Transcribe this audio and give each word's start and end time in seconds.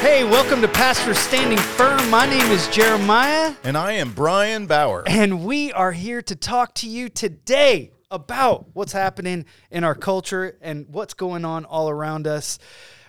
Hey, 0.00 0.22
welcome 0.22 0.60
to 0.62 0.68
Pastor 0.68 1.12
Standing 1.12 1.58
Firm. 1.58 2.08
My 2.08 2.24
name 2.24 2.50
is 2.52 2.68
Jeremiah, 2.68 3.54
And 3.64 3.76
I 3.76 3.92
am 3.94 4.12
Brian 4.12 4.68
Bougher. 4.68 5.02
and 5.06 5.44
we 5.44 5.72
are 5.72 5.90
here 5.92 6.22
to 6.22 6.36
talk 6.36 6.74
to 6.76 6.88
you 6.88 7.08
today 7.08 7.90
about 8.10 8.66
what's 8.74 8.92
happening 8.92 9.44
in 9.70 9.82
our 9.84 9.94
culture 9.96 10.56
and 10.62 10.86
what's 10.88 11.14
going 11.14 11.44
on 11.44 11.64
all 11.64 11.90
around 11.90 12.26
us. 12.28 12.58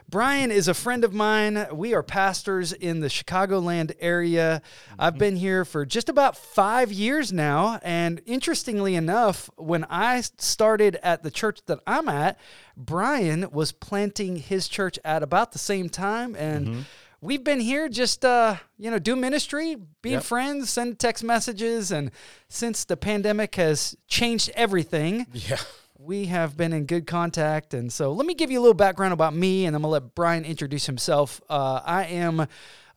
Brian 0.09 0.49
is 0.49 0.67
a 0.67 0.73
friend 0.73 1.03
of 1.03 1.13
mine. 1.13 1.67
We 1.71 1.93
are 1.93 2.01
pastors 2.01 2.73
in 2.73 2.99
the 2.99 3.09
Chicagoland 3.09 3.95
area. 3.99 4.63
I've 4.97 5.19
been 5.19 5.35
here 5.35 5.65
for 5.65 5.85
just 5.85 6.09
about 6.09 6.35
five 6.35 6.91
years 6.91 7.31
now. 7.31 7.79
And 7.83 8.19
interestingly 8.25 8.95
enough, 8.95 9.51
when 9.55 9.85
I 9.87 10.21
started 10.21 10.97
at 11.03 11.21
the 11.21 11.29
church 11.29 11.59
that 11.67 11.79
I'm 11.85 12.09
at, 12.09 12.39
Brian 12.75 13.51
was 13.51 13.71
planting 13.71 14.37
his 14.37 14.67
church 14.67 14.97
at 15.05 15.21
about 15.21 15.51
the 15.51 15.59
same 15.59 15.89
time. 15.89 16.33
And 16.35 16.85
we've 17.21 17.43
been 17.43 17.59
here 17.59 17.87
just, 17.87 18.25
uh, 18.25 18.55
you 18.79 18.89
know, 18.89 18.97
do 18.97 19.15
ministry, 19.15 19.77
being 20.01 20.13
Yep. 20.13 20.23
friends, 20.23 20.69
send 20.71 20.97
text 20.97 21.23
messages. 21.23 21.91
And 21.91 22.09
since 22.47 22.83
the 22.83 22.97
pandemic 22.97 23.53
has 23.55 23.95
changed 24.07 24.49
everything, 24.55 25.27
Yeah. 25.33 25.57
We 25.99 26.27
have 26.27 26.55
been 26.55 26.71
in 26.71 26.85
good 26.85 27.05
contact. 27.05 27.73
And 27.73 27.91
so 27.91 28.13
let 28.13 28.25
me 28.25 28.33
give 28.33 28.49
you 28.49 28.59
a 28.59 28.61
little 28.61 28.73
background 28.73 29.11
about 29.11 29.35
me, 29.35 29.65
and 29.65 29.75
I'm 29.75 29.81
going 29.81 29.89
to 29.89 30.05
let 30.05 30.15
Brian 30.15 30.45
introduce 30.45 30.85
himself. 30.85 31.41
Uh, 31.49 31.81
I 31.83 32.05
am 32.05 32.47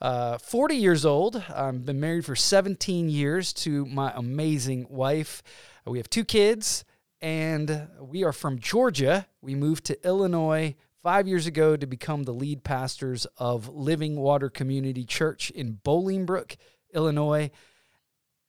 uh, 0.01 0.39
40 0.39 0.77
years 0.77 1.05
old. 1.05 1.43
I've 1.53 1.85
been 1.85 1.99
married 1.99 2.25
for 2.25 2.37
17 2.37 3.09
years 3.09 3.53
to 3.55 3.85
my 3.87 4.13
amazing 4.15 4.87
wife. 4.89 5.43
We 5.85 5.99
have 5.99 6.09
two 6.09 6.25
kids, 6.25 6.85
and 7.21 7.89
we 8.01 8.23
are 8.23 8.33
from 8.33 8.61
Georgia. 8.61 9.27
We 9.41 9.57
moved 9.57 9.85
to 9.87 10.07
Illinois 10.07 10.77
five 11.03 11.27
years 11.27 11.49
ago 11.49 11.77
to 11.77 11.87
become 11.87 12.23
the 12.23 12.33
lead 12.33 12.63
pastors 12.63 13.27
of 13.37 13.69
Living 13.69 14.15
Water 14.15 14.49
Community 14.49 15.05
Church 15.05 15.51
in 15.51 15.81
Bolingbrook, 15.85 16.55
Illinois. 16.95 17.51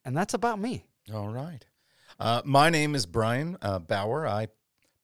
And 0.05 0.15
that's 0.15 0.35
about 0.35 0.59
me. 0.59 0.85
All 1.11 1.29
right. 1.29 1.65
Uh, 2.19 2.41
my 2.45 2.69
name 2.69 2.95
is 2.95 3.05
Brian 3.05 3.57
uh, 3.61 3.79
Bougher. 3.79 4.27
I 4.27 4.47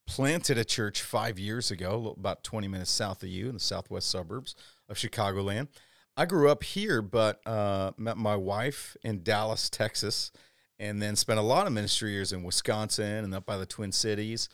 planted 0.06 0.58
a 0.58 0.64
church 0.64 1.02
five 1.02 1.38
years 1.38 1.70
ago, 1.70 2.14
about 2.16 2.44
20 2.44 2.68
minutes 2.68 2.90
south 2.90 3.22
of 3.22 3.28
you 3.28 3.48
in 3.48 3.54
the 3.54 3.60
southwest 3.60 4.08
suburbs 4.08 4.54
of 4.88 4.96
Chicagoland. 4.96 5.68
I 6.16 6.26
grew 6.26 6.50
up 6.50 6.62
here, 6.62 7.02
but 7.02 7.40
uh, 7.46 7.92
met 7.96 8.16
my 8.16 8.36
wife 8.36 8.96
in 9.02 9.22
Dallas, 9.22 9.68
Texas, 9.70 10.30
and 10.78 11.00
then 11.00 11.16
spent 11.16 11.38
a 11.38 11.42
lot 11.42 11.66
of 11.66 11.72
ministry 11.72 12.12
years 12.12 12.32
in 12.32 12.42
Wisconsin 12.42 13.24
and 13.24 13.34
up 13.34 13.46
by 13.46 13.56
the 13.56 13.66
Twin 13.66 13.92
Cities, 13.92 14.48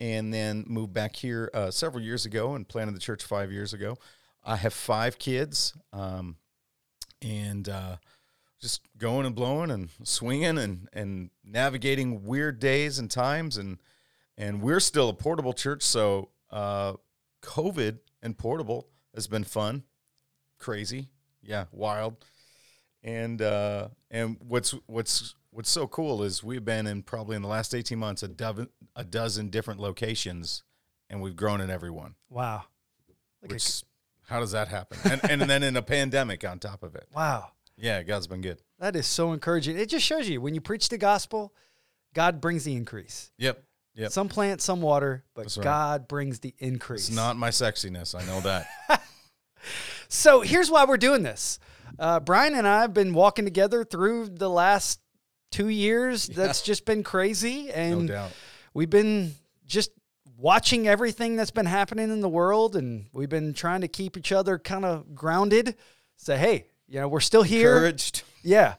and 0.00 0.32
then 0.32 0.64
moved 0.66 0.92
back 0.92 1.16
here 1.16 1.50
uh, 1.54 1.70
several 1.70 2.02
years 2.02 2.24
ago 2.24 2.54
and 2.54 2.68
planted 2.68 2.94
the 2.94 3.00
church 3.00 3.22
five 3.22 3.52
years 3.52 3.72
ago. 3.72 3.96
I 4.44 4.56
have 4.56 4.72
five 4.72 5.18
kids, 5.18 5.74
um, 5.92 6.36
and 7.22 7.68
uh, 7.68 7.96
just 8.60 8.82
going 8.98 9.26
and 9.26 9.34
blowing 9.34 9.70
and 9.70 9.88
swinging 10.04 10.58
and, 10.58 10.88
and 10.92 11.30
navigating 11.44 12.24
weird 12.24 12.58
days 12.60 12.98
and 12.98 13.10
times. 13.10 13.56
And 13.56 13.78
and 14.36 14.62
we're 14.62 14.80
still 14.80 15.08
a 15.08 15.14
portable 15.14 15.52
church. 15.52 15.82
So 15.82 16.30
uh, 16.50 16.94
covid 17.42 17.98
and 18.22 18.36
portable 18.36 18.88
has 19.14 19.26
been 19.26 19.44
fun. 19.44 19.84
Crazy. 20.58 21.08
Yeah 21.42 21.64
wild. 21.72 22.24
And 23.02 23.40
uh, 23.40 23.88
and 24.10 24.36
what's 24.46 24.74
what's 24.86 25.34
what's 25.50 25.70
so 25.70 25.86
cool 25.86 26.22
is 26.22 26.44
we've 26.44 26.64
been 26.64 26.86
in 26.86 27.02
probably 27.02 27.36
in 27.36 27.42
the 27.42 27.48
last 27.48 27.74
18 27.74 27.98
months 27.98 28.22
a 28.22 28.28
dozen 28.28 28.68
a 28.94 29.04
dozen 29.04 29.48
different 29.48 29.80
locations 29.80 30.62
and 31.08 31.20
we've 31.20 31.36
grown 31.36 31.60
in 31.60 31.70
every 31.70 31.90
one. 31.90 32.14
Wow. 32.28 32.64
At- 33.42 33.50
which 33.50 33.82
how 34.30 34.38
does 34.38 34.52
that 34.52 34.68
happen? 34.68 34.98
And, 35.10 35.42
and 35.42 35.50
then 35.50 35.64
in 35.64 35.76
a 35.76 35.82
pandemic 35.96 36.44
on 36.44 36.60
top 36.60 36.84
of 36.84 36.94
it. 36.94 37.08
Wow. 37.12 37.48
Yeah 37.80 38.02
god's 38.02 38.26
been 38.26 38.40
good 38.40 38.60
That 38.78 38.96
is 38.96 39.06
so 39.06 39.32
encouraging. 39.32 39.78
It 39.78 39.88
just 39.88 40.04
shows 40.06 40.28
you 40.28 40.40
when 40.40 40.54
you 40.54 40.60
preach 40.60 40.88
the 40.88 40.98
gospel, 40.98 41.52
God 42.14 42.40
brings 42.40 42.64
the 42.64 42.74
increase. 42.74 43.30
yep 43.38 43.62
yep 43.94 44.10
Some 44.12 44.28
plant, 44.28 44.60
some 44.60 44.80
water, 44.80 45.24
but 45.34 45.42
That's 45.42 45.58
right. 45.58 45.64
God 45.64 46.08
brings 46.08 46.38
the 46.40 46.54
increase. 46.58 47.08
It's 47.08 47.16
not 47.16 47.36
my 47.36 47.50
sexiness. 47.50 48.14
I 48.14 48.24
know 48.26 48.40
that. 48.40 48.66
So 50.08 50.40
here's 50.40 50.70
why 50.70 50.84
we're 50.86 50.96
doing 50.96 51.22
this. 51.22 51.58
Uh, 51.98 52.18
Brian 52.20 52.54
and 52.54 52.66
I 52.66 52.80
have 52.80 52.94
been 52.94 53.12
walking 53.12 53.44
together 53.44 53.84
through 53.84 54.30
the 54.30 54.48
last 54.50 55.00
two 55.52 55.68
years. 55.68 56.26
That's 56.26 56.62
just 56.62 56.84
been 56.84 57.02
crazy, 57.02 57.64
no 57.66 57.72
and 57.74 58.08
doubt. 58.08 58.30
we've 58.74 58.90
been 58.90 59.34
just 59.66 59.90
watching 60.36 60.88
everything 60.88 61.36
that's 61.36 61.50
been 61.50 61.66
happening 61.66 62.10
in 62.10 62.20
the 62.20 62.28
world, 62.28 62.74
and 62.74 63.06
we've 63.12 63.28
been 63.28 63.52
trying 63.54 63.82
to 63.82 63.88
keep 63.88 64.16
each 64.16 64.32
other 64.32 64.58
kind 64.58 64.84
of 64.84 65.14
grounded. 65.14 65.76
Say, 66.16 66.38
hey, 66.38 66.66
you 66.90 67.00
know, 67.00 67.08
we're 67.08 67.20
still 67.20 67.44
here. 67.44 67.76
Encouraged. 67.76 68.24
Yeah. 68.42 68.74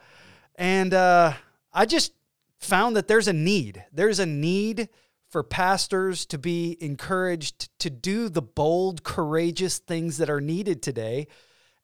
And 0.55 0.94
uh, 0.94 1.33
I 1.73 1.85
just 1.85 2.11
found 2.59 2.95
that 2.97 3.07
there's 3.07 3.29
a 3.29 3.33
need. 3.33 3.85
There's 3.91 4.19
a 4.19 4.25
need 4.25 4.89
for 5.29 5.44
pastors 5.44 6.25
to 6.25 6.38
be 6.38 6.77
encouraged 6.81 7.69
to 7.79 7.89
do 7.89 8.27
the 8.27 8.41
bold, 8.41 9.03
courageous 9.03 9.79
things 9.79 10.17
that 10.17 10.29
are 10.29 10.41
needed 10.41 10.83
today. 10.83 11.27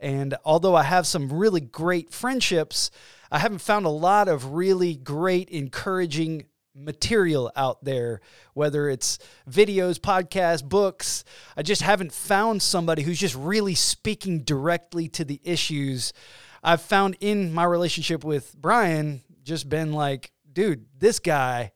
And 0.02 0.36
although 0.44 0.76
I 0.76 0.84
have 0.84 1.08
some 1.08 1.32
really 1.32 1.62
great 1.62 2.12
friendships, 2.12 2.92
I 3.32 3.40
haven't 3.40 3.60
found 3.60 3.86
a 3.86 3.90
lot 3.90 4.28
of 4.28 4.52
really 4.52 4.96
great, 4.96 5.50
encouraging 5.50 6.46
material 6.78 7.52
out 7.56 7.84
there, 7.84 8.22
whether 8.54 8.90
it's 8.90 9.20
videos, 9.50 10.00
podcasts, 10.00 10.64
books. 10.64 11.24
I 11.56 11.64
just 11.64 11.82
haven't 11.82 12.14
found 12.14 12.62
somebody 12.62 13.02
who's 13.02 13.20
just 13.20 13.36
really 13.36 13.76
speaking 13.76 14.44
directly 14.44 15.08
to 15.10 15.26
the 15.26 15.42
issues. 15.44 16.14
I've 16.64 16.82
found 16.82 17.18
in 17.20 17.54
my 17.54 17.64
relationship 17.64 18.24
with 18.24 18.56
Brian 18.56 19.24
just 19.44 19.70
been 19.70 19.94
like, 19.94 20.32
dude, 20.52 20.86
this 20.98 21.20
guy 21.20 21.72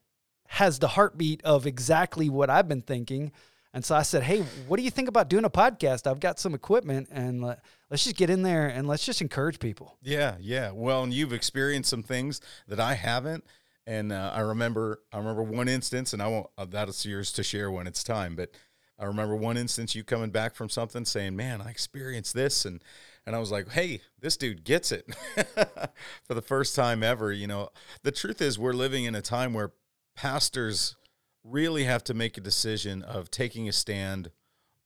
has 0.48 0.80
the 0.80 0.88
heartbeat 0.90 1.42
of 1.44 1.66
exactly 1.66 2.30
what 2.30 2.50
I've 2.50 2.68
been 2.68 2.82
thinking. 2.82 3.32
And 3.74 3.86
so 3.86 3.96
I 3.96 4.02
said, 4.02 4.24
hey, 4.24 4.42
what 4.68 4.78
do 4.78 4.84
you 4.84 4.92
think 4.92 5.08
about 5.08 5.30
doing 5.30 5.46
a 5.46 5.50
podcast? 5.50 6.06
I've 6.06 6.20
got 6.20 6.40
some 6.40 6.54
equipment 6.54 7.08
and 7.10 7.42
let, 7.42 7.64
let's 7.90 8.04
just 8.04 8.18
get 8.18 8.30
in 8.30 8.42
there 8.42 8.68
and 8.68 8.86
let's 8.86 9.06
just 9.06 9.22
encourage 9.22 9.60
people. 9.60 9.98
Yeah, 10.02 10.36
yeah. 10.42 10.72
Well, 10.72 11.04
and 11.04 11.14
you've 11.14 11.32
experienced 11.32 11.90
some 11.90 12.04
things 12.04 12.42
that 12.68 12.82
I 12.82 12.96
haven't, 12.96 13.46
and 13.92 14.14
uh, 14.14 14.32
I 14.34 14.40
remember. 14.40 15.02
I 15.12 15.18
remember 15.18 15.44
one 15.44 15.68
instance, 15.68 16.14
and 16.14 16.22
I 16.22 16.28
won't. 16.28 16.48
Uh, 16.58 16.66
that's 16.66 17.06
yours 17.06 17.34
to 17.34 17.44
share 17.44 17.70
when 17.70 17.88
it's 17.88 18.06
time. 18.06 18.38
But 18.38 18.52
I 18.98 19.04
remember 19.04 19.36
one 19.36 19.58
instance 19.58 19.96
you 19.96 20.06
coming 20.06 20.30
back 20.30 20.56
from 20.56 20.70
something, 20.70 21.04
saying, 21.04 21.36
"Man, 21.36 21.62
I 21.62 21.70
experienced 21.70 22.34
this," 22.34 22.64
and 22.64 22.82
and 23.26 23.36
I 23.36 23.40
was 23.40 23.52
like, 23.52 23.70
"Hey, 23.72 24.00
this 24.18 24.38
dude 24.38 24.64
gets 24.64 24.94
it." 24.94 25.14
For 26.24 26.34
the 26.34 26.42
first 26.42 26.74
time 26.74 27.04
ever, 27.04 27.34
you 27.34 27.48
know. 27.48 27.70
The 28.04 28.14
truth 28.14 28.42
is, 28.42 28.58
we're 28.58 28.72
living 28.72 29.04
in 29.04 29.14
a 29.14 29.22
time 29.22 29.54
where 29.54 29.74
pastors 30.16 30.96
really 31.44 31.84
have 31.84 32.04
to 32.06 32.14
make 32.14 32.38
a 32.38 32.42
decision 32.42 33.02
of 33.02 33.30
taking 33.30 33.68
a 33.68 33.74
stand 33.74 34.32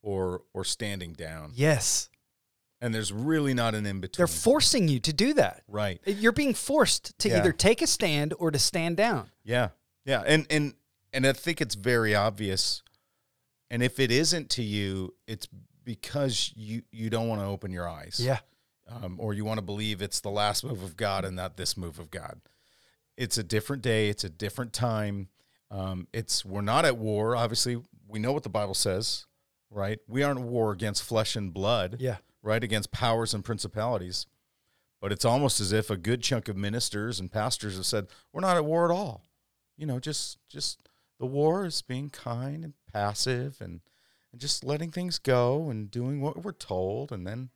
or 0.02 0.42
or 0.52 0.64
standing 0.64 1.14
down, 1.14 1.52
Yes. 1.54 2.10
And 2.86 2.94
there's 2.94 3.12
really 3.12 3.54
not 3.54 3.74
an 3.76 3.86
in 3.86 4.00
between. 4.00 4.20
They're 4.20 4.28
forcing 4.28 4.88
you 4.88 5.00
to 5.00 5.12
do 5.14 5.34
that. 5.34 5.64
right. 5.68 6.00
You're 6.06 6.32
being 6.32 6.54
forced 6.54 7.18
to 7.20 7.30
Yeah. 7.30 7.40
either 7.40 7.52
take 7.52 7.82
a 7.82 7.88
stand 7.88 8.34
or 8.38 8.52
to 8.52 8.60
stand 8.60 8.98
down. 8.98 9.32
Yeah, 9.44 9.70
yeah, 10.06 10.24
and 10.26 10.46
and 10.50 10.74
and 11.12 11.26
I 11.26 11.34
think 11.34 11.62
it's 11.62 11.76
very 11.76 12.14
obvious. 12.16 12.82
And 13.72 13.82
if 13.82 14.00
it 14.00 14.12
isn't 14.12 14.50
to 14.52 14.64
you, 14.64 15.16
it's 15.28 15.48
because 15.84 16.52
you 16.56 16.84
you 16.92 17.10
don't 17.10 17.28
want 17.28 17.42
to 17.42 17.46
open 17.48 17.72
your 17.72 17.90
eyes, 17.90 18.20
Yeah. 18.20 18.40
um, 18.88 19.16
or 19.20 19.34
you 19.34 19.46
want 19.46 19.58
to 19.58 19.66
believe 19.66 20.02
it's 20.02 20.20
the 20.22 20.30
last 20.30 20.64
move 20.64 20.84
of 20.84 20.96
God 20.96 21.26
and 21.26 21.36
not 21.36 21.58
this 21.58 21.76
move 21.76 21.98
of 22.00 22.12
God. 22.12 22.40
It's 23.18 23.38
a 23.38 23.44
different 23.44 23.82
day. 23.82 24.10
It's 24.10 24.24
a 24.24 24.30
different 24.30 24.74
time. 24.74 25.30
Um, 25.72 26.08
it's 26.14 26.46
we're 26.46 26.62
not 26.62 26.86
at 26.86 26.98
war. 26.98 27.36
Obviously, 27.36 27.82
we 28.08 28.20
know 28.20 28.32
what 28.34 28.44
the 28.44 28.50
Bible 28.50 28.74
says, 28.76 29.26
right? 29.72 30.00
We 30.08 30.22
aren't 30.22 30.40
at 30.42 30.46
war 30.46 30.72
against 30.72 31.02
flesh 31.04 31.36
and 31.36 31.52
blood, 31.54 31.98
Yeah. 32.00 32.18
Right? 32.46 32.64
Against 32.64 32.92
powers 32.92 33.34
and 33.34 33.44
principalities. 33.44 34.28
But 35.02 35.12
it's 35.12 35.26
almost 35.26 35.60
as 35.60 35.72
if 35.72 35.90
a 35.90 35.98
good 35.98 36.22
chunk 36.22 36.48
of 36.48 36.56
ministers 36.56 37.20
and 37.20 37.32
pastors 37.32 37.76
have 37.76 37.86
said, 37.86 38.08
"We're 38.32 38.42
not 38.42 38.56
at 38.56 38.66
war 38.66 38.86
at 38.86 38.96
all." 38.96 39.24
You 39.76 39.86
know, 39.86 40.00
just 40.00 40.38
just 40.48 40.88
the 41.20 41.26
war 41.26 41.66
is 41.66 41.82
being 41.82 42.10
kind 42.10 42.64
and 42.64 42.74
passive 42.92 43.60
and 43.60 43.82
and 44.32 44.40
just 44.40 44.64
letting 44.64 44.92
things 44.92 45.20
go 45.20 45.70
and 45.70 45.92
doing 45.92 46.22
what 46.22 46.44
we're 46.44 46.52
told, 46.54 47.12
and 47.12 47.26
then 47.28 47.50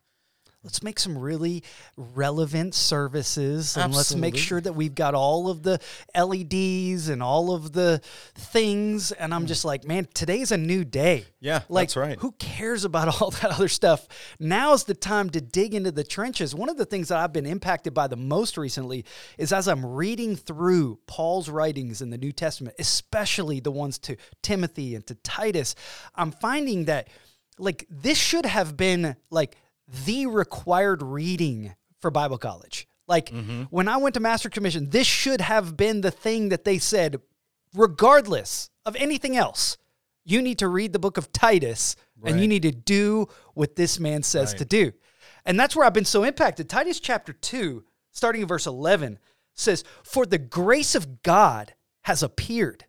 Let's 0.61 0.83
make 0.83 0.99
some 0.99 1.17
really 1.17 1.63
relevant 1.95 2.75
services 2.75 3.77
and 3.77 3.95
let's 3.95 4.13
make 4.13 4.35
sure 4.35 4.59
that 4.59 4.73
we've 4.73 4.93
got 4.93 5.15
all 5.15 5.49
of 5.49 5.63
the 5.63 5.79
LEDs 6.13 7.07
and 7.07 7.23
all 7.23 7.55
of 7.55 7.71
the 7.71 8.01
things. 8.35 9.13
And 9.13 9.33
I'm 9.33 9.45
mm. 9.45 9.47
just 9.47 9.63
like, 9.63 9.85
man, 9.85 10.09
today's 10.13 10.51
a 10.51 10.57
new 10.57 10.83
day. 10.83 11.23
Yeah, 11.39 11.61
like, 11.69 11.87
that's 11.87 11.95
right. 11.95 12.19
Who 12.19 12.33
cares 12.33 12.83
about 12.83 13.07
all 13.21 13.31
that 13.31 13.51
other 13.51 13.69
stuff? 13.69 14.05
Now's 14.37 14.83
the 14.83 14.93
time 14.93 15.29
to 15.29 15.39
dig 15.39 15.73
into 15.73 15.93
the 15.93 16.03
trenches. 16.03 16.53
One 16.53 16.67
of 16.67 16.75
the 16.75 16.85
things 16.85 17.07
that 17.07 17.19
I've 17.19 17.31
been 17.31 17.45
impacted 17.45 17.93
by 17.93 18.07
the 18.07 18.17
most 18.17 18.57
recently 18.57 19.05
is 19.37 19.53
as 19.53 19.69
I'm 19.69 19.85
reading 19.85 20.35
through 20.35 20.99
Paul's 21.07 21.49
writings 21.49 22.01
in 22.01 22.09
the 22.09 22.17
New 22.17 22.33
Testament, 22.33 22.75
especially 22.79 23.61
the 23.61 23.71
ones 23.71 23.97
to 23.99 24.17
Timothy 24.41 24.95
and 24.95 25.07
to 25.07 25.15
Titus, 25.15 25.75
I'm 26.15 26.31
finding 26.31 26.83
that 26.85 27.07
like 27.57 27.85
this 27.89 28.17
should 28.17 28.45
have 28.45 28.75
been 28.75 29.15
like 29.29 29.55
the 30.05 30.25
required 30.27 31.01
reading 31.01 31.75
for 31.99 32.11
Bible 32.11 32.37
college. 32.37 32.87
Like 33.07 33.31
mm-hmm. 33.31 33.63
when 33.63 33.87
I 33.87 33.97
went 33.97 34.13
to 34.13 34.19
Master 34.19 34.49
Commission, 34.49 34.89
this 34.89 35.07
should 35.07 35.41
have 35.41 35.75
been 35.75 36.01
the 36.01 36.11
thing 36.11 36.49
that 36.49 36.63
they 36.63 36.77
said, 36.77 37.17
regardless 37.73 38.69
of 38.85 38.95
anything 38.95 39.35
else. 39.35 39.77
You 40.25 40.41
need 40.41 40.59
to 40.59 40.67
read 40.67 40.93
the 40.93 40.99
book 40.99 41.17
of 41.17 41.31
Titus 41.31 41.95
and 42.23 42.39
you 42.39 42.47
need 42.47 42.63
to 42.63 42.71
do 42.71 43.27
what 43.53 43.75
this 43.75 43.99
man 43.99 44.23
says 44.23 44.53
to 44.55 44.65
do. 44.65 44.91
And 45.45 45.59
that's 45.59 45.75
where 45.75 45.85
I've 45.85 45.93
been 45.93 46.05
so 46.05 46.23
impacted. 46.23 46.69
Titus 46.69 46.99
chapter 46.99 47.33
2, 47.33 47.83
starting 48.11 48.41
in 48.41 48.47
verse 48.47 48.67
11, 48.67 49.17
says, 49.55 49.83
For 50.03 50.25
the 50.25 50.37
grace 50.37 50.95
of 50.95 51.23
God 51.23 51.73
has 52.03 52.21
appeared, 52.21 52.85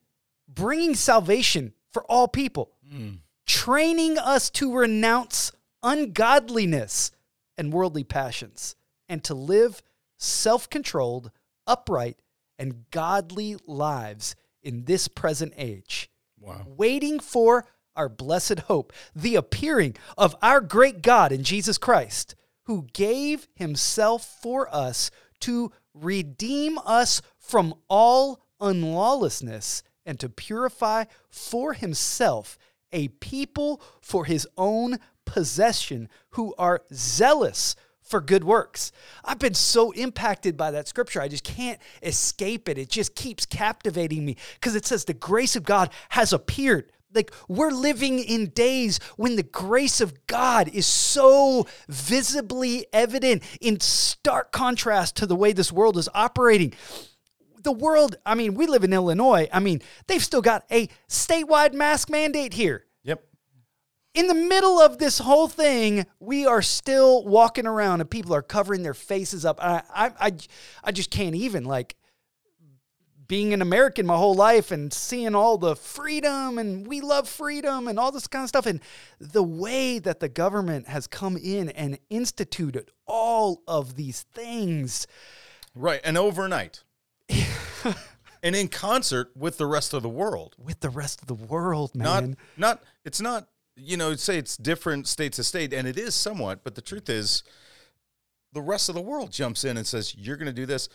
bringing 0.49 0.95
salvation 0.95 1.73
for 1.93 2.05
all 2.05 2.29
people, 2.29 2.73
mm. 2.93 3.19
training 3.47 4.19
us 4.19 4.51
to 4.51 4.75
renounce 4.75 5.53
ungodliness 5.83 7.11
and 7.57 7.73
worldly 7.73 8.05
passions, 8.05 8.77
and 9.09 9.23
to 9.25 9.35
live 9.35 9.83
self 10.19 10.69
controlled, 10.69 11.31
upright, 11.67 12.19
and 12.59 12.85
godly 12.91 13.57
lives 13.67 14.37
in 14.63 14.85
this 14.85 15.09
present 15.09 15.53
age 15.57 16.11
Wow. 16.39 16.63
waiting 16.67 17.21
for 17.21 17.67
our 17.97 18.09
blessed 18.09 18.61
hope, 18.61 18.93
the 19.15 19.35
appearing 19.35 19.97
of 20.17 20.37
our 20.43 20.61
great 20.61 21.03
God 21.03 21.33
in 21.33 21.43
Jesus 21.43 21.79
Christ, 21.79 22.35
who 22.65 22.87
gave 22.93 23.49
himself 23.55 24.25
for 24.43 24.73
us 24.75 25.11
to 25.41 25.73
redeem 25.95 26.79
us 26.85 27.21
from 27.39 27.75
all 27.89 28.41
unlawlessness 28.61 29.83
and 30.07 30.21
to 30.21 30.29
purify 30.29 31.05
for 31.29 31.73
himself 31.73 32.59
a 32.93 33.09
people 33.09 33.81
for 34.01 34.25
his 34.25 34.47
own 34.57 34.99
possession 35.31 36.09
who 36.31 36.53
are 36.59 36.83
zealous 36.93 37.77
for 38.03 38.21
good 38.21 38.43
works. 38.43 38.91
I've 39.25 39.39
been 39.39 39.55
so 39.55 39.93
impacted 39.93 40.57
by 40.57 40.73
that 40.73 40.89
scripture. 40.89 41.21
I 41.21 41.29
just 41.29 41.45
can't 41.45 41.79
escape 42.03 42.69
it. 42.69 42.79
It 42.79 42.89
just 42.89 43.15
keeps 43.15 43.47
captivating 43.47 44.25
me 44.25 44.37
because 44.55 44.75
it 44.75 44.85
says 44.85 45.05
the 45.05 45.15
grace 45.15 45.55
of 45.55 45.63
God 45.63 45.91
has 46.09 46.33
appeared. 46.33 46.91
Like 47.15 47.33
we're 47.47 47.71
living 47.71 48.19
in 48.19 48.49
days 48.49 48.99
when 49.17 49.37
the 49.37 49.45
grace 49.45 50.01
of 50.01 50.27
God 50.27 50.69
is 50.69 50.87
so 50.87 51.69
visibly 51.89 52.87
evident 52.93 53.45
in 53.61 53.79
stark 53.79 54.51
contrast 54.51 55.17
to 55.17 55.27
the 55.27 55.37
way 55.37 55.53
this 55.53 55.71
world 55.71 55.97
is 55.97 56.09
operating. 56.13 56.75
The 57.63 57.73
world, 57.73 58.17
I 58.27 58.35
mean, 58.35 58.55
we 58.55 58.67
live 58.67 58.83
in 58.83 58.93
Illinois. 58.93 59.49
I 59.53 59.61
mean, 59.61 59.83
they've 60.09 60.25
still 60.25 60.43
got 60.43 60.65
a 60.73 60.89
statewide 61.09 61.75
mask 61.75 62.11
mandate 62.11 62.55
here. 62.55 62.87
In 64.15 64.27
the 64.27 64.35
middle 64.35 64.81
of 64.81 64.99
this 64.99 65.19
whole 65.19 65.49
thing, 65.49 66.07
we 66.19 66.47
are 66.47 66.63
still 66.63 67.25
walking 67.25 67.67
around 67.67 68.01
and 68.01 68.11
people 68.11 68.35
are 68.35 68.43
covering 68.43 68.83
their 68.83 68.95
faces 68.95 69.45
up. 69.45 69.63
I, 69.63 69.83
I, 69.95 70.13
I, 70.19 70.33
I 70.85 70.93
just 70.93 71.11
can't 71.11 71.37
even 71.37 71.65
like 71.65 71.97
being 73.29 73.53
an 73.53 73.63
American 73.63 74.07
my 74.07 74.17
whole 74.17 74.35
life 74.35 74.73
and 74.73 74.93
seeing 74.93 75.37
all 75.37 75.57
the 75.57 75.77
freedom 75.77 76.59
and 76.59 76.85
we 76.85 77.01
love 77.01 77.29
freedom 77.29 77.87
and 77.87 77.97
all 77.97 78.11
this 78.11 78.27
kind 78.27 78.43
of 78.43 78.49
stuff. 78.49 78.67
And 78.67 78.81
the 79.21 79.45
way 79.45 80.01
that 80.01 80.19
the 80.19 80.29
government 80.29 80.89
has 80.89 81.07
come 81.07 81.37
in 81.37 81.69
and 81.69 81.97
instituted 82.11 82.91
all 83.07 83.63
of 83.69 83.95
these 83.95 84.23
things. 84.23 85.07
Right. 85.77 86.01
And 86.03 86.19
overnight. 86.19 86.83
and 88.43 88.57
in 88.57 88.67
concert 88.67 89.31
with 89.37 89.59
the 89.59 89.67
rest 89.67 89.95
of 89.95 90.03
the 90.03 90.09
world. 90.09 90.57
With 90.59 90.81
the 90.81 90.91
rest 90.91 91.23
of 91.23 91.29
the 91.29 91.35
world, 91.35 91.95
man. 91.95 92.05
Not 92.05 92.23
man. 92.25 92.37
not 92.57 92.83
it's 93.05 93.21
not 93.21 93.47
you 93.81 93.97
know, 93.97 94.15
say 94.15 94.39
it's 94.39 94.57
different 94.57 95.07
state 95.07 95.33
to 95.35 95.45
state, 95.45 95.73
and 95.73 95.87
it 95.87 95.99
is 95.99 96.15
somewhat, 96.15 96.65
but 96.65 96.75
the 96.75 96.83
truth 96.83 97.09
is 97.09 97.43
the 98.53 98.61
rest 98.61 98.89
of 98.89 98.95
the 98.95 99.01
world 99.01 99.33
jumps 99.33 99.65
in 99.65 99.77
and 99.77 99.87
says, 99.87 100.15
You're 100.17 100.37
gonna 100.37 100.53
do 100.53 100.67
this. 100.67 100.89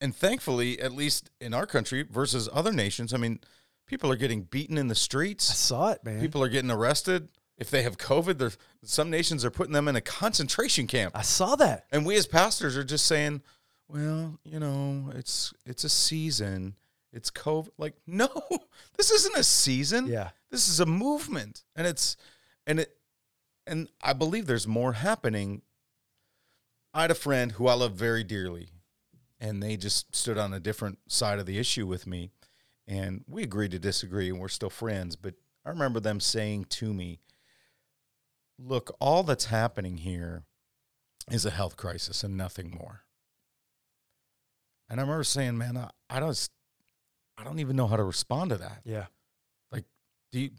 And 0.00 0.14
thankfully, 0.14 0.80
at 0.80 0.92
least 0.92 1.30
in 1.40 1.54
our 1.54 1.66
country 1.66 2.02
versus 2.02 2.48
other 2.52 2.72
nations, 2.72 3.14
I 3.14 3.18
mean, 3.18 3.38
people 3.86 4.10
are 4.10 4.16
getting 4.16 4.42
beaten 4.42 4.76
in 4.76 4.88
the 4.88 4.94
streets. 4.94 5.50
I 5.50 5.54
saw 5.54 5.90
it, 5.92 6.04
man. 6.04 6.20
People 6.20 6.42
are 6.42 6.48
getting 6.48 6.70
arrested. 6.70 7.28
If 7.56 7.70
they 7.70 7.82
have 7.82 7.98
COVID, 7.98 8.38
there's 8.38 8.58
some 8.82 9.10
nations 9.10 9.44
are 9.44 9.50
putting 9.50 9.72
them 9.72 9.86
in 9.86 9.94
a 9.94 10.00
concentration 10.00 10.88
camp. 10.88 11.16
I 11.16 11.22
saw 11.22 11.54
that. 11.56 11.86
And 11.92 12.04
we 12.04 12.16
as 12.16 12.26
pastors 12.26 12.76
are 12.76 12.82
just 12.82 13.06
saying, 13.06 13.42
well, 13.86 14.38
you 14.42 14.58
know, 14.58 15.12
it's 15.14 15.52
it's 15.66 15.84
a 15.84 15.88
season. 15.88 16.74
It's 17.12 17.30
COVID. 17.30 17.70
Like, 17.78 17.94
no, 18.06 18.28
this 18.96 19.10
isn't 19.10 19.36
a 19.36 19.44
season. 19.44 20.06
Yeah. 20.06 20.30
This 20.50 20.68
is 20.68 20.80
a 20.80 20.86
movement. 20.86 21.64
And 21.76 21.86
it's 21.86 22.16
and 22.66 22.80
it 22.80 22.96
and 23.66 23.88
I 24.02 24.12
believe 24.12 24.46
there's 24.46 24.66
more 24.66 24.94
happening. 24.94 25.62
I 26.94 27.02
had 27.02 27.10
a 27.10 27.16
friend 27.16 27.52
who 27.52 27.68
I 27.68 27.74
love 27.74 27.92
very 27.92 28.24
dearly, 28.24 28.68
and 29.40 29.62
they 29.62 29.76
just 29.76 30.14
stood 30.14 30.36
on 30.36 30.52
a 30.52 30.60
different 30.60 30.98
side 31.08 31.38
of 31.38 31.46
the 31.46 31.58
issue 31.58 31.86
with 31.86 32.06
me. 32.06 32.30
And 32.86 33.24
we 33.28 33.42
agreed 33.42 33.70
to 33.70 33.78
disagree, 33.78 34.28
and 34.28 34.40
we're 34.40 34.48
still 34.48 34.68
friends. 34.68 35.16
But 35.16 35.34
I 35.64 35.70
remember 35.70 36.00
them 36.00 36.20
saying 36.20 36.66
to 36.70 36.92
me, 36.92 37.20
Look, 38.58 38.94
all 39.00 39.22
that's 39.22 39.46
happening 39.46 39.98
here 39.98 40.44
is 41.30 41.46
a 41.46 41.50
health 41.50 41.76
crisis 41.76 42.22
and 42.22 42.36
nothing 42.36 42.70
more. 42.70 43.02
And 44.88 45.00
I 45.00 45.02
remember 45.02 45.24
saying, 45.24 45.56
Man, 45.56 45.76
I, 45.76 45.90
I 46.10 46.20
don't 46.20 46.48
I 47.42 47.44
don't 47.44 47.58
even 47.58 47.76
know 47.76 47.88
how 47.88 47.96
to 47.96 48.04
respond 48.04 48.50
to 48.50 48.56
that. 48.58 48.82
Yeah. 48.84 49.06
Like, 49.72 49.84
do 50.30 50.40
you 50.40 50.50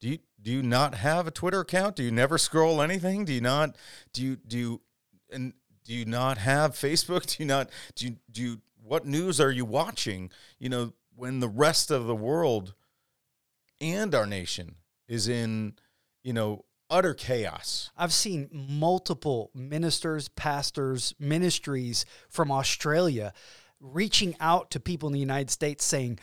do 0.00 0.08
you 0.08 0.18
do 0.40 0.50
you 0.50 0.62
not 0.62 0.94
have 0.94 1.26
a 1.26 1.30
Twitter 1.30 1.60
account? 1.60 1.96
Do 1.96 2.02
you 2.02 2.10
never 2.10 2.38
scroll 2.38 2.80
anything? 2.80 3.26
Do 3.26 3.32
you 3.34 3.42
not 3.42 3.76
do 4.14 4.22
you 4.22 4.36
do 4.36 4.58
you 4.58 4.80
and 5.30 5.52
do 5.84 5.92
you 5.92 6.06
not 6.06 6.38
have 6.38 6.72
Facebook? 6.72 7.26
Do 7.36 7.42
you 7.42 7.46
not 7.46 7.68
do 7.94 8.06
you 8.06 8.16
do 8.30 8.42
you 8.42 8.60
what 8.82 9.06
news 9.06 9.38
are 9.40 9.50
you 9.50 9.66
watching? 9.66 10.30
You 10.58 10.70
know, 10.70 10.92
when 11.14 11.40
the 11.40 11.48
rest 11.48 11.90
of 11.90 12.06
the 12.06 12.14
world 12.14 12.74
and 13.80 14.14
our 14.14 14.26
nation 14.26 14.76
is 15.08 15.28
in, 15.28 15.74
you 16.22 16.32
know, 16.32 16.64
utter 16.90 17.14
chaos. 17.14 17.90
I've 17.96 18.12
seen 18.12 18.48
multiple 18.52 19.50
ministers, 19.54 20.28
pastors, 20.28 21.14
ministries 21.18 22.04
from 22.28 22.50
Australia 22.50 23.32
reaching 23.80 24.36
out 24.40 24.70
to 24.72 24.80
people 24.80 25.08
in 25.08 25.12
the 25.12 25.20
United 25.20 25.50
States 25.50 25.84
saying, 25.84 26.18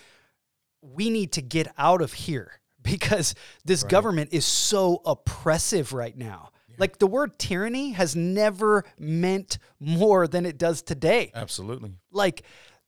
we 0.82 1.10
need 1.10 1.32
to 1.34 1.42
get 1.42 1.68
out 1.78 2.02
of 2.02 2.14
here 2.14 2.60
because 2.82 3.36
this 3.66 3.84
government 3.84 4.30
is 4.32 4.46
so 4.46 5.02
oppressive 5.06 5.94
right 5.94 6.18
now. 6.18 6.52
Like 6.80 7.00
the 7.00 7.08
word 7.08 7.40
tyranny 7.40 7.92
has 7.94 8.16
never 8.16 8.84
meant 9.00 9.58
more 9.80 10.28
than 10.28 10.46
it 10.46 10.60
does 10.60 10.84
today 10.84 11.32
Absolutely. 11.34 11.94
like 12.12 12.44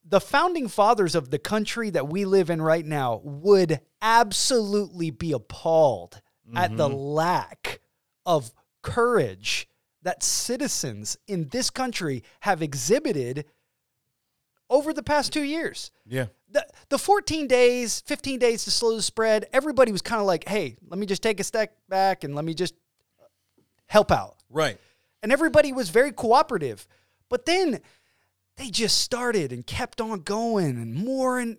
the 0.05 0.21
founding 0.21 0.67
fathers 0.67 1.15
of 1.15 1.29
the 1.29 1.39
country 1.39 1.89
that 1.89 2.07
we 2.07 2.25
live 2.25 2.49
in 2.49 2.61
right 2.61 2.85
now 2.85 3.21
would 3.23 3.79
absolutely 4.01 5.11
be 5.11 5.31
appalled 5.31 6.21
at 6.55 6.75
the 6.77 6.88
mm-hmm. 6.88 6.97
lack 6.97 7.79
of 8.25 8.51
courage 8.81 9.67
that 10.01 10.23
citizens 10.23 11.17
in 11.27 11.47
this 11.49 11.69
country 11.69 12.23
have 12.41 12.61
exhibited 12.61 13.45
over 14.69 14.93
the 14.93 15.03
past 15.03 15.33
two 15.33 15.43
years. 15.43 15.91
Yeah. 16.05 16.27
The, 16.51 16.65
the 16.89 16.97
14 16.97 17.47
days, 17.47 18.01
15 18.05 18.39
days 18.39 18.63
to 18.63 18.71
slow 18.71 18.95
the 18.95 19.01
spread, 19.01 19.47
everybody 19.53 19.91
was 19.91 20.01
kind 20.01 20.19
of 20.19 20.25
like, 20.27 20.47
hey, 20.47 20.77
let 20.88 20.97
me 20.99 21.05
just 21.05 21.21
take 21.21 21.39
a 21.39 21.43
step 21.43 21.75
back 21.88 22.23
and 22.23 22.35
let 22.35 22.43
me 22.45 22.53
just 22.53 22.73
help 23.88 24.11
out 24.11 24.35
Right. 24.49 24.77
and 25.23 25.31
everybody 25.31 25.71
was 25.71 25.89
very 25.89 26.11
cooperative. 26.11 26.88
But 27.29 27.45
then 27.45 27.81
they 28.57 28.69
just 28.69 28.99
started 29.01 29.51
and 29.51 29.65
kept 29.65 30.01
on 30.01 30.21
going 30.21 30.77
and 30.77 30.93
more 30.93 31.39
and 31.39 31.57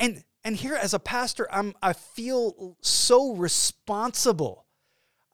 and 0.00 0.24
and 0.42 0.56
here 0.56 0.74
as 0.74 0.92
a 0.94 0.98
pastor, 0.98 1.46
I'm 1.50 1.74
I 1.82 1.92
feel 1.92 2.76
so 2.80 3.32
responsible. 3.34 4.66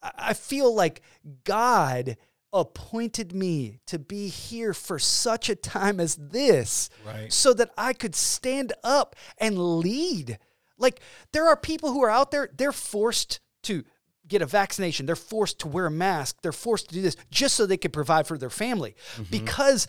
I 0.01 0.11
I 0.17 0.33
feel 0.33 0.73
like 0.73 1.01
God 1.43 2.17
appointed 2.53 3.33
me 3.33 3.79
to 3.87 3.97
be 3.97 4.27
here 4.27 4.73
for 4.73 4.99
such 4.99 5.49
a 5.49 5.55
time 5.55 5.99
as 5.99 6.15
this 6.15 6.89
Right. 7.05 7.31
so 7.31 7.53
that 7.53 7.71
I 7.77 7.93
could 7.93 8.15
stand 8.15 8.73
up 8.83 9.15
and 9.37 9.79
lead. 9.79 10.37
Like 10.77 10.99
there 11.31 11.47
are 11.47 11.55
people 11.55 11.91
who 11.93 12.03
are 12.03 12.09
out 12.09 12.31
there, 12.31 12.49
they're 12.55 12.71
forced 12.71 13.39
to 13.63 13.83
get 14.27 14.41
a 14.41 14.45
vaccination, 14.45 15.05
they're 15.05 15.15
forced 15.15 15.59
to 15.59 15.67
wear 15.67 15.85
a 15.85 15.91
mask, 15.91 16.37
they're 16.41 16.51
forced 16.51 16.89
to 16.89 16.95
do 16.95 17.01
this 17.01 17.15
just 17.29 17.55
so 17.55 17.65
they 17.65 17.77
can 17.77 17.91
provide 17.91 18.27
for 18.27 18.37
their 18.37 18.49
family. 18.49 18.95
Mm-hmm. 19.13 19.23
Because 19.29 19.87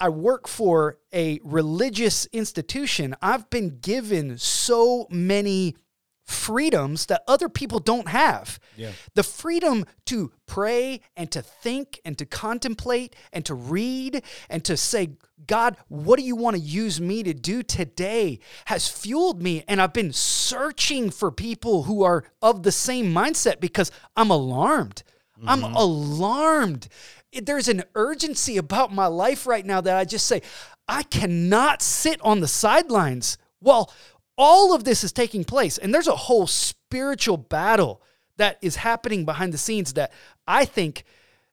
I 0.00 0.10
work 0.10 0.46
for 0.46 0.98
a 1.12 1.40
religious 1.42 2.26
institution, 2.26 3.16
I've 3.20 3.50
been 3.50 3.80
given 3.80 4.38
so 4.38 5.08
many 5.10 5.76
freedoms 6.28 7.06
that 7.06 7.22
other 7.26 7.48
people 7.48 7.78
don't 7.78 8.08
have. 8.08 8.60
Yeah. 8.76 8.92
The 9.14 9.22
freedom 9.22 9.86
to 10.06 10.30
pray 10.46 11.00
and 11.16 11.30
to 11.32 11.40
think 11.40 12.00
and 12.04 12.18
to 12.18 12.26
contemplate 12.26 13.16
and 13.32 13.46
to 13.46 13.54
read 13.54 14.22
and 14.50 14.62
to 14.66 14.76
say, 14.76 15.16
God, 15.46 15.76
what 15.88 16.18
do 16.18 16.24
you 16.24 16.36
want 16.36 16.56
to 16.56 16.62
use 16.62 17.00
me 17.00 17.22
to 17.22 17.32
do 17.32 17.62
today 17.62 18.40
has 18.66 18.88
fueled 18.88 19.42
me. 19.42 19.64
And 19.66 19.80
I've 19.80 19.94
been 19.94 20.12
searching 20.12 21.10
for 21.10 21.30
people 21.30 21.84
who 21.84 22.02
are 22.02 22.24
of 22.42 22.62
the 22.62 22.72
same 22.72 23.06
mindset 23.06 23.58
because 23.58 23.90
I'm 24.14 24.30
alarmed. 24.30 25.02
I'm 25.46 25.62
mm-hmm. 25.62 25.74
alarmed. 25.74 26.88
There's 27.32 27.68
an 27.68 27.84
urgency 27.94 28.56
about 28.58 28.92
my 28.92 29.06
life 29.06 29.46
right 29.46 29.64
now 29.64 29.80
that 29.80 29.96
I 29.96 30.04
just 30.04 30.26
say, 30.26 30.42
I 30.86 31.04
cannot 31.04 31.80
sit 31.80 32.20
on 32.22 32.40
the 32.40 32.48
sidelines 32.48 33.38
while 33.60 33.92
all 34.38 34.72
of 34.72 34.84
this 34.84 35.04
is 35.04 35.12
taking 35.12 35.44
place. 35.44 35.76
And 35.76 35.92
there's 35.92 36.06
a 36.06 36.16
whole 36.16 36.46
spiritual 36.46 37.36
battle 37.36 38.00
that 38.36 38.56
is 38.62 38.76
happening 38.76 39.24
behind 39.24 39.52
the 39.52 39.58
scenes 39.58 39.94
that 39.94 40.12
I 40.46 40.64
think 40.64 41.04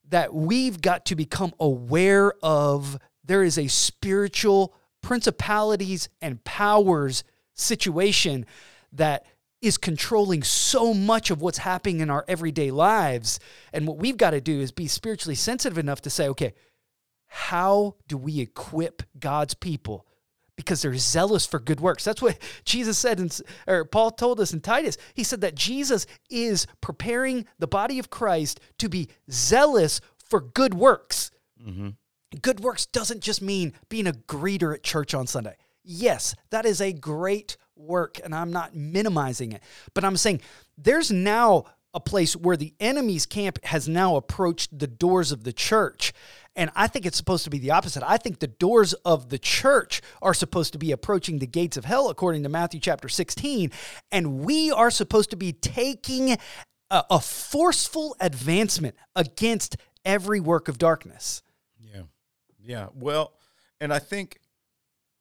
that 0.09 0.33
we've 0.33 0.79
got 0.79 1.05
to 1.07 1.15
become 1.15 1.53
aware 1.59 2.33
of. 2.43 2.97
There 3.25 3.43
is 3.43 3.57
a 3.57 3.67
spiritual 3.67 4.75
principalities 5.01 6.09
and 6.21 6.43
powers 6.43 7.23
situation 7.55 8.45
that 8.93 9.25
is 9.61 9.77
controlling 9.77 10.43
so 10.43 10.93
much 10.93 11.31
of 11.31 11.41
what's 11.41 11.57
happening 11.57 12.01
in 12.01 12.11
our 12.11 12.23
everyday 12.27 12.69
lives. 12.69 13.39
And 13.73 13.87
what 13.87 13.97
we've 13.97 14.17
got 14.17 14.31
to 14.31 14.41
do 14.41 14.59
is 14.59 14.71
be 14.71 14.87
spiritually 14.87 15.35
sensitive 15.35 15.79
enough 15.79 16.01
to 16.01 16.11
say, 16.11 16.27
okay, 16.29 16.53
how 17.25 17.95
do 18.07 18.15
we 18.15 18.41
equip 18.41 19.01
God's 19.19 19.55
people? 19.55 20.05
Because 20.55 20.81
they're 20.81 20.95
zealous 20.95 21.45
for 21.45 21.59
good 21.59 21.79
works. 21.79 22.03
That's 22.03 22.21
what 22.21 22.37
Jesus 22.65 22.97
said, 22.97 23.19
in, 23.19 23.29
or 23.67 23.85
Paul 23.85 24.11
told 24.11 24.39
us 24.39 24.53
in 24.53 24.61
Titus. 24.61 24.97
He 25.13 25.23
said 25.23 25.41
that 25.41 25.55
Jesus 25.55 26.07
is 26.29 26.65
preparing 26.81 27.45
the 27.59 27.67
body 27.67 27.99
of 27.99 28.09
Christ 28.09 28.59
to 28.79 28.89
be 28.89 29.09
zealous 29.29 30.01
for 30.17 30.41
good 30.41 30.73
works. 30.73 31.31
Mm-hmm. 31.65 31.89
Good 32.41 32.59
works 32.59 32.85
doesn't 32.85 33.21
just 33.21 33.41
mean 33.41 33.73
being 33.89 34.07
a 34.07 34.13
greeter 34.13 34.73
at 34.73 34.83
church 34.83 35.13
on 35.13 35.27
Sunday. 35.27 35.55
Yes, 35.83 36.35
that 36.49 36.65
is 36.65 36.81
a 36.81 36.91
great 36.91 37.57
work, 37.75 38.19
and 38.23 38.33
I'm 38.33 38.51
not 38.51 38.75
minimizing 38.75 39.51
it. 39.51 39.61
But 39.93 40.03
I'm 40.03 40.17
saying 40.17 40.41
there's 40.77 41.11
now 41.11 41.65
a 41.93 41.99
place 41.99 42.35
where 42.35 42.57
the 42.57 42.73
enemy's 42.79 43.25
camp 43.25 43.63
has 43.63 43.87
now 43.87 44.15
approached 44.15 44.77
the 44.77 44.87
doors 44.87 45.31
of 45.31 45.43
the 45.43 45.53
church. 45.53 46.11
And 46.55 46.71
I 46.75 46.87
think 46.87 47.05
it's 47.05 47.17
supposed 47.17 47.43
to 47.43 47.49
be 47.49 47.59
the 47.59 47.71
opposite. 47.71 48.03
I 48.03 48.17
think 48.17 48.39
the 48.39 48.47
doors 48.47 48.93
of 49.05 49.29
the 49.29 49.37
church 49.37 50.01
are 50.21 50.33
supposed 50.33 50.73
to 50.73 50.79
be 50.79 50.91
approaching 50.91 51.39
the 51.39 51.47
gates 51.47 51.75
of 51.75 51.85
hell, 51.85 52.09
according 52.09 52.43
to 52.43 52.49
Matthew 52.49 52.79
chapter 52.79 53.09
16. 53.09 53.71
And 54.11 54.39
we 54.39 54.71
are 54.71 54.89
supposed 54.89 55.31
to 55.31 55.35
be 55.35 55.51
taking 55.51 56.37
a, 56.89 57.03
a 57.09 57.19
forceful 57.19 58.15
advancement 58.19 58.95
against 59.15 59.77
every 60.05 60.39
work 60.39 60.67
of 60.67 60.77
darkness. 60.77 61.41
Yeah. 61.79 62.03
Yeah. 62.63 62.87
Well, 62.93 63.33
and 63.81 63.93
I 63.93 63.99
think 63.99 64.39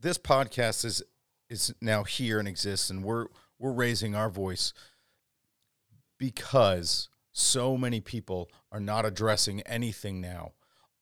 this 0.00 0.18
podcast 0.18 0.84
is 0.84 1.02
is 1.50 1.74
now 1.80 2.04
here 2.04 2.38
and 2.38 2.48
exists 2.48 2.90
and 2.90 3.04
we're 3.04 3.26
we're 3.58 3.72
raising 3.72 4.14
our 4.14 4.30
voice 4.30 4.72
because 6.18 7.08
so 7.32 7.76
many 7.76 8.00
people 8.00 8.50
are 8.72 8.80
not 8.80 9.04
addressing 9.04 9.60
anything 9.62 10.20
now. 10.20 10.52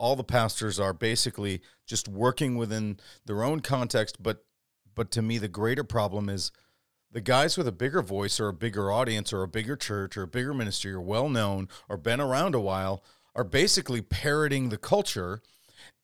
All 0.02 0.16
the 0.16 0.24
pastors 0.24 0.80
are 0.80 0.92
basically 0.92 1.62
just 1.86 2.08
working 2.08 2.56
within 2.56 2.98
their 3.24 3.44
own 3.44 3.60
context, 3.60 4.20
but 4.20 4.44
but 4.96 5.12
to 5.12 5.22
me 5.22 5.38
the 5.38 5.46
greater 5.46 5.84
problem 5.84 6.28
is 6.28 6.50
the 7.12 7.20
guys 7.20 7.56
with 7.56 7.68
a 7.68 7.72
bigger 7.72 8.02
voice 8.02 8.40
or 8.40 8.48
a 8.48 8.52
bigger 8.52 8.90
audience 8.90 9.32
or 9.32 9.44
a 9.44 9.48
bigger 9.48 9.76
church 9.76 10.16
or 10.16 10.22
a 10.22 10.26
bigger 10.26 10.52
ministry 10.52 10.90
or 10.90 11.00
well 11.00 11.28
known 11.28 11.68
or 11.88 11.96
been 11.96 12.20
around 12.20 12.56
a 12.56 12.60
while 12.60 13.04
are 13.36 13.44
basically 13.44 14.02
parroting 14.02 14.70
the 14.70 14.76
culture 14.76 15.40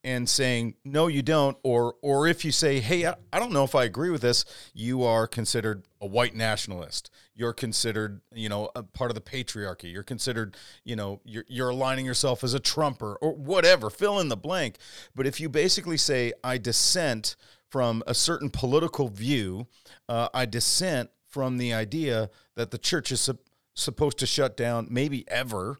and 0.05 0.29
saying 0.29 0.75
no 0.85 1.07
you 1.07 1.23
don't 1.23 1.57
or 1.63 1.95
or 2.03 2.27
if 2.27 2.45
you 2.45 2.53
say 2.53 2.81
hey 2.81 3.07
I, 3.07 3.15
I 3.33 3.39
don't 3.39 3.53
know 3.53 3.65
if 3.65 3.75
i 3.75 3.85
agree 3.85 4.11
with 4.11 4.23
this 4.23 4.45
you 4.73 5.03
are 5.03 5.27
considered 5.27 5.83
a 6.01 6.07
white 6.07 6.35
nationalist. 6.35 7.11
You're 7.35 7.53
considered 7.53 8.21
you 8.33 8.49
know 8.49 8.71
a 8.75 8.83
part 8.83 9.11
of 9.11 9.15
the 9.15 9.21
patriarchy. 9.21 9.93
You're 9.93 10.03
considered 10.03 10.57
you 10.85 10.97
know 10.97 11.21
you're, 11.25 11.45
you're 11.49 11.71
aligning 11.71 12.07
yourself 12.07 12.45
as 12.45 12.55
a 12.55 12.61
trumper 12.61 13.17
or 13.21 13.35
whatever 13.35 13.91
fill 13.91 14.21
in 14.21 14.29
the 14.29 14.37
blank. 14.37 14.77
But 15.15 15.27
if 15.27 15.41
you 15.41 15.49
basically 15.49 15.97
say 15.97 16.33
i 16.45 16.59
dissent 16.59 17.37
from 17.71 18.03
a 18.07 18.15
certain 18.15 18.51
political 18.51 19.09
view 19.09 19.67
uh, 20.09 20.29
i 20.33 20.45
dissent 20.47 21.11
from 21.27 21.59
the 21.59 21.73
idea 21.73 22.31
that 22.55 22.71
the 22.71 22.79
church 22.79 23.13
is 23.13 23.21
sup- 23.21 23.41
supposed 23.75 24.19
to 24.19 24.27
shut 24.27 24.57
down 24.57 24.87
maybe 24.91 25.25
ever 25.29 25.79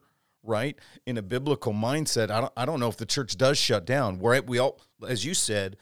right? 0.49 0.77
In 1.05 1.17
a 1.17 1.21
biblical 1.21 1.71
mindset, 1.71 2.29
I 2.29 2.41
don't, 2.41 2.53
I 2.57 2.65
don't 2.65 2.79
know 2.79 2.89
if 2.89 2.97
the 2.97 3.05
church 3.05 3.37
does 3.37 3.57
shut 3.57 3.85
down. 3.85 4.19
Right? 4.19 4.45
We 4.45 4.57
all, 4.57 4.81
as 5.07 5.23
you 5.23 5.33
said, 5.33 5.77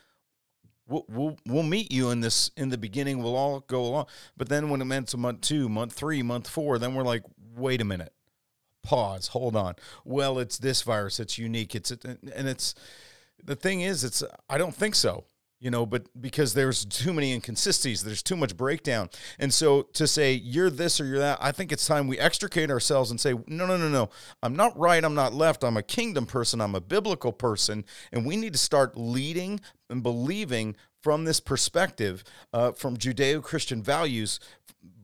we'll, 0.88 1.05
we'll 1.09 1.38
we'll 1.47 1.63
meet 1.63 1.91
you 1.91 2.12
in 2.12 2.21
this 2.21 2.51
in 2.57 2.69
the 2.69 2.77
beginning. 2.77 3.24
We'll 3.24 3.36
all 3.36 3.62
go 3.62 3.81
along, 3.81 4.05
but 4.36 4.50
then 4.50 4.69
when 4.69 4.81
it 4.81 4.86
meant 4.86 5.07
to 5.09 5.17
month 5.17 5.41
two, 5.41 5.69
month 5.69 5.93
three, 5.93 6.21
month 6.21 6.47
four, 6.47 6.77
then 6.77 6.93
we're 6.93 7.03
like, 7.03 7.24
wait 7.55 7.81
a 7.81 7.86
minute, 7.86 8.13
pause, 8.83 9.29
hold 9.29 9.55
on. 9.55 9.75
Well, 10.05 10.38
it's 10.38 10.57
this 10.57 10.83
virus. 10.83 11.19
It's 11.19 11.38
unique. 11.38 11.74
It's 11.74 11.89
and 11.91 12.19
it's 12.47 12.75
the 13.43 13.55
thing 13.55 13.81
is, 13.81 14.03
it's 14.03 14.21
I 14.50 14.57
don't 14.57 14.75
think 14.75 14.93
so 14.93 15.24
you 15.59 15.71
know, 15.71 15.85
but 15.85 16.07
because 16.19 16.53
there's 16.53 16.85
too 16.85 17.13
many 17.13 17.33
inconsistencies, 17.33 18.03
there's 18.03 18.21
too 18.21 18.35
much 18.35 18.55
breakdown. 18.55 19.09
And 19.39 19.53
so 19.53 19.83
to 19.93 20.07
say 20.07 20.33
you're 20.33 20.69
this 20.69 21.01
or 21.01 21.05
you're 21.05 21.19
that, 21.19 21.39
I 21.41 21.51
think 21.51 21.71
it's 21.71 21.87
time 21.87 22.07
we 22.07 22.19
extricate 22.19 22.69
ourselves 22.69 23.09
and 23.09 23.19
say, 23.19 23.33
no, 23.47 23.65
no, 23.65 23.77
no, 23.77 23.89
no. 23.89 24.09
I'm 24.43 24.55
not 24.55 24.77
right. 24.77 25.03
I'm 25.03 25.15
not 25.15 25.33
left. 25.33 25.63
I'm 25.63 25.77
a 25.77 25.83
kingdom 25.83 26.25
person. 26.25 26.61
I'm 26.61 26.75
a 26.75 26.81
biblical 26.81 27.31
person. 27.31 27.85
And 28.11 28.25
we 28.25 28.37
need 28.37 28.53
to 28.53 28.59
start 28.59 28.97
leading 28.97 29.59
and 29.89 30.03
believing 30.03 30.75
from 31.01 31.25
this 31.25 31.39
perspective, 31.39 32.23
uh, 32.53 32.71
from 32.73 32.97
Judeo 32.97 33.41
Christian 33.41 33.81
values, 33.81 34.39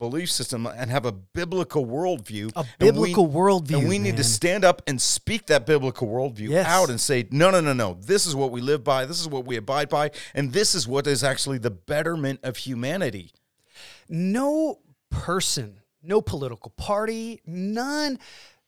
belief 0.10 0.30
system, 0.30 0.66
and 0.68 0.92
have 0.92 1.06
a 1.06 1.14
biblical 1.14 1.86
worldview. 1.86 2.52
A 2.58 2.60
And 2.60 2.68
we- 2.98 3.14
biblical 3.14 3.30
worldview, 3.30 3.78
And 3.80 3.88
we 3.88 3.98
need 4.00 4.18
to 4.18 4.24
stand 4.24 4.66
up 4.66 4.82
and 4.86 5.02
speak 5.02 5.46
that 5.48 5.66
biblical 5.66 6.10
worldview 6.10 6.50
Yes. 6.50 6.68
out 6.68 6.90
and 6.90 7.00
say, 7.00 7.26
no, 7.32 7.50
no, 7.52 7.62
no, 7.62 7.72
no. 7.72 7.98
This 8.02 8.26
is 8.26 8.36
what 8.36 8.52
we 8.52 8.60
live 8.60 8.84
by. 8.84 9.06
This 9.06 9.22
is 9.22 9.30
what 9.30 9.46
we 9.46 9.56
abide 9.56 9.88
by. 9.88 10.12
And 10.34 10.52
this 10.52 10.76
is 10.76 10.86
what 10.90 11.08
is 11.08 11.24
actually 11.24 11.58
the 11.58 11.72
betterment 11.72 12.42
of 12.44 12.58
humanity. 12.58 13.32
no 14.10 14.80
person, 15.10 15.80
no 16.02 16.20
political 16.22 16.72
party, 16.72 17.40
none 17.46 18.20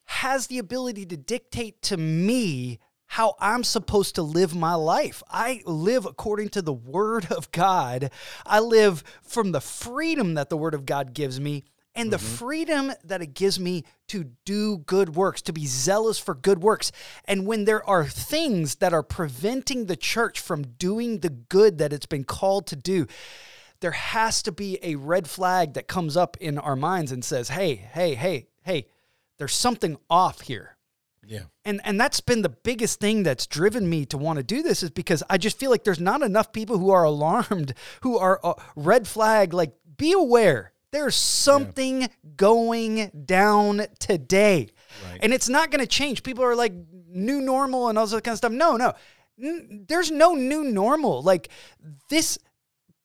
has 0.05 0.47
the 0.47 0.57
ability 0.59 1.05
to 1.07 1.17
dictate 1.17 1.81
to 1.81 1.97
me 1.97 2.79
how 3.15 3.34
I'm 3.39 3.63
supposed 3.63 4.15
to 4.15 4.22
live 4.22 4.53
my 4.53 4.74
life. 4.74 5.24
I 5.29 5.62
live 5.65 6.05
according 6.05 6.50
to 6.50 6.62
the 6.62 6.74
Word 6.74 7.31
of 7.31 7.50
God. 7.53 8.12
I 8.45 8.60
live 8.60 9.05
from 9.22 9.53
the 9.53 9.62
freedom 9.62 10.34
that 10.34 10.50
the 10.50 10.57
Word 10.57 10.74
of 10.74 10.86
God 10.86 11.13
gives 11.13 11.39
me 11.39 11.63
and 11.95 12.12
the 12.12 12.17
mm-hmm. 12.17 12.36
freedom 12.36 12.91
that 13.05 13.22
it 13.22 13.34
gives 13.34 13.57
me 13.57 13.86
to 14.10 14.25
do 14.43 14.79
good 14.79 15.15
works, 15.15 15.41
to 15.43 15.53
be 15.53 15.65
zealous 15.65 16.19
for 16.19 16.36
good 16.36 16.62
works. 16.62 16.91
And 17.24 17.48
when 17.48 17.63
there 17.63 17.89
are 17.89 18.03
things 18.03 18.75
that 18.75 18.91
are 18.91 19.01
preventing 19.01 19.86
the 19.86 19.95
church 19.95 20.41
from 20.41 20.63
doing 20.63 21.19
the 21.19 21.29
good 21.29 21.77
that 21.77 21.93
it's 21.93 22.05
been 22.05 22.25
called 22.25 22.67
to 22.67 22.75
do, 22.75 23.07
there 23.79 23.91
has 23.91 24.43
to 24.43 24.51
be 24.51 24.77
a 24.84 24.95
red 24.95 25.29
flag 25.29 25.75
that 25.75 25.88
comes 25.88 26.17
up 26.17 26.36
in 26.41 26.57
our 26.57 26.75
minds 26.75 27.13
and 27.13 27.24
says, 27.24 27.48
hey, 27.48 27.75
hey, 27.75 28.13
hey, 28.15 28.48
hey, 28.63 28.88
there's 29.38 29.53
something 29.53 29.95
off 30.10 30.41
here. 30.41 30.75
Yeah. 31.27 31.44
And 31.63 31.82
and 31.84 32.00
that's 32.00 32.22
been 32.22 32.41
the 32.41 32.50
biggest 32.50 33.00
thing 33.00 33.24
that's 33.24 33.48
driven 33.48 33.89
me 33.89 34.05
to 34.08 34.17
want 34.17 34.38
to 34.38 34.44
do 34.44 34.62
this 34.62 34.84
is 34.84 34.89
because 34.89 35.24
I 35.29 35.38
just 35.38 35.58
feel 35.60 35.72
like 35.72 35.84
there's 35.84 36.00
not 36.00 36.22
enough 36.22 36.51
people 36.51 36.77
who 36.77 36.91
are 36.91 37.03
alarmed, 37.03 37.74
who 38.01 38.17
are 38.17 38.39
uh, 38.44 38.53
red 38.75 39.08
flag 39.08 39.53
like 39.53 39.74
be 39.98 40.13
aware. 40.13 40.72
There's 40.91 41.15
something 41.15 42.10
going 42.38 43.12
down 43.25 43.86
today. 44.00 44.70
Right. 45.10 45.20
And 45.22 45.34
it's 45.34 45.50
not 45.50 45.70
going 45.70 45.82
to 45.82 45.88
change. 45.88 46.24
People 46.24 46.46
are 46.46 46.55
like 46.55 46.72
new 47.10 47.41
normal 47.41 47.89
and 47.89 47.98
all 47.98 48.08
that 48.08 48.24
kind 48.24 48.34
of 48.34 48.38
stuff. 48.38 48.53
No, 48.53 48.77
no. 48.77 48.94
N- 49.41 49.86
there's 49.89 50.10
no 50.10 50.36
new 50.36 50.63
normal. 50.63 51.22
Like 51.22 51.50
this 52.10 52.38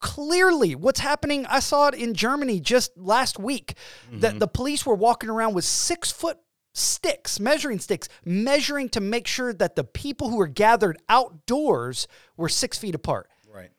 clearly 0.00 0.74
what's 0.74 1.00
happening 1.00 1.44
i 1.50 1.60
saw 1.60 1.88
it 1.88 1.94
in 1.94 2.14
germany 2.14 2.58
just 2.58 2.96
last 2.96 3.38
week 3.38 3.74
that 4.10 4.38
the 4.38 4.48
police 4.48 4.86
were 4.86 4.94
walking 4.94 5.28
around 5.28 5.52
with 5.52 5.62
six 5.62 6.10
foot 6.10 6.38
sticks 6.72 7.40
measuring 7.40 7.78
sticks 7.78 8.08
measuring 8.24 8.88
to 8.88 9.00
make 9.00 9.26
sure 9.26 9.52
that 9.52 9.74
the 9.76 9.84
people 9.84 10.28
who 10.30 10.36
were 10.36 10.46
gathered 10.46 10.96
outdoors 11.08 12.06
were 12.36 12.48
six 12.48 12.78
feet 12.78 12.94
apart 12.94 13.28
Right. 13.52 13.70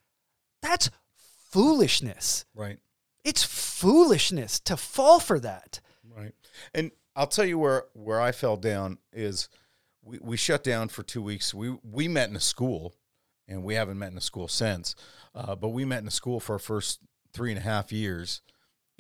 that's 0.62 0.90
foolishness 1.52 2.46
Right. 2.56 2.80
it's 3.24 3.44
foolishness 3.44 4.60
to 4.62 4.78
fall 4.78 5.20
for 5.20 5.40
that 5.40 5.80
Right. 6.14 6.34
And 6.74 6.92
I'll 7.16 7.28
tell 7.28 7.46
you 7.46 7.58
where 7.58 7.86
where 7.94 8.20
I 8.20 8.34
fell 8.34 8.58
down 8.58 8.98
is 9.14 9.48
we, 10.04 10.20
we 10.22 10.36
shut 10.36 10.62
down 10.64 10.90
for 10.90 11.04
two 11.04 11.22
weeks. 11.22 11.54
We 11.54 11.78
we 11.84 12.10
met 12.10 12.30
in 12.30 12.36
a 12.36 12.40
school, 12.42 12.96
and 13.48 13.64
we 13.64 13.76
haven't 13.76 13.98
met 13.98 14.12
in 14.12 14.18
a 14.18 14.22
school 14.22 14.50
since. 14.50 14.94
Uh, 15.34 15.56
but 15.56 15.70
we 15.70 15.86
met 15.86 16.02
in 16.02 16.08
a 16.08 16.12
school 16.12 16.42
for 16.42 16.54
our 16.54 16.60
first 16.60 17.00
three 17.32 17.52
and 17.52 17.58
a 17.60 17.62
half 17.64 17.94
years, 17.94 18.42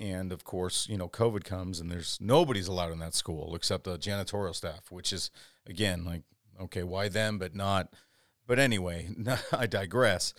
and 0.01 0.31
of 0.31 0.43
course, 0.43 0.88
you 0.89 0.98
know, 0.98 1.08
COVID 1.08 1.43
comes, 1.43 1.79
and 1.79 1.91
there's 1.91 2.17
nobody's 2.20 2.67
allowed 2.67 2.91
in 2.91 3.00
that 3.00 3.13
school 3.13 3.55
except 3.55 3.84
the 3.84 3.98
janitorial 3.98 4.55
staff, 4.55 4.91
which 4.91 5.13
is 5.13 5.31
again 5.65 6.03
like 6.03 6.24
okay, 6.60 6.84
why 6.84 7.08
them, 7.08 7.38
but 7.38 7.55
not. 7.55 7.93
But 8.48 8.60
anyway, 8.60 9.10
I 9.51 9.67
digress. 9.67 10.34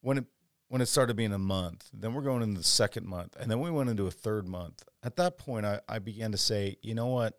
When 0.00 0.18
it 0.18 0.24
when 0.68 0.80
it 0.80 0.86
started 0.86 1.16
being 1.16 1.32
a 1.32 1.38
month, 1.38 1.88
then 1.92 2.14
we're 2.14 2.22
going 2.22 2.42
into 2.42 2.58
the 2.58 2.66
second 2.66 3.06
month, 3.06 3.36
and 3.38 3.50
then 3.50 3.60
we 3.60 3.70
went 3.70 3.90
into 3.90 4.06
a 4.06 4.10
third 4.10 4.48
month. 4.48 4.82
At 5.02 5.16
that 5.16 5.38
point, 5.38 5.66
I, 5.66 5.80
I 5.88 5.98
began 5.98 6.32
to 6.32 6.38
say, 6.38 6.76
you 6.82 6.94
know 6.94 7.08
what? 7.08 7.38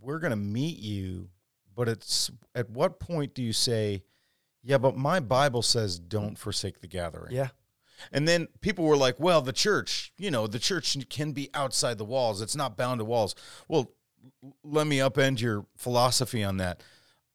we're 0.00 0.18
going 0.18 0.30
to 0.30 0.36
meet 0.36 0.78
you, 0.78 1.28
but 1.74 1.88
it's 1.88 2.30
at 2.54 2.70
what 2.70 3.00
point 3.00 3.34
do 3.34 3.42
you 3.42 3.52
say, 3.52 4.02
yeah, 4.62 4.78
but 4.78 4.96
my 4.96 5.20
Bible 5.20 5.62
says 5.62 5.98
don't 5.98 6.38
forsake 6.38 6.80
the 6.80 6.86
gathering. 6.88 7.34
Yeah. 7.34 7.48
And 8.12 8.26
then 8.26 8.48
people 8.60 8.84
were 8.84 8.96
like, 8.96 9.18
well, 9.18 9.40
the 9.42 9.52
church, 9.52 10.12
you 10.18 10.30
know, 10.30 10.46
the 10.46 10.58
church 10.58 10.96
can 11.08 11.32
be 11.32 11.50
outside 11.54 11.98
the 11.98 12.04
walls. 12.04 12.40
It's 12.42 12.56
not 12.56 12.76
bound 12.76 13.00
to 13.00 13.04
walls. 13.04 13.34
Well, 13.68 13.92
let 14.62 14.86
me 14.86 14.98
upend 14.98 15.40
your 15.40 15.66
philosophy 15.76 16.44
on 16.44 16.56
that. 16.58 16.82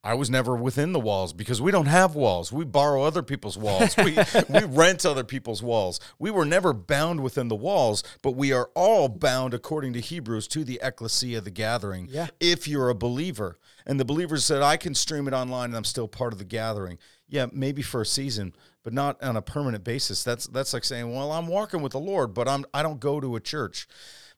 I 0.05 0.15
was 0.15 0.29
never 0.29 0.53
within 0.53 0.91
the 0.91 0.99
walls 0.99 1.31
because 1.31 1.61
we 1.61 1.71
don't 1.71 1.85
have 1.85 2.13
walls. 2.13 2.51
We 2.51 2.65
borrow 2.65 3.03
other 3.03 3.23
people's 3.23 3.57
walls. 3.57 3.95
We, 3.95 4.17
we 4.49 4.65
rent 4.65 5.05
other 5.05 5.23
people's 5.23 5.63
walls. 5.63 6.01
We 6.19 6.29
were 6.29 6.43
never 6.43 6.73
bound 6.73 7.21
within 7.21 7.47
the 7.47 7.55
walls, 7.55 8.03
but 8.21 8.31
we 8.31 8.51
are 8.51 8.69
all 8.75 9.07
bound, 9.07 9.53
according 9.53 9.93
to 9.93 10.01
Hebrews, 10.01 10.49
to 10.49 10.65
the 10.65 10.77
ecclesia, 10.83 11.39
the 11.39 11.51
gathering, 11.51 12.09
Yeah. 12.11 12.27
if 12.41 12.67
you're 12.67 12.89
a 12.89 12.95
believer. 12.95 13.57
And 13.85 13.97
the 13.97 14.03
believer 14.05 14.35
said, 14.37 14.61
I 14.61 14.75
can 14.75 14.93
stream 14.93 15.25
it 15.25 15.33
online 15.33 15.67
and 15.69 15.77
I'm 15.77 15.85
still 15.85 16.09
part 16.09 16.33
of 16.33 16.39
the 16.39 16.45
gathering. 16.45 16.97
Yeah, 17.29 17.45
maybe 17.53 17.81
for 17.81 18.01
a 18.01 18.05
season, 18.05 18.53
but 18.83 18.93
not 18.93 19.21
on 19.23 19.37
a 19.37 19.41
permanent 19.41 19.83
basis. 19.83 20.23
That's 20.23 20.47
that's 20.47 20.73
like 20.73 20.83
saying, 20.83 21.13
Well, 21.13 21.31
I'm 21.31 21.47
walking 21.47 21.81
with 21.81 21.93
the 21.93 21.99
Lord, 21.99 22.33
but 22.33 22.47
I'm 22.47 22.65
I 22.73 22.83
don't 22.83 22.99
go 22.99 23.19
to 23.19 23.35
a 23.35 23.39
church. 23.39 23.87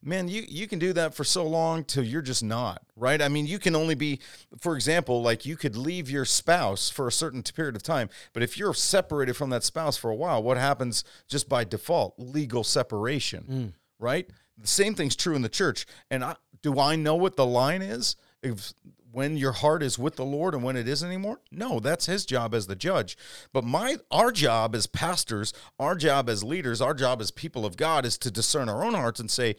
Man 0.04 0.28
you 0.28 0.44
you 0.48 0.68
can 0.68 0.78
do 0.78 0.94
that 0.94 1.16
for 1.16 1.24
so 1.24 1.46
long 1.48 1.84
till 1.84 2.04
you're 2.04 2.22
just 2.22 2.44
not 2.44 2.84
right? 2.96 3.22
I 3.22 3.28
mean 3.28 3.48
you 3.48 3.58
can 3.58 3.76
only 3.76 3.96
be 3.96 4.20
for 4.60 4.76
example 4.76 5.24
like 5.24 5.48
you 5.48 5.58
could 5.58 5.76
leave 5.76 6.12
your 6.12 6.26
spouse 6.26 6.90
for 6.92 7.08
a 7.08 7.12
certain 7.12 7.42
period 7.42 7.76
of 7.76 7.82
time 7.82 8.10
but 8.32 8.44
if 8.44 8.56
you're 8.56 8.74
separated 8.74 9.36
from 9.36 9.50
that 9.50 9.64
spouse 9.64 9.98
for 9.98 10.12
a 10.12 10.16
while 10.16 10.44
what 10.44 10.58
happens 10.58 11.04
just 11.28 11.50
by 11.50 11.64
default? 11.64 12.14
Legal 12.20 12.64
separation 12.64 13.46
mm. 13.50 13.74
right? 13.98 14.30
The 14.60 14.68
same 14.68 14.94
thing's 14.94 15.16
true 15.16 15.36
in 15.36 15.42
the 15.42 15.50
church 15.50 15.88
and 16.12 16.24
I, 16.24 16.36
do 16.62 16.80
i 16.80 16.96
know 16.96 17.16
what 17.16 17.36
the 17.36 17.46
line 17.46 17.82
is? 17.82 18.16
If 18.44 18.74
when 19.16 19.38
your 19.38 19.54
heart 19.54 19.82
is 19.82 19.98
with 19.98 20.18
the 20.18 20.26
Lord 20.26 20.54
and 20.54 20.62
when 20.62 20.76
it 20.76 20.90
isn't 20.90 21.08
anymore? 21.08 21.40
No, 21.50 21.80
that's 21.80 22.06
his 22.06 22.26
job 22.26 22.54
as 22.54 22.68
the 22.68 22.76
judge. 22.76 23.18
But 23.54 23.64
my 23.64 23.96
our 24.12 24.30
job 24.30 24.76
as 24.76 24.88
pastors, 24.88 25.54
our 25.80 25.96
job 25.96 26.30
as 26.30 26.44
leaders, 26.44 26.82
our 26.82 26.94
job 26.94 27.22
as 27.22 27.32
people 27.32 27.66
of 27.66 27.78
God 27.78 28.06
is 28.06 28.18
to 28.18 28.30
discern 28.30 28.68
our 28.68 28.84
own 28.84 28.94
hearts 28.94 29.22
and 29.22 29.32
say, 29.32 29.56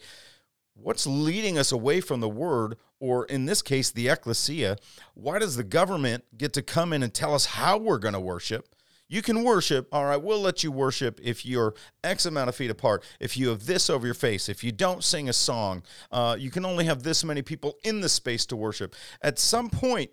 what's 0.75 1.07
leading 1.07 1.57
us 1.57 1.71
away 1.71 2.01
from 2.01 2.19
the 2.19 2.29
word 2.29 2.77
or 2.99 3.25
in 3.25 3.45
this 3.45 3.63
case 3.63 3.89
the 3.89 4.07
ecclesia 4.07 4.77
why 5.15 5.39
does 5.39 5.55
the 5.55 5.63
government 5.63 6.23
get 6.37 6.53
to 6.53 6.61
come 6.61 6.93
in 6.93 7.01
and 7.01 7.15
tell 7.15 7.33
us 7.33 7.47
how 7.47 7.79
we're 7.79 7.97
going 7.97 8.13
to 8.13 8.19
worship 8.19 8.67
you 9.07 9.21
can 9.21 9.43
worship 9.43 9.87
all 9.91 10.05
right 10.05 10.21
we'll 10.21 10.41
let 10.41 10.63
you 10.63 10.71
worship 10.71 11.19
if 11.23 11.45
you're 11.45 11.73
x 12.03 12.25
amount 12.25 12.49
of 12.49 12.55
feet 12.55 12.71
apart 12.71 13.03
if 13.19 13.37
you 13.37 13.49
have 13.49 13.65
this 13.65 13.89
over 13.89 14.05
your 14.05 14.13
face 14.13 14.49
if 14.49 14.63
you 14.63 14.71
don't 14.71 15.03
sing 15.03 15.29
a 15.29 15.33
song 15.33 15.83
uh, 16.11 16.35
you 16.37 16.49
can 16.49 16.65
only 16.65 16.85
have 16.85 17.03
this 17.03 17.23
many 17.23 17.41
people 17.41 17.77
in 17.83 18.01
the 18.01 18.09
space 18.09 18.45
to 18.45 18.55
worship 18.55 18.95
at 19.21 19.39
some 19.39 19.69
point 19.69 20.09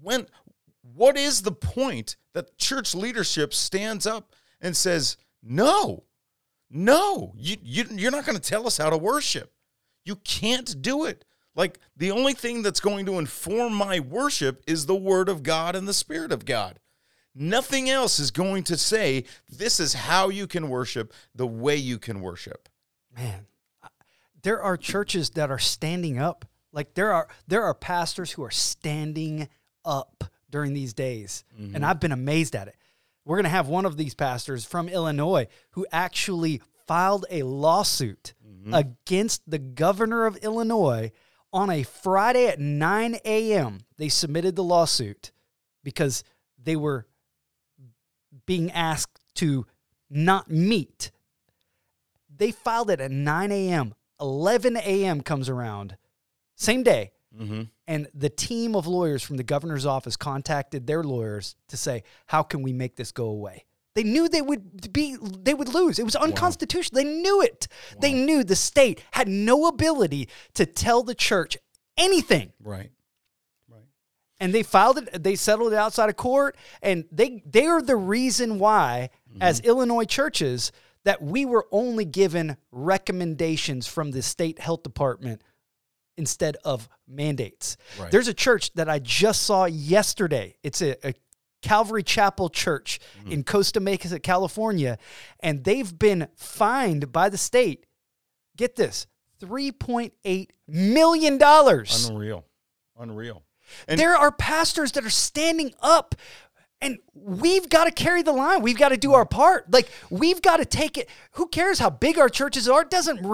when 0.00 0.26
what 0.94 1.16
is 1.16 1.42
the 1.42 1.52
point 1.52 2.16
that 2.32 2.56
church 2.58 2.94
leadership 2.94 3.54
stands 3.54 4.06
up 4.06 4.32
and 4.60 4.76
says 4.76 5.16
no 5.42 6.04
no 6.70 7.32
you, 7.36 7.56
you 7.62 7.84
you're 7.90 8.10
not 8.10 8.26
going 8.26 8.38
to 8.38 8.50
tell 8.50 8.66
us 8.66 8.76
how 8.76 8.90
to 8.90 8.96
worship 8.98 9.54
you 10.04 10.16
can't 10.16 10.82
do 10.82 11.04
it. 11.04 11.24
Like 11.56 11.78
the 11.96 12.10
only 12.10 12.34
thing 12.34 12.62
that's 12.62 12.80
going 12.80 13.06
to 13.06 13.18
inform 13.18 13.74
my 13.74 14.00
worship 14.00 14.62
is 14.66 14.86
the 14.86 14.94
word 14.94 15.28
of 15.28 15.42
God 15.42 15.74
and 15.74 15.88
the 15.88 15.94
spirit 15.94 16.32
of 16.32 16.44
God. 16.44 16.78
Nothing 17.34 17.90
else 17.90 18.18
is 18.18 18.30
going 18.30 18.62
to 18.64 18.76
say 18.76 19.24
this 19.48 19.80
is 19.80 19.94
how 19.94 20.28
you 20.28 20.46
can 20.46 20.68
worship 20.68 21.12
the 21.34 21.46
way 21.46 21.76
you 21.76 21.98
can 21.98 22.20
worship. 22.20 22.68
Man, 23.16 23.46
there 24.42 24.62
are 24.62 24.76
churches 24.76 25.30
that 25.30 25.50
are 25.50 25.58
standing 25.58 26.18
up. 26.18 26.44
Like 26.72 26.94
there 26.94 27.12
are 27.12 27.28
there 27.46 27.64
are 27.64 27.74
pastors 27.74 28.32
who 28.32 28.44
are 28.44 28.50
standing 28.50 29.48
up 29.84 30.24
during 30.50 30.74
these 30.74 30.94
days, 30.94 31.44
and 31.56 31.74
mm-hmm. 31.74 31.84
I've 31.84 32.00
been 32.00 32.12
amazed 32.12 32.54
at 32.54 32.68
it. 32.68 32.76
We're 33.24 33.36
going 33.36 33.44
to 33.44 33.50
have 33.50 33.68
one 33.68 33.86
of 33.86 33.96
these 33.96 34.14
pastors 34.14 34.64
from 34.64 34.88
Illinois 34.88 35.46
who 35.70 35.86
actually 35.90 36.60
filed 36.86 37.26
a 37.30 37.42
lawsuit 37.42 38.34
mm-hmm. 38.46 38.74
against 38.74 39.48
the 39.50 39.58
governor 39.58 40.26
of 40.26 40.36
Illinois 40.38 41.10
on 41.52 41.70
a 41.70 41.82
Friday 41.84 42.46
at 42.48 42.60
9 42.60 43.18
a.m. 43.24 43.80
They 43.96 44.08
submitted 44.08 44.56
the 44.56 44.64
lawsuit 44.64 45.32
because 45.82 46.24
they 46.62 46.76
were 46.76 47.06
being 48.46 48.70
asked 48.72 49.20
to 49.36 49.66
not 50.10 50.50
meet. 50.50 51.10
They 52.34 52.50
filed 52.50 52.90
it 52.90 53.00
at 53.00 53.10
9 53.10 53.52
a.m. 53.52 53.94
11 54.20 54.76
a.m. 54.76 55.20
comes 55.20 55.48
around, 55.48 55.96
same 56.56 56.82
day. 56.82 57.12
Mm-hmm. 57.38 57.62
And 57.86 58.08
the 58.14 58.30
team 58.30 58.76
of 58.76 58.86
lawyers 58.86 59.22
from 59.22 59.36
the 59.36 59.42
governor's 59.42 59.84
office 59.84 60.16
contacted 60.16 60.86
their 60.86 61.02
lawyers 61.02 61.56
to 61.68 61.76
say, 61.76 62.04
"How 62.26 62.42
can 62.42 62.62
we 62.62 62.72
make 62.72 62.94
this 62.96 63.10
go 63.10 63.26
away?" 63.26 63.64
They 63.94 64.04
knew 64.04 64.28
they 64.28 64.42
would 64.42 64.92
be 64.92 65.16
they 65.20 65.54
would 65.54 65.74
lose. 65.74 65.98
It 65.98 66.04
was 66.04 66.16
unconstitutional. 66.16 67.02
They 67.02 67.08
knew 67.08 67.42
it. 67.42 67.68
They 68.00 68.12
knew 68.12 68.44
the 68.44 68.56
state 68.56 69.02
had 69.12 69.28
no 69.28 69.66
ability 69.66 70.28
to 70.54 70.64
tell 70.64 71.02
the 71.02 71.14
church 71.14 71.56
anything 71.96 72.52
Right. 72.62 72.90
And 74.44 74.54
they 74.54 74.62
filed 74.62 74.98
it 74.98 75.22
they 75.22 75.34
settled 75.34 75.72
it 75.72 75.76
outside 75.76 76.10
of 76.10 76.16
court 76.16 76.56
and 76.82 77.06
they 77.10 77.42
they 77.46 77.66
are 77.66 77.80
the 77.80 77.96
reason 77.96 78.58
why 78.58 79.08
mm-hmm. 79.28 79.42
as 79.42 79.60
illinois 79.60 80.04
churches 80.04 80.70
that 81.04 81.22
we 81.22 81.44
were 81.44 81.66
only 81.70 82.04
given 82.04 82.56
recommendations 82.70 83.86
from 83.86 84.10
the 84.10 84.22
state 84.22 84.58
health 84.58 84.82
department 84.82 85.42
instead 86.16 86.56
of 86.64 86.88
mandates 87.08 87.76
Right. 87.98 88.10
there's 88.10 88.28
a 88.28 88.34
church 88.34 88.72
that 88.74 88.88
i 88.88 88.98
just 88.98 89.42
saw 89.42 89.64
yesterday 89.64 90.56
it's 90.62 90.82
a, 90.82 90.94
a 91.08 91.14
calvary 91.62 92.02
chapel 92.02 92.50
church 92.50 93.00
mm-hmm. 93.20 93.32
in 93.32 93.44
costa 93.44 93.80
mesa 93.80 94.20
california 94.20 94.98
and 95.40 95.64
they've 95.64 95.98
been 95.98 96.28
fined 96.36 97.10
by 97.10 97.30
the 97.30 97.38
state 97.38 97.86
get 98.56 98.76
this 98.76 99.06
3.8 99.40 100.50
million 100.68 101.38
dollars 101.38 102.08
Unreal. 102.10 102.44
Unreal. 102.98 103.42
And 103.88 103.98
there 103.98 104.16
are 104.16 104.30
pastors 104.32 104.92
that 104.92 105.04
are 105.04 105.10
standing 105.10 105.74
up 105.80 106.14
and 106.84 106.98
we've 107.14 107.70
got 107.70 107.84
to 107.84 107.90
carry 107.90 108.22
the 108.22 108.32
line. 108.32 108.60
We've 108.60 108.76
got 108.76 108.90
to 108.90 108.98
do 108.98 109.14
our 109.14 109.24
part. 109.24 109.72
Like 109.72 109.88
we've 110.10 110.42
got 110.42 110.58
to 110.58 110.66
take 110.66 110.98
it. 110.98 111.08
Who 111.32 111.48
cares 111.48 111.78
how 111.78 111.88
big 111.88 112.18
our 112.18 112.28
churches 112.28 112.68
are? 112.68 112.82
It 112.82 112.90
doesn't 112.90 113.24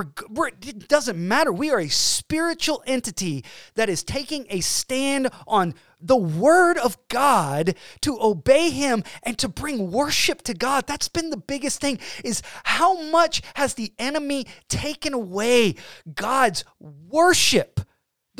it 0.62 0.88
doesn't 0.88 1.18
matter. 1.18 1.53
We 1.53 1.72
are 1.72 1.81
a 1.81 1.88
spiritual 1.88 2.81
entity 2.87 3.44
that 3.74 3.88
is 3.88 4.05
taking 4.05 4.46
a 4.50 4.61
stand 4.61 5.31
on 5.48 5.74
the 6.00 6.16
word 6.16 6.79
of 6.79 6.96
God 7.09 7.74
to 8.03 8.16
obey 8.20 8.70
him 8.70 9.03
and 9.24 9.37
to 9.38 9.48
bring 9.48 9.90
worship 9.90 10.42
to 10.42 10.55
God. 10.55 10.87
That's 10.87 11.09
been 11.09 11.31
the 11.31 11.37
biggest 11.37 11.81
thing 11.81 11.98
is 12.24 12.42
how 12.62 13.03
much 13.11 13.42
has 13.55 13.74
the 13.74 13.92
enemy 13.98 14.46
taken 14.68 15.12
away 15.12 15.74
God's 16.14 16.64
worship? 16.79 17.81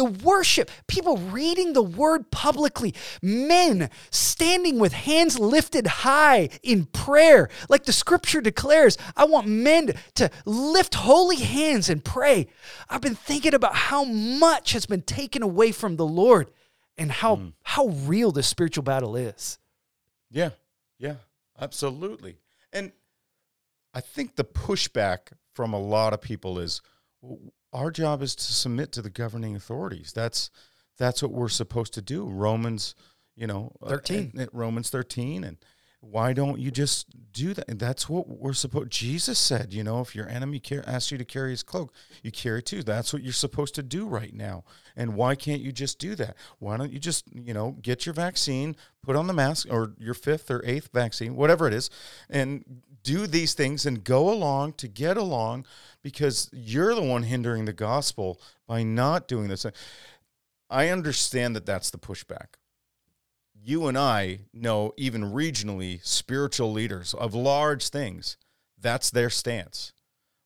The 0.01 0.07
worship, 0.07 0.71
people 0.87 1.19
reading 1.19 1.75
the 1.75 1.83
word 1.83 2.31
publicly, 2.31 2.95
men 3.21 3.91
standing 4.11 4.79
with 4.79 4.95
hands 4.95 5.39
lifted 5.39 5.87
high 5.87 6.49
in 6.63 6.87
prayer, 6.87 7.51
like 7.69 7.85
the 7.85 7.93
scripture 7.93 8.41
declares. 8.41 8.97
I 9.15 9.27
want 9.27 9.47
men 9.47 9.93
to 10.15 10.31
lift 10.47 10.95
holy 10.95 11.37
hands 11.37 11.91
and 11.91 12.03
pray. 12.03 12.47
I've 12.89 13.03
been 13.03 13.15
thinking 13.15 13.53
about 13.53 13.75
how 13.75 14.05
much 14.05 14.73
has 14.73 14.87
been 14.87 15.03
taken 15.03 15.43
away 15.43 15.71
from 15.71 15.97
the 15.97 16.07
Lord 16.07 16.51
and 16.97 17.13
how, 17.13 17.37
mm. 17.37 17.53
how 17.63 17.89
real 17.89 18.33
this 18.33 18.47
spiritual 18.47 18.85
battle 18.85 19.17
is. 19.17 19.59
Yeah, 20.31 20.53
yeah, 20.99 21.17
absolutely. 21.61 22.39
And 22.73 22.93
I 23.93 24.01
think 24.01 24.37
the 24.37 24.45
pushback 24.45 25.33
from 25.53 25.75
a 25.75 25.79
lot 25.79 26.15
of 26.15 26.23
people 26.23 26.59
is 26.59 26.81
"W- 27.21 27.53
our 27.73 27.91
job 27.91 28.23
is 28.23 28.35
to 28.35 28.53
submit 28.53 28.93
to 28.93 29.03
the 29.03 29.11
governing 29.11 29.55
authorities. 29.57 30.13
That's 30.13 30.51
that's 30.99 31.23
what 31.23 31.33
we're 31.33 31.49
supposed 31.49 31.95
to 31.95 32.03
do. 32.03 32.27
Romans, 32.27 32.95
you 33.35 33.47
know, 33.47 33.73
uh, 33.83 33.89
13. 33.89 34.31
and- 34.33 34.41
and 34.43 34.51
Romans 34.53 34.91
13 34.91 35.45
and 35.45 35.57
why 36.03 36.33
don't 36.33 36.59
you 36.59 36.71
just 36.71 37.07
do 37.31 37.53
that? 37.53 37.69
And 37.69 37.79
that's 37.79 38.09
what 38.09 38.27
we're 38.27 38.55
supposed 38.55 38.91
Jesus 38.91 39.39
said, 39.39 39.75
you 39.75 39.85
know, 39.85 40.01
if 40.01 40.15
your 40.17 40.27
enemy 40.29 40.59
car- 40.59 40.83
asks 40.87 41.11
you 41.13 41.19
to 41.19 41.27
carry 41.27 41.51
his 41.51 41.63
cloak, 41.63 41.93
you 42.23 42.31
carry 42.31 42.61
it 42.61 42.67
too. 42.67 42.83
That's 42.83 43.13
what 43.13 43.23
you're 43.23 43.35
supposed 43.35 43.75
to 43.75 43.83
do 43.83 44.07
right 44.07 44.33
now. 44.33 44.65
And 44.97 45.15
why 45.15 45.35
can't 45.35 45.61
you 45.61 45.73
just 45.73 45.99
do 45.99 46.15
that? 46.15 46.37
Why 46.59 46.79
don't 46.79 46.91
you 46.91 46.99
just, 46.99 47.25
you 47.35 47.53
know, 47.53 47.73
get 47.83 48.07
your 48.07 48.15
vaccine, 48.15 48.77
put 49.03 49.15
on 49.15 49.27
the 49.27 49.35
mask 49.35 49.67
or 49.71 49.93
your 49.99 50.15
fifth 50.15 50.51
or 50.51 50.63
eighth 50.65 50.89
vaccine, 50.93 51.37
whatever 51.37 51.69
it 51.69 51.75
is, 51.75 51.91
and 52.31 52.65
do 53.03 53.27
these 53.27 53.55
things 53.55 53.87
and 53.87 54.05
go 54.05 54.33
along 54.33 54.75
to 54.75 54.89
get 54.89 55.17
along 55.17 55.67
because 56.03 56.49
you're 56.53 56.95
the 56.95 57.03
one 57.03 57.23
hindering 57.23 57.65
the 57.65 57.73
gospel 57.73 58.41
by 58.67 58.83
not 58.83 59.29
doing 59.29 59.49
this. 59.49 59.67
I 60.69 60.89
understand 60.89 61.57
that 61.57 61.67
that's 61.67 61.91
the 61.91 61.99
pushback. 61.99 62.55
You 63.63 63.87
and 63.89 63.99
I 63.99 64.41
know, 64.55 64.93
even 64.97 65.23
regionally, 65.23 66.05
spiritual 66.05 66.73
leaders 66.73 67.13
of 67.13 67.35
large 67.35 67.89
things, 67.89 68.37
that's 68.79 69.11
their 69.11 69.31
stance. 69.31 69.93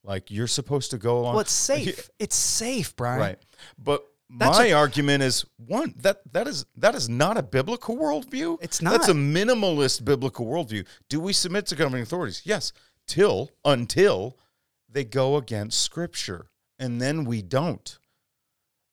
Like 0.03 0.31
you're 0.31 0.47
supposed 0.47 0.91
to 0.91 0.99
go 0.99 1.19
along. 1.19 1.35
Well, 1.35 1.41
it's 1.41 1.53
safe. 1.53 2.11
It's 2.19 2.37
safe, 2.37 2.95
Brian. 2.97 3.21
Right. 3.21 3.39
But 3.79 4.05
That's 4.37 4.59
My 4.59 4.73
argument 4.73 5.23
is 5.23 5.45
one 5.57 5.95
that 5.99 6.21
that 6.33 6.49
is 6.49 6.67
that 6.77 6.95
is 6.95 7.09
not 7.09 7.37
a 7.37 7.43
biblical 7.43 7.97
worldview. 7.97 8.59
It's 8.61 8.83
not. 8.83 8.93
That's 8.93 9.09
a 9.09 9.15
minimalist 9.15 10.05
biblical 10.05 10.47
worldview. 10.47 10.87
Do 11.09 11.21
we 11.21 11.33
submit 11.33 11.67
to 11.67 11.77
governing 11.77 12.03
authorities? 12.03 12.43
Yes, 12.45 12.73
till 13.07 13.51
until 13.65 14.37
they 14.89 15.05
go 15.05 15.37
against 15.37 15.83
Scripture, 15.83 16.47
and 16.79 17.01
then 17.01 17.25
we 17.25 17.43
don't. 17.43 17.99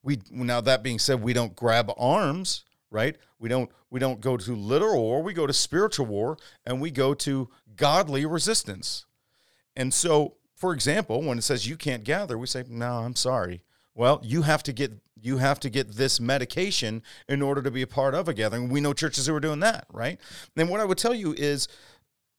We 0.04 0.20
now 0.30 0.62
that 0.62 0.84
being 0.84 1.00
said, 1.00 1.22
we 1.22 1.34
don't 1.34 1.56
grab 1.56 1.92
arms, 1.98 2.64
right? 2.92 3.16
We 3.40 3.50
don't 3.50 3.72
we 3.90 4.00
don't 4.00 4.22
go 4.22 4.38
to 4.38 4.56
literal 4.56 5.02
war. 5.02 5.24
We 5.24 5.34
go 5.34 5.48
to 5.48 5.54
spiritual 5.54 6.06
war, 6.06 6.38
and 6.66 6.80
we 6.80 6.92
go 6.92 7.14
to 7.16 7.50
godly 7.76 8.26
resistance. 8.28 9.06
And 9.76 9.92
so, 9.94 10.36
for 10.56 10.74
example, 10.74 11.24
when 11.24 11.38
it 11.38 11.44
says 11.44 11.68
you 11.68 11.78
can't 11.78 12.04
gather, 12.04 12.38
we 12.38 12.46
say, 12.46 12.64
"No, 12.68 12.98
I'm 12.98 13.16
sorry." 13.16 13.64
Well, 13.94 14.22
you 14.24 14.44
have 14.44 14.64
to 14.64 14.74
get 14.74 14.94
you 15.22 15.38
have 15.38 15.60
to 15.62 15.70
get 15.70 15.94
this 15.94 16.20
medication 16.20 17.04
in 17.30 17.42
order 17.42 17.62
to 17.62 17.72
be 17.72 17.82
a 17.82 17.88
part 17.88 18.16
of 18.16 18.28
a 18.28 18.34
gathering. 18.34 18.70
We 18.70 18.82
know 18.82 18.94
churches 18.94 19.28
who 19.28 19.36
are 19.36 19.40
doing 19.40 19.60
that, 19.60 19.86
right? 19.92 20.20
And 20.58 20.70
what 20.70 20.80
I 20.80 20.86
would 20.86 20.98
tell 20.98 21.14
you 21.14 21.34
is, 21.38 21.68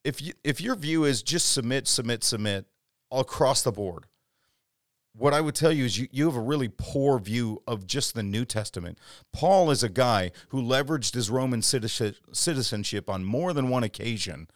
if 0.04 0.20
you 0.20 0.32
if 0.42 0.60
your 0.60 0.74
view 0.74 1.04
is 1.04 1.22
just 1.22 1.52
submit, 1.52 1.86
submit, 1.86 2.24
submit 2.24 2.66
across 3.12 3.62
the 3.62 3.70
board, 3.70 4.06
what 5.14 5.34
I 5.34 5.40
would 5.40 5.54
tell 5.54 5.70
you 5.70 5.84
is 5.84 5.98
you, 5.98 6.08
you 6.10 6.26
have 6.26 6.36
a 6.36 6.40
really 6.40 6.68
poor 6.68 7.18
view 7.18 7.62
of 7.66 7.86
just 7.86 8.14
the 8.14 8.22
New 8.22 8.44
Testament. 8.44 8.98
Paul 9.32 9.70
is 9.70 9.82
a 9.82 9.88
guy 9.88 10.32
who 10.48 10.62
leveraged 10.62 11.14
his 11.14 11.30
Roman 11.30 11.62
citizenship 11.62 13.10
on 13.10 13.24
more 13.24 13.52
than 13.52 13.68
one 13.68 13.84
occasion 13.84 14.48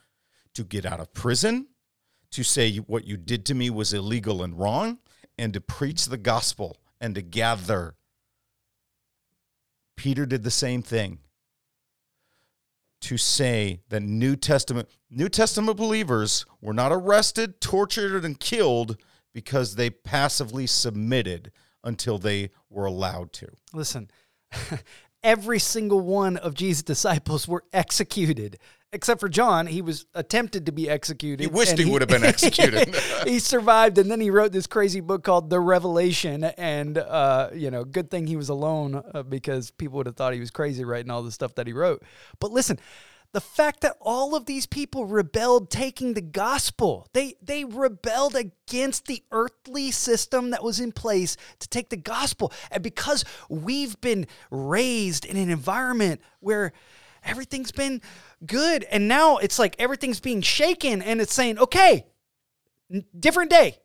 to 0.55 0.65
get 0.65 0.87
out 0.87 0.99
of 0.99 1.13
prison, 1.13 1.69
to 2.31 2.43
say 2.43 2.79
what 2.79 3.07
you 3.07 3.17
did 3.17 3.45
to 3.47 3.55
me 3.55 3.71
was 3.71 3.93
illegal 3.93 4.43
and 4.43 4.59
wrong, 4.59 4.99
and 5.39 5.53
to 5.53 5.61
preach 5.61 6.07
the 6.07 6.17
gospel 6.17 6.79
and 7.01 7.15
to 7.15 7.23
gather. 7.23 7.95
Peter 9.97 10.27
did 10.27 10.43
the 10.43 10.51
same 10.51 10.83
thing. 10.83 11.19
To 13.03 13.19
say 13.19 13.83
that 13.91 14.03
New 14.03 14.37
Testament 14.37 14.89
New 15.11 15.29
Testament 15.29 15.77
believers 15.77 16.45
were 16.61 16.73
not 16.73 16.93
arrested, 16.93 17.61
tortured, 17.61 18.25
and 18.25 18.41
killed 18.41 18.97
because 19.33 19.75
they 19.77 19.91
passively 19.91 20.67
submitted 20.67 21.53
until 21.85 22.19
they 22.19 22.51
were 22.71 22.87
allowed 22.87 23.33
to. 23.35 23.49
Listen, 23.73 24.11
every 25.23 25.59
single 25.59 26.01
one 26.01 26.37
of 26.37 26.55
Jesus' 26.55 26.83
disciples 26.83 27.47
were 27.47 27.65
executed, 27.73 28.59
except 28.97 29.21
for 29.21 29.29
John. 29.29 29.67
He 29.67 29.83
was 29.83 30.07
attempted 30.15 30.67
to 30.67 30.73
be 30.73 30.89
executed. 30.89 31.41
He 31.41 31.47
wished 31.47 31.73
and 31.73 31.81
he 31.81 31.91
would 31.91 32.03
have 32.03 32.09
been 32.09 32.25
executed. 32.35 32.97
he 33.25 33.39
survived, 33.39 33.99
and 33.99 34.11
then 34.11 34.21
he 34.21 34.31
wrote 34.31 34.51
this 34.51 34.67
crazy 34.67 35.01
book 35.01 35.23
called 35.23 35.51
The 35.51 35.61
Revelation. 35.61 36.43
And 36.43 36.99
uh, 36.99 37.51
you 37.55 37.71
know, 37.71 37.85
good 37.85 38.11
thing 38.11 38.27
he 38.27 38.37
was 38.37 38.49
alone 38.49 39.05
uh, 39.15 39.23
because 39.23 39.71
people 39.71 39.99
would 39.99 40.07
have 40.07 40.17
thought 40.17 40.33
he 40.33 40.41
was 40.41 40.51
crazy 40.51 40.85
writing 40.85 41.11
all 41.11 41.23
the 41.23 41.31
stuff 41.31 41.55
that 41.55 41.67
he 41.69 41.73
wrote. 41.73 42.03
But 42.41 42.51
listen. 42.51 42.81
The 43.33 43.41
fact 43.41 43.81
that 43.81 43.97
all 44.01 44.35
of 44.35 44.47
these 44.47 44.65
people 44.65 45.05
rebelled 45.05 45.69
taking 45.69 46.15
the 46.15 46.23
gospel, 46.23 47.07
they 47.13 47.35
they 47.43 47.65
rebelled 47.65 48.35
against 48.35 49.07
the 49.07 49.23
earthly 49.31 49.91
system 49.91 50.51
that 50.53 50.63
was 50.63 50.81
in 50.81 50.91
place 50.91 51.37
to 51.59 51.69
take 51.69 51.91
the 51.91 51.99
gospel. 51.99 52.51
And 52.71 52.83
because 52.83 53.27
we've 53.51 54.01
been 54.01 54.27
raised 54.51 55.27
in 55.27 55.37
an 55.37 55.51
environment 55.51 56.23
where 56.41 56.73
everything's 57.27 57.73
been 57.73 58.01
good 58.45 58.85
and 58.85 59.09
now 59.09 59.37
it's 59.39 59.59
like 59.59 59.77
everything's 59.79 60.21
being 60.21 60.41
shaken 60.41 61.03
and 61.03 61.21
it's 61.21 61.35
saying, 61.35 61.59
"Okay, 61.59 62.07
different 63.19 63.51
day, 63.51 63.79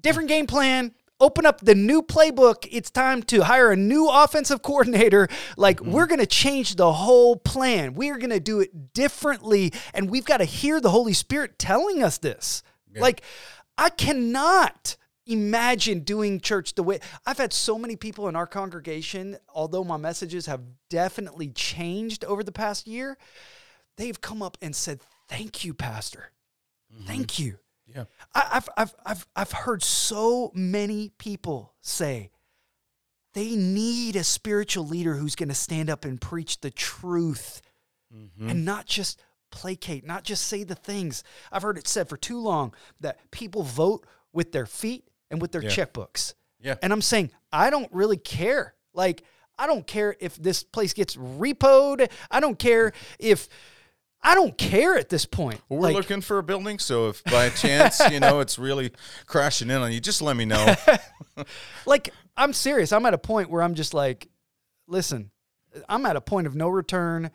different 0.00 0.28
game 0.28 0.46
plan. 0.46 0.94
Open 1.20 1.46
up 1.46 1.60
the 1.60 1.76
new 1.76 2.02
playbook. 2.02 2.66
It's 2.70 2.90
time 2.90 3.22
to 3.24 3.44
hire 3.44 3.70
a 3.70 3.76
new 3.76 4.08
offensive 4.08 4.60
coordinator. 4.62 5.28
Like, 5.56 5.78
mm-hmm. 5.78 5.92
we're 5.92 6.06
going 6.06 6.18
to 6.18 6.26
change 6.26 6.74
the 6.74 6.92
whole 6.92 7.36
plan. 7.36 7.94
We 7.94 8.10
are 8.10 8.18
going 8.18 8.30
to 8.30 8.40
do 8.40 8.58
it 8.58 8.92
differently. 8.92 9.72
And 9.94 10.10
we've 10.10 10.24
got 10.24 10.38
to 10.38 10.44
hear 10.44 10.80
the 10.80 10.90
Holy 10.90 11.12
Spirit 11.12 11.60
telling 11.60 12.02
us 12.02 12.18
this. 12.18 12.64
Like, 12.94 13.22
I 13.78 13.88
cannot 13.88 14.96
imagine 15.26 16.00
doing 16.00 16.40
church 16.40 16.74
the 16.74 16.82
way 16.82 17.00
I've 17.26 17.38
had 17.38 17.52
so 17.52 17.78
many 17.78 17.96
people 17.96 18.28
in 18.28 18.36
our 18.36 18.46
congregation, 18.46 19.36
although 19.54 19.84
my 19.84 19.96
messages 19.96 20.46
have 20.46 20.60
definitely 20.90 21.48
changed 21.48 22.24
over 22.24 22.42
the 22.42 22.52
past 22.52 22.86
year, 22.86 23.18
they've 23.96 24.20
come 24.20 24.42
up 24.42 24.58
and 24.60 24.74
said, 24.74 25.00
Thank 25.28 25.64
you, 25.64 25.72
Pastor. 25.72 26.32
Mm-hmm. 26.92 27.06
Thank 27.06 27.38
you. 27.38 27.58
Yeah. 27.86 28.04
I, 28.34 28.48
I've, 28.52 28.68
I've, 28.76 28.94
I've, 29.06 29.26
I've 29.36 29.52
heard 29.52 29.82
so 29.82 30.50
many 30.54 31.10
people 31.18 31.74
say 31.80 32.30
they 33.34 33.56
need 33.56 34.16
a 34.16 34.24
spiritual 34.24 34.86
leader 34.86 35.14
who's 35.14 35.34
going 35.34 35.48
to 35.48 35.54
stand 35.54 35.88
up 35.88 36.04
and 36.04 36.20
preach 36.20 36.60
the 36.60 36.70
truth 36.70 37.62
mm-hmm. 38.14 38.48
and 38.48 38.64
not 38.64 38.86
just 38.86 39.22
placate, 39.50 40.06
not 40.06 40.24
just 40.24 40.46
say 40.46 40.64
the 40.64 40.74
things. 40.74 41.24
I've 41.50 41.62
heard 41.62 41.78
it 41.78 41.88
said 41.88 42.08
for 42.08 42.16
too 42.16 42.40
long 42.40 42.74
that 43.00 43.30
people 43.30 43.62
vote 43.62 44.06
with 44.32 44.52
their 44.52 44.66
feet 44.66 45.04
and 45.32 45.40
with 45.42 45.50
their 45.50 45.62
Yeah. 45.64 45.70
checkbooks. 45.70 46.34
Yeah. 46.60 46.76
And 46.80 46.92
I'm 46.92 47.02
saying, 47.02 47.32
I 47.52 47.70
don't 47.70 47.92
really 47.92 48.16
care. 48.18 48.74
Like, 48.94 49.24
I 49.58 49.66
don't 49.66 49.84
care 49.86 50.14
if 50.20 50.36
this 50.36 50.62
place 50.62 50.92
gets 50.92 51.16
repoed. 51.16 52.08
I 52.30 52.38
don't 52.38 52.58
care 52.58 52.92
if. 53.18 53.48
I 54.24 54.36
don't 54.36 54.56
care 54.56 54.96
at 54.96 55.08
this 55.08 55.26
point. 55.26 55.60
Well, 55.68 55.80
we're 55.80 55.86
Like- 55.88 55.96
looking 55.96 56.20
for 56.20 56.38
a 56.38 56.44
building, 56.44 56.78
so 56.78 57.08
if 57.08 57.24
by 57.24 57.48
chance, 57.64 57.98
you 58.08 58.20
know, 58.20 58.38
it's 58.38 58.56
really 58.56 58.92
crashing 59.26 59.68
in 59.68 59.78
on 59.78 59.90
you, 59.90 59.98
just 60.00 60.22
let 60.22 60.36
me 60.36 60.44
know. 60.44 60.76
like 61.86 62.10
I'm 62.36 62.52
serious. 62.52 62.92
I'm 62.92 63.04
at 63.06 63.14
a 63.14 63.18
point 63.18 63.50
where 63.50 63.62
I'm 63.62 63.74
just 63.74 63.94
like, 63.94 64.28
listen, 64.86 65.32
I'm 65.88 66.06
at 66.06 66.14
a 66.14 66.20
point 66.20 66.46
of 66.46 66.54
no 66.54 66.68
return. 66.68 67.32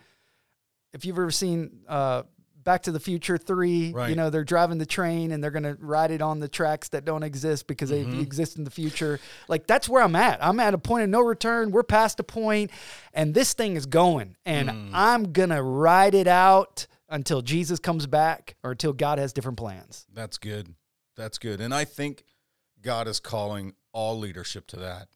If 0.93 1.03
you've 1.03 1.17
ever 1.17 1.29
seen 1.31 1.81
uh, 1.89 2.23
Back 2.67 2.83
to 2.83 2.91
the 2.91 2.99
Future 2.99 3.37
Three, 3.37 3.93
you 4.09 4.15
know 4.15 4.29
they're 4.29 4.43
driving 4.43 4.77
the 4.77 4.85
train 4.85 5.31
and 5.31 5.41
they're 5.41 5.51
gonna 5.51 5.77
ride 5.79 6.11
it 6.11 6.21
on 6.21 6.41
the 6.41 6.49
tracks 6.49 6.89
that 6.89 7.05
don't 7.05 7.23
exist 7.23 7.65
because 7.65 7.89
they 7.89 8.03
mm-hmm. 8.03 8.19
exist 8.19 8.57
in 8.57 8.65
the 8.65 8.69
future. 8.69 9.21
Like 9.47 9.67
that's 9.67 9.87
where 9.87 10.03
I'm 10.03 10.17
at. 10.17 10.43
I'm 10.43 10.59
at 10.59 10.73
a 10.73 10.77
point 10.77 11.05
of 11.05 11.09
no 11.09 11.21
return. 11.21 11.71
We're 11.71 11.83
past 11.83 12.19
a 12.19 12.23
point, 12.23 12.71
and 13.13 13.33
this 13.33 13.53
thing 13.53 13.77
is 13.77 13.85
going, 13.85 14.35
and 14.45 14.69
mm. 14.69 14.89
I'm 14.91 15.31
gonna 15.31 15.63
ride 15.63 16.13
it 16.13 16.27
out 16.27 16.87
until 17.07 17.41
Jesus 17.41 17.79
comes 17.79 18.05
back 18.05 18.57
or 18.65 18.71
until 18.71 18.91
God 18.91 19.17
has 19.17 19.31
different 19.31 19.57
plans. 19.57 20.05
That's 20.13 20.37
good. 20.37 20.75
That's 21.15 21.37
good. 21.37 21.61
And 21.61 21.73
I 21.73 21.85
think 21.85 22.25
God 22.81 23.07
is 23.07 23.21
calling 23.21 23.75
all 23.93 24.19
leadership 24.19 24.67
to 24.67 24.75
that. 24.75 25.07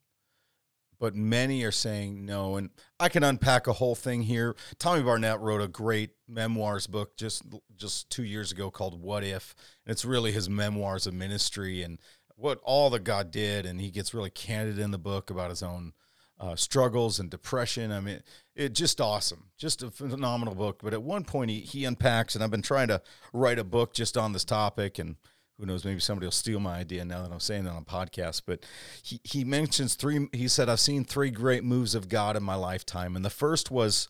But 1.01 1.15
many 1.15 1.63
are 1.63 1.71
saying 1.71 2.27
no. 2.27 2.57
And 2.57 2.69
I 2.99 3.09
can 3.09 3.23
unpack 3.23 3.65
a 3.65 3.73
whole 3.73 3.95
thing 3.95 4.21
here. 4.21 4.55
Tommy 4.77 5.01
Barnett 5.01 5.39
wrote 5.39 5.59
a 5.59 5.67
great 5.67 6.11
memoirs 6.29 6.85
book 6.85 7.17
just 7.17 7.43
just 7.75 8.11
two 8.11 8.23
years 8.23 8.51
ago 8.51 8.69
called 8.69 9.01
What 9.01 9.23
If? 9.23 9.55
And 9.83 9.91
it's 9.91 10.05
really 10.05 10.31
his 10.31 10.47
memoirs 10.47 11.07
of 11.07 11.15
ministry 11.15 11.81
and 11.81 11.97
what 12.35 12.59
all 12.63 12.91
that 12.91 13.03
God 13.03 13.31
did. 13.31 13.65
And 13.65 13.81
he 13.81 13.89
gets 13.89 14.13
really 14.13 14.29
candid 14.29 14.77
in 14.77 14.91
the 14.91 14.99
book 14.99 15.31
about 15.31 15.49
his 15.49 15.63
own 15.63 15.93
uh, 16.39 16.55
struggles 16.55 17.19
and 17.19 17.31
depression. 17.31 17.91
I 17.91 17.99
mean, 17.99 18.21
it 18.55 18.73
just 18.73 19.01
awesome, 19.01 19.45
just 19.57 19.83
a 19.83 19.91
phenomenal 19.91 20.55
book. 20.55 20.81
But 20.83 20.93
at 20.93 21.01
one 21.03 21.23
point, 21.23 21.51
he, 21.51 21.61
he 21.61 21.85
unpacks, 21.85 22.35
and 22.35 22.43
I've 22.43 22.51
been 22.51 22.63
trying 22.63 22.87
to 22.89 23.01
write 23.31 23.59
a 23.59 23.63
book 23.63 23.93
just 23.93 24.17
on 24.17 24.33
this 24.33 24.43
topic, 24.43 24.97
and 24.97 25.15
who 25.61 25.67
knows, 25.67 25.85
maybe 25.85 25.99
somebody 25.99 26.25
will 26.25 26.31
steal 26.31 26.59
my 26.59 26.75
idea 26.75 27.05
now 27.05 27.21
that 27.21 27.31
I'm 27.31 27.39
saying 27.39 27.65
that 27.65 27.71
on 27.71 27.83
a 27.83 27.85
podcast. 27.85 28.41
But 28.45 28.65
he, 29.03 29.21
he 29.23 29.43
mentions 29.43 29.95
three, 29.95 30.27
he 30.33 30.47
said, 30.47 30.69
I've 30.69 30.79
seen 30.79 31.05
three 31.05 31.29
great 31.29 31.63
moves 31.63 31.93
of 31.93 32.09
God 32.09 32.35
in 32.35 32.43
my 32.43 32.55
lifetime. 32.55 33.15
And 33.15 33.23
the 33.23 33.29
first 33.29 33.69
was 33.69 34.07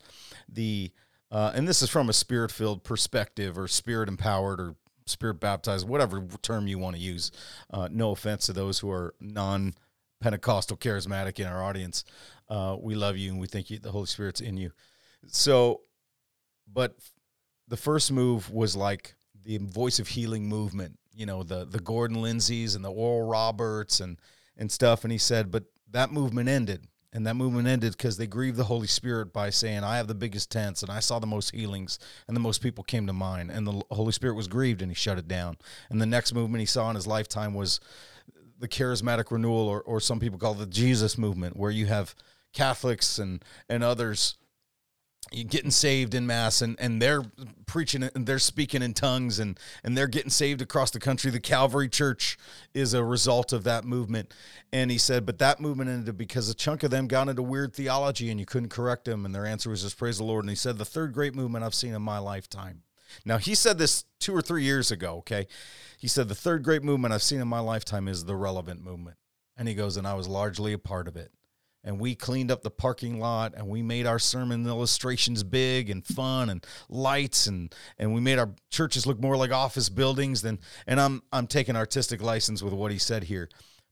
the, 0.48 0.90
uh, 1.30 1.52
and 1.54 1.68
this 1.68 1.82
is 1.82 1.90
from 1.90 2.08
a 2.08 2.14
spirit 2.14 2.50
filled 2.50 2.84
perspective 2.84 3.58
or 3.58 3.68
spirit 3.68 4.08
empowered 4.08 4.60
or 4.60 4.76
spirit 5.04 5.40
baptized, 5.40 5.86
whatever 5.86 6.26
term 6.40 6.66
you 6.66 6.78
want 6.78 6.96
to 6.96 7.02
use. 7.02 7.30
Uh, 7.70 7.88
no 7.92 8.12
offense 8.12 8.46
to 8.46 8.54
those 8.54 8.78
who 8.78 8.90
are 8.90 9.14
non 9.20 9.74
Pentecostal 10.20 10.78
charismatic 10.78 11.38
in 11.38 11.46
our 11.46 11.62
audience. 11.62 12.04
Uh, 12.48 12.76
we 12.80 12.94
love 12.94 13.18
you 13.18 13.30
and 13.30 13.40
we 13.40 13.46
think 13.46 13.70
you, 13.70 13.78
the 13.78 13.90
Holy 13.90 14.06
Spirit's 14.06 14.40
in 14.40 14.56
you. 14.56 14.72
So, 15.26 15.82
but 16.72 16.96
the 17.68 17.76
first 17.76 18.10
move 18.10 18.50
was 18.50 18.74
like 18.74 19.16
the 19.44 19.58
voice 19.58 19.98
of 19.98 20.08
healing 20.08 20.48
movement, 20.48 20.98
you 21.14 21.26
know, 21.26 21.42
the 21.42 21.64
the 21.64 21.80
Gordon 21.80 22.22
Lindsays 22.22 22.74
and 22.74 22.84
the 22.84 22.90
Oral 22.90 23.26
Roberts 23.28 24.00
and 24.00 24.18
and 24.56 24.70
stuff. 24.70 25.04
And 25.04 25.12
he 25.12 25.18
said, 25.18 25.50
but 25.50 25.64
that 25.90 26.12
movement 26.12 26.48
ended. 26.48 26.86
And 27.14 27.26
that 27.26 27.34
movement 27.34 27.68
ended 27.68 27.92
because 27.92 28.16
they 28.16 28.26
grieved 28.26 28.56
the 28.56 28.64
Holy 28.64 28.86
Spirit 28.86 29.34
by 29.34 29.50
saying, 29.50 29.84
I 29.84 29.98
have 29.98 30.06
the 30.06 30.14
biggest 30.14 30.50
tents 30.50 30.82
and 30.82 30.90
I 30.90 31.00
saw 31.00 31.18
the 31.18 31.26
most 31.26 31.54
healings 31.54 31.98
and 32.26 32.34
the 32.34 32.40
most 32.40 32.62
people 32.62 32.82
came 32.82 33.06
to 33.06 33.12
mine. 33.12 33.50
And 33.50 33.66
the 33.66 33.82
Holy 33.90 34.12
Spirit 34.12 34.34
was 34.34 34.48
grieved 34.48 34.80
and 34.80 34.90
he 34.90 34.94
shut 34.94 35.18
it 35.18 35.28
down. 35.28 35.58
And 35.90 36.00
the 36.00 36.06
next 36.06 36.32
movement 36.32 36.60
he 36.60 36.66
saw 36.66 36.88
in 36.88 36.96
his 36.96 37.06
lifetime 37.06 37.52
was 37.52 37.80
the 38.58 38.68
charismatic 38.68 39.30
renewal, 39.30 39.68
or, 39.68 39.82
or 39.82 40.00
some 40.00 40.20
people 40.20 40.38
call 40.38 40.54
it 40.54 40.58
the 40.58 40.66
Jesus 40.66 41.18
movement, 41.18 41.56
where 41.56 41.70
you 41.70 41.86
have 41.86 42.14
Catholics 42.54 43.18
and, 43.18 43.44
and 43.68 43.84
others 43.84 44.36
getting 45.32 45.70
saved 45.70 46.14
in 46.14 46.26
mass 46.26 46.62
and, 46.62 46.76
and 46.78 47.00
they're 47.00 47.22
preaching 47.66 48.02
and 48.02 48.26
they're 48.26 48.38
speaking 48.38 48.82
in 48.82 48.94
tongues 48.94 49.38
and, 49.38 49.58
and 49.82 49.96
they're 49.96 50.06
getting 50.06 50.30
saved 50.30 50.60
across 50.60 50.90
the 50.90 51.00
country. 51.00 51.30
The 51.30 51.40
Calvary 51.40 51.88
Church 51.88 52.38
is 52.74 52.94
a 52.94 53.02
result 53.02 53.52
of 53.52 53.64
that 53.64 53.84
movement. 53.84 54.34
And 54.72 54.90
he 54.90 54.98
said, 54.98 55.24
but 55.26 55.38
that 55.38 55.60
movement 55.60 55.90
ended 55.90 56.18
because 56.18 56.48
a 56.48 56.54
chunk 56.54 56.82
of 56.82 56.90
them 56.90 57.08
got 57.08 57.28
into 57.28 57.42
weird 57.42 57.74
theology 57.74 58.30
and 58.30 58.38
you 58.38 58.46
couldn't 58.46 58.68
correct 58.68 59.06
them. 59.06 59.24
And 59.24 59.34
their 59.34 59.46
answer 59.46 59.70
was 59.70 59.82
just 59.82 59.98
praise 59.98 60.18
the 60.18 60.24
Lord. 60.24 60.44
And 60.44 60.50
he 60.50 60.56
said, 60.56 60.78
the 60.78 60.84
third 60.84 61.12
great 61.12 61.34
movement 61.34 61.64
I've 61.64 61.74
seen 61.74 61.94
in 61.94 62.02
my 62.02 62.18
lifetime. 62.18 62.82
Now, 63.24 63.38
he 63.38 63.54
said 63.54 63.78
this 63.78 64.04
two 64.20 64.34
or 64.34 64.40
three 64.40 64.64
years 64.64 64.90
ago, 64.90 65.16
okay? 65.18 65.46
He 65.98 66.08
said, 66.08 66.28
the 66.28 66.34
third 66.34 66.62
great 66.62 66.82
movement 66.82 67.12
I've 67.12 67.22
seen 67.22 67.40
in 67.40 67.48
my 67.48 67.60
lifetime 67.60 68.08
is 68.08 68.24
the 68.24 68.36
relevant 68.36 68.82
movement. 68.82 69.16
And 69.56 69.68
he 69.68 69.74
goes, 69.74 69.98
and 69.98 70.06
I 70.06 70.14
was 70.14 70.26
largely 70.26 70.72
a 70.72 70.78
part 70.78 71.08
of 71.08 71.16
it 71.16 71.30
and 71.84 72.00
we 72.00 72.14
cleaned 72.14 72.50
up 72.50 72.62
the 72.62 72.70
parking 72.70 73.18
lot 73.18 73.54
and 73.56 73.66
we 73.68 73.82
made 73.82 74.06
our 74.06 74.18
sermon 74.18 74.66
illustrations 74.66 75.42
big 75.42 75.90
and 75.90 76.04
fun 76.04 76.48
and 76.50 76.64
lights 76.88 77.46
and 77.46 77.74
and 77.98 78.14
we 78.14 78.20
made 78.20 78.38
our 78.38 78.50
churches 78.70 79.06
look 79.06 79.20
more 79.20 79.36
like 79.36 79.50
office 79.50 79.88
buildings 79.88 80.42
than 80.42 80.58
and 80.86 81.00
I'm 81.00 81.22
I'm 81.32 81.46
taking 81.46 81.76
artistic 81.76 82.22
license 82.22 82.62
with 82.62 82.72
what 82.72 82.92
he 82.92 82.98
said 82.98 83.24
here. 83.24 83.48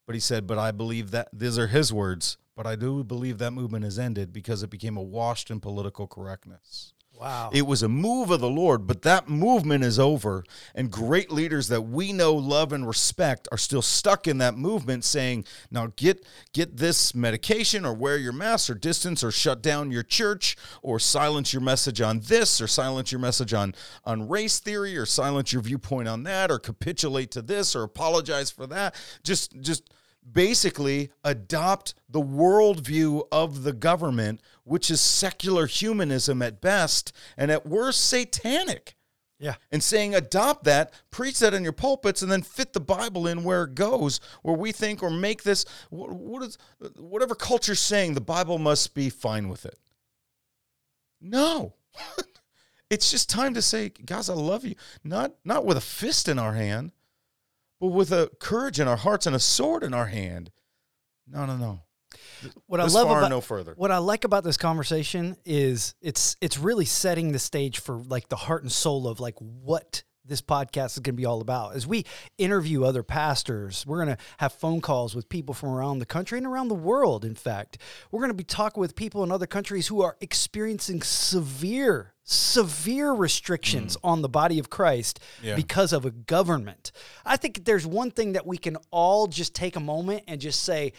But 0.07 0.15
he 0.15 0.21
said, 0.21 0.47
but 0.47 0.59
I 0.59 0.73
believe 0.73 1.13
that 1.13 1.29
these 1.33 1.57
are 1.57 1.69
his 1.69 1.93
words, 1.93 2.37
but 2.57 2.67
I 2.67 2.75
do 2.75 3.05
believe 3.05 3.39
that 3.39 3.53
movement 3.53 3.85
has 3.85 3.97
ended 3.97 4.33
because 4.33 4.63
it 4.65 4.71
became 4.71 4.97
awash 4.97 5.49
in 5.51 5.61
political 5.61 6.09
correctness. 6.09 6.95
Wow. 7.21 7.51
It 7.53 7.67
was 7.67 7.83
a 7.83 7.89
move 7.89 8.31
of 8.31 8.41
the 8.41 8.49
Lord, 8.49 8.87
but 8.87 9.03
that 9.03 9.29
movement 9.29 9.85
is 9.85 9.99
over. 9.99 10.43
And 10.75 10.91
great 10.91 11.31
leaders 11.31 11.69
that 11.69 11.83
we 11.83 12.15
know, 12.15 12.35
love, 12.35 12.73
and 12.73 12.87
respect 12.87 13.47
are 13.53 13.59
still 13.59 13.83
stuck 13.83 14.27
in 14.27 14.39
that 14.39 14.57
movement 14.57 15.05
saying, 15.05 15.45
now 15.71 15.93
get 15.97 16.25
get 16.55 16.79
this 16.79 17.15
medication 17.15 17.85
or 17.85 17.93
wear 17.93 18.17
your 18.17 18.33
mask 18.33 18.71
or 18.71 18.75
distance 18.75 19.23
or 19.23 19.31
shut 19.31 19.63
down 19.63 19.91
your 19.91 20.03
church 20.03 20.57
or 20.83 20.99
silence 20.99 21.53
your 21.53 21.61
message 21.61 22.01
on 22.01 22.21
this 22.21 22.59
or 22.59 22.67
silence 22.67 23.13
your 23.13 23.21
message 23.21 23.53
on, 23.53 23.75
on 24.07 24.27
race 24.27 24.59
theory 24.59 24.97
or 24.97 25.05
silence 25.05 25.53
your 25.53 25.61
viewpoint 25.61 26.09
on 26.09 26.23
that 26.23 26.51
or 26.51 26.59
capitulate 26.59 27.31
to 27.33 27.43
this 27.43 27.77
or 27.77 27.83
apologize 27.83 28.51
for 28.51 28.67
that. 28.67 28.95
Just 29.23 29.61
just 29.61 29.91
basically 30.33 31.11
adopt 31.25 31.95
the 32.09 32.21
worldview 32.21 33.27
of 33.33 33.63
the 33.63 33.73
government, 33.73 34.41
which 34.65 34.91
is 34.91 35.01
secular 35.01 35.67
humanism 35.67 36.43
at 36.43 36.61
best 36.61 37.13
and 37.37 37.51
at 37.51 37.67
worst 37.67 38.09
satanic. 38.09 38.97
Yeah. 39.39 39.55
And 39.73 39.83
saying 39.83 40.15
adopt 40.15 40.65
that, 40.65 40.93
preach 41.11 41.39
that 41.39 41.55
in 41.55 41.65
your 41.65 41.73
pulpits, 41.73 42.21
and 42.21 42.31
then 42.31 42.43
fit 42.43 42.75
the 42.75 42.81
Bible 42.81 43.27
in 43.27 43.43
where 43.43 43.65
it 43.65 43.75
goes, 43.75 44.21
where 44.43 44.55
we 44.55 44.71
think 44.71 45.03
or 45.03 45.11
make 45.11 45.43
this 45.43 45.65
what 45.89 46.43
is 46.43 46.59
whatever 46.97 47.35
culture's 47.35 47.81
saying, 47.81 48.13
the 48.13 48.21
Bible 48.21 48.59
must 48.59 48.95
be 48.95 49.09
fine 49.09 49.49
with 49.49 49.65
it. 49.65 49.79
No. 51.23 51.75
it's 52.91 53.11
just 53.11 53.31
time 53.31 53.55
to 53.55 53.63
say, 53.63 53.89
guys, 53.89 54.29
I 54.29 54.35
love 54.35 54.65
you. 54.65 54.75
Not 55.03 55.33
not 55.43 55.65
with 55.65 55.79
a 55.79 55.83
fist 55.83 56.29
in 56.29 56.39
our 56.39 56.53
hand, 56.53 56.93
but 57.81 57.89
with 57.89 58.13
a 58.13 58.31
courage 58.41 58.79
in 58.79 58.87
our 58.87 58.97
hearts 58.97 59.27
and 59.27 59.35
a 59.35 59.41
sword 59.41 59.83
in 59.83 59.95
our 59.95 60.07
hand. 60.07 60.51
No, 61.27 61.47
no, 61.47 61.57
no. 61.57 61.81
What 62.67 62.83
this 62.83 62.95
I 62.95 62.99
love 62.99 63.09
far 63.09 63.19
about 63.19 63.31
no 63.31 63.41
further. 63.41 63.75
what 63.77 63.91
I 63.91 63.99
like 63.99 64.25
about 64.25 64.43
this 64.45 64.57
conversation 64.57 65.37
is 65.45 65.95
it's 66.01 66.37
it's 66.41 66.59
really 66.59 66.85
setting 66.85 67.33
the 67.33 67.39
stage 67.39 67.79
for 67.79 67.99
like 67.99 68.29
the 68.29 68.37
heart 68.37 68.63
and 68.63 68.73
soul 68.73 69.07
of 69.07 69.21
like 69.21 69.37
what 69.39 70.03
this 70.31 70.41
podcast 70.41 70.93
is 70.93 71.01
going 71.01 71.15
to 71.15 71.21
be 71.21 71.27
all 71.27 71.43
about. 71.43 71.75
As 71.75 71.87
we 71.87 72.07
interview 72.39 72.85
other 72.85 73.03
pastors, 73.03 73.85
we're 73.87 74.03
going 74.03 74.17
to 74.17 74.23
have 74.39 74.53
phone 74.53 74.81
calls 74.81 75.15
with 75.15 75.29
people 75.29 75.55
from 75.55 75.71
around 75.71 75.99
the 75.99 76.07
country 76.07 76.39
and 76.39 76.47
around 76.47 76.69
the 76.69 76.75
world. 76.75 77.25
In 77.25 77.35
fact, 77.35 77.79
we're 78.11 78.21
going 78.21 78.31
to 78.31 78.35
be 78.35 78.45
talking 78.45 78.81
with 78.81 78.97
people 78.97 79.23
in 79.23 79.31
other 79.31 79.47
countries 79.47 79.89
who 79.89 80.01
are 80.03 80.17
experiencing 80.21 81.03
severe, 81.03 82.15
severe 82.23 83.13
restrictions 83.13 83.97
mm. 83.97 84.01
on 84.05 84.23
the 84.23 84.29
body 84.29 84.59
of 84.59 84.71
Christ 84.71 85.21
Yeah. 85.43 85.57
because 85.57 85.93
of 85.93 86.07
a 86.07 86.11
government. 86.11 86.93
I 87.27 87.37
think 87.37 87.65
there's 87.65 87.87
one 87.87 88.11
thing 88.11 88.33
that 88.33 88.47
we 88.47 88.57
can 88.57 88.77
all 88.91 89.27
just 89.27 89.55
take 89.55 89.77
a 89.77 89.81
moment 89.81 90.23
and 90.29 90.41
just 90.41 90.63
say, 90.63 90.93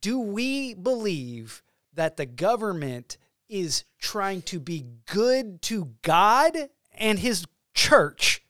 do 0.00 0.18
we 0.18 0.74
believe 0.74 1.62
that 1.94 2.16
the 2.16 2.26
government 2.26 3.16
is 3.48 3.84
trying 3.98 4.42
to 4.42 4.60
be 4.60 4.84
good 5.06 5.62
to 5.62 5.90
God 6.02 6.56
and 6.92 7.18
his 7.18 7.46
church? 7.74 8.42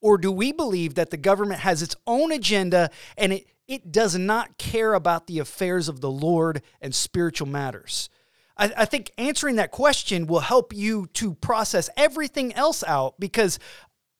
Or 0.00 0.18
do 0.18 0.30
we 0.30 0.52
believe 0.52 0.94
that 0.94 1.10
the 1.10 1.16
government 1.16 1.60
has 1.60 1.82
its 1.82 1.96
own 2.06 2.32
agenda 2.32 2.90
and 3.16 3.32
it, 3.32 3.46
it 3.66 3.90
does 3.90 4.16
not 4.16 4.58
care 4.58 4.94
about 4.94 5.26
the 5.26 5.38
affairs 5.38 5.88
of 5.88 6.00
the 6.00 6.10
Lord 6.10 6.62
and 6.80 6.94
spiritual 6.94 7.48
matters? 7.48 8.08
I, 8.56 8.72
I 8.76 8.84
think 8.84 9.12
answering 9.18 9.56
that 9.56 9.70
question 9.70 10.26
will 10.26 10.40
help 10.40 10.74
you 10.74 11.06
to 11.14 11.34
process 11.34 11.90
everything 11.96 12.54
else 12.54 12.84
out 12.84 13.18
because 13.18 13.58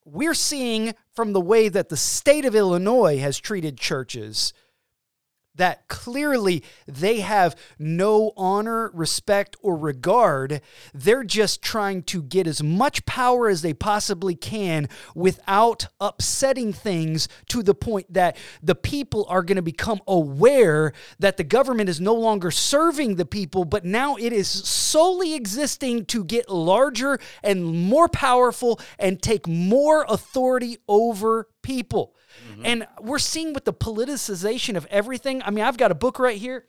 we're 0.05 0.35
seeing 0.35 0.95
from 1.15 1.33
the 1.33 1.41
way 1.41 1.69
that 1.69 1.91
the 1.91 1.97
state 1.97 2.45
of 2.45 2.55
Illinois 2.55 3.19
has 3.19 3.39
treated 3.39 3.79
churches 3.79 4.53
that 5.59 5.87
clearly 5.89 6.65
they 6.87 7.21
have 7.21 7.55
no 7.79 8.33
honor, 8.37 8.91
respect, 8.95 9.57
or 9.63 9.77
regard. 9.77 10.61
They're 10.95 11.25
just 11.25 11.63
trying 11.63 12.03
to 12.05 12.23
get 12.23 12.47
as 12.47 12.63
much 12.63 13.05
power 13.07 13.49
as 13.49 13.63
they 13.63 13.75
possibly 13.75 14.35
can 14.35 14.89
without 15.15 15.87
upsetting 16.01 16.73
things 16.73 17.29
to 17.49 17.63
the 17.63 17.75
point 17.75 18.13
that 18.13 18.37
the 18.63 18.75
people 18.75 19.27
are 19.29 19.43
going 19.43 19.57
to 19.57 19.63
become 19.63 20.01
aware 20.07 20.93
that 21.19 21.37
the 21.37 21.45
government 21.45 21.89
is 21.89 22.01
no 22.01 22.15
longer 22.15 22.51
serving 22.51 23.17
the 23.17 23.27
people, 23.27 23.65
but 23.65 23.85
now 23.85 24.17
it 24.17 24.33
is 24.33 24.49
solely 24.49 25.35
existing 25.35 26.07
to 26.07 26.25
get 26.25 26.49
larger 26.49 27.19
and 27.43 27.65
more 27.65 28.09
powerful 28.09 28.81
and 28.99 29.21
take 29.21 29.47
more 29.47 30.05
authority 30.09 30.79
over 30.89 31.49
people. 31.63 32.15
Mm-hmm. 32.53 32.63
And 32.65 32.87
we're 33.01 33.19
seeing 33.19 33.53
with 33.53 33.65
the 33.65 33.73
politicization 33.73 34.77
of 34.77 34.87
everything. 34.87 35.43
I 35.43 35.51
mean, 35.51 35.65
I've 35.65 35.77
got 35.77 35.91
a 35.91 35.97
book 35.97 36.19
right 36.19 36.39
here. 36.39 36.67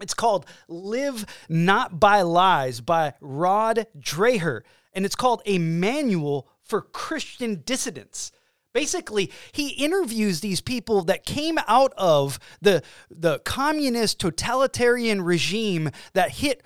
It's 0.00 0.14
called 0.14 0.46
Live 0.68 1.26
Not 1.48 1.98
by 1.98 2.22
Lies 2.22 2.80
by 2.80 3.14
Rod 3.20 3.86
Dreher. 3.98 4.62
And 4.92 5.04
it's 5.04 5.16
called 5.16 5.42
A 5.46 5.58
Manual 5.58 6.48
for 6.62 6.82
Christian 6.82 7.62
Dissidents. 7.64 8.32
Basically, 8.74 9.32
he 9.52 9.70
interviews 9.70 10.40
these 10.40 10.60
people 10.60 11.02
that 11.04 11.24
came 11.24 11.58
out 11.66 11.92
of 11.96 12.38
the, 12.60 12.82
the 13.10 13.38
communist 13.40 14.20
totalitarian 14.20 15.22
regime 15.22 15.90
that 16.12 16.30
hit 16.32 16.62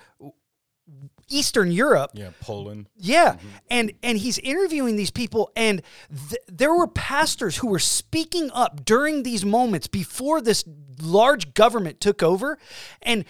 Eastern 1.33 1.71
Europe 1.71 2.11
yeah, 2.13 2.29
Poland. 2.39 2.87
yeah, 2.95 3.33
mm-hmm. 3.33 3.47
and 3.69 3.93
and 4.03 4.17
he's 4.17 4.37
interviewing 4.39 4.95
these 4.95 5.11
people, 5.11 5.51
and 5.55 5.81
th- 6.29 6.41
there 6.47 6.73
were 6.73 6.87
pastors 6.87 7.57
who 7.57 7.67
were 7.67 7.79
speaking 7.79 8.51
up 8.53 8.85
during 8.85 9.23
these 9.23 9.43
moments 9.43 9.87
before 9.87 10.41
this 10.41 10.63
large 11.01 11.53
government 11.53 11.99
took 11.99 12.21
over, 12.21 12.57
and 13.01 13.25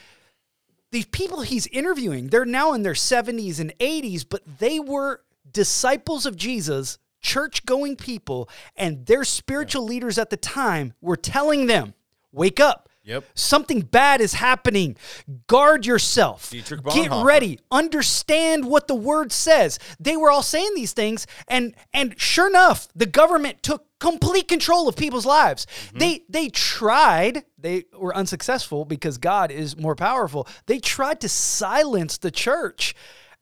these 0.91 1.05
people 1.05 1.41
he's 1.41 1.67
interviewing, 1.67 2.27
they're 2.27 2.45
now 2.45 2.73
in 2.73 2.83
their 2.83 2.95
seventies 2.95 3.59
and 3.59 3.73
eighties, 3.79 4.23
but 4.23 4.41
they 4.59 4.79
were 4.79 5.21
disciples 5.51 6.25
of 6.25 6.35
Jesus, 6.35 6.97
church-going 7.21 7.95
people, 7.95 8.49
and 8.75 9.05
their 9.05 9.23
spiritual 9.23 9.83
leaders 9.83 10.17
at 10.17 10.29
the 10.29 10.37
time 10.37 10.93
were 11.01 11.17
telling 11.17 11.67
them, 11.67 11.93
"Wake 12.31 12.59
up." 12.59 12.89
Yep. 13.03 13.25
Something 13.35 13.81
bad 13.81 14.21
is 14.21 14.33
happening. 14.33 14.95
Guard 15.47 15.85
yourself. 15.85 16.49
Dietrich 16.49 16.83
Get 16.85 17.11
Bonhoeffer. 17.11 17.25
ready. 17.25 17.59
Understand 17.69 18.65
what 18.65 18.87
the 18.87 18.95
word 18.95 19.31
says. 19.31 19.77
They 19.99 20.15
were 20.15 20.31
all 20.31 20.43
saying 20.43 20.71
these 20.75 20.93
things, 20.93 21.27
and 21.49 21.75
and 21.93 22.19
sure 22.19 22.47
enough, 22.47 22.87
the 22.95 23.05
government 23.05 23.61
took 23.61 23.85
complete 23.99 24.47
control 24.47 24.87
of 24.87 24.95
people's 24.95 25.25
lives. 25.25 25.65
Mm-hmm. 25.65 25.97
They 25.97 26.23
they 26.29 26.49
tried. 26.49 27.43
They 27.57 27.85
were 27.97 28.15
unsuccessful 28.15 28.85
because 28.85 29.17
God 29.17 29.51
is 29.51 29.77
more 29.77 29.95
powerful. 29.95 30.47
They 30.65 30.79
tried 30.79 31.19
to 31.21 31.29
silence 31.29 32.17
the 32.17 32.31
church. 32.31 32.95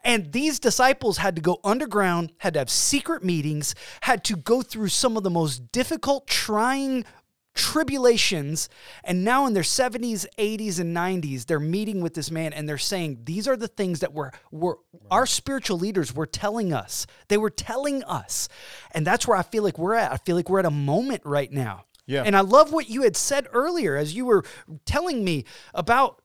And 0.03 0.31
these 0.31 0.59
disciples 0.59 1.17
had 1.17 1.35
to 1.35 1.43
go 1.43 1.59
underground, 1.63 2.31
had 2.39 2.53
to 2.53 2.59
have 2.59 2.71
secret 2.71 3.23
meetings, 3.23 3.75
had 4.01 4.23
to 4.23 4.35
go 4.35 4.63
through 4.63 4.87
some 4.87 5.15
of 5.15 5.21
the 5.21 5.29
most 5.29 5.71
difficult, 5.71 6.25
trying 6.25 7.05
tribulations 7.53 8.69
and 9.03 9.23
now 9.23 9.45
in 9.45 9.53
their 9.53 9.63
70s 9.63 10.25
80s 10.37 10.79
and 10.79 10.95
90s 10.95 11.45
they're 11.45 11.59
meeting 11.59 12.01
with 12.01 12.13
this 12.13 12.31
man 12.31 12.53
and 12.53 12.67
they're 12.67 12.77
saying 12.77 13.19
these 13.25 13.47
are 13.47 13.57
the 13.57 13.67
things 13.67 13.99
that 13.99 14.13
were, 14.13 14.31
were 14.51 14.77
our 15.09 15.25
spiritual 15.25 15.77
leaders 15.77 16.15
were 16.15 16.25
telling 16.25 16.71
us 16.71 17.05
they 17.27 17.37
were 17.37 17.49
telling 17.49 18.03
us 18.05 18.47
and 18.91 19.05
that's 19.05 19.27
where 19.27 19.37
i 19.37 19.41
feel 19.43 19.63
like 19.63 19.77
we're 19.77 19.95
at 19.95 20.11
i 20.13 20.17
feel 20.17 20.35
like 20.35 20.49
we're 20.49 20.59
at 20.59 20.65
a 20.65 20.71
moment 20.71 21.21
right 21.25 21.51
now 21.51 21.83
Yeah. 22.07 22.23
and 22.25 22.35
i 22.37 22.41
love 22.41 22.71
what 22.71 22.89
you 22.89 23.01
had 23.03 23.17
said 23.17 23.47
earlier 23.51 23.97
as 23.97 24.15
you 24.15 24.25
were 24.25 24.43
telling 24.85 25.23
me 25.23 25.43
about 25.73 26.21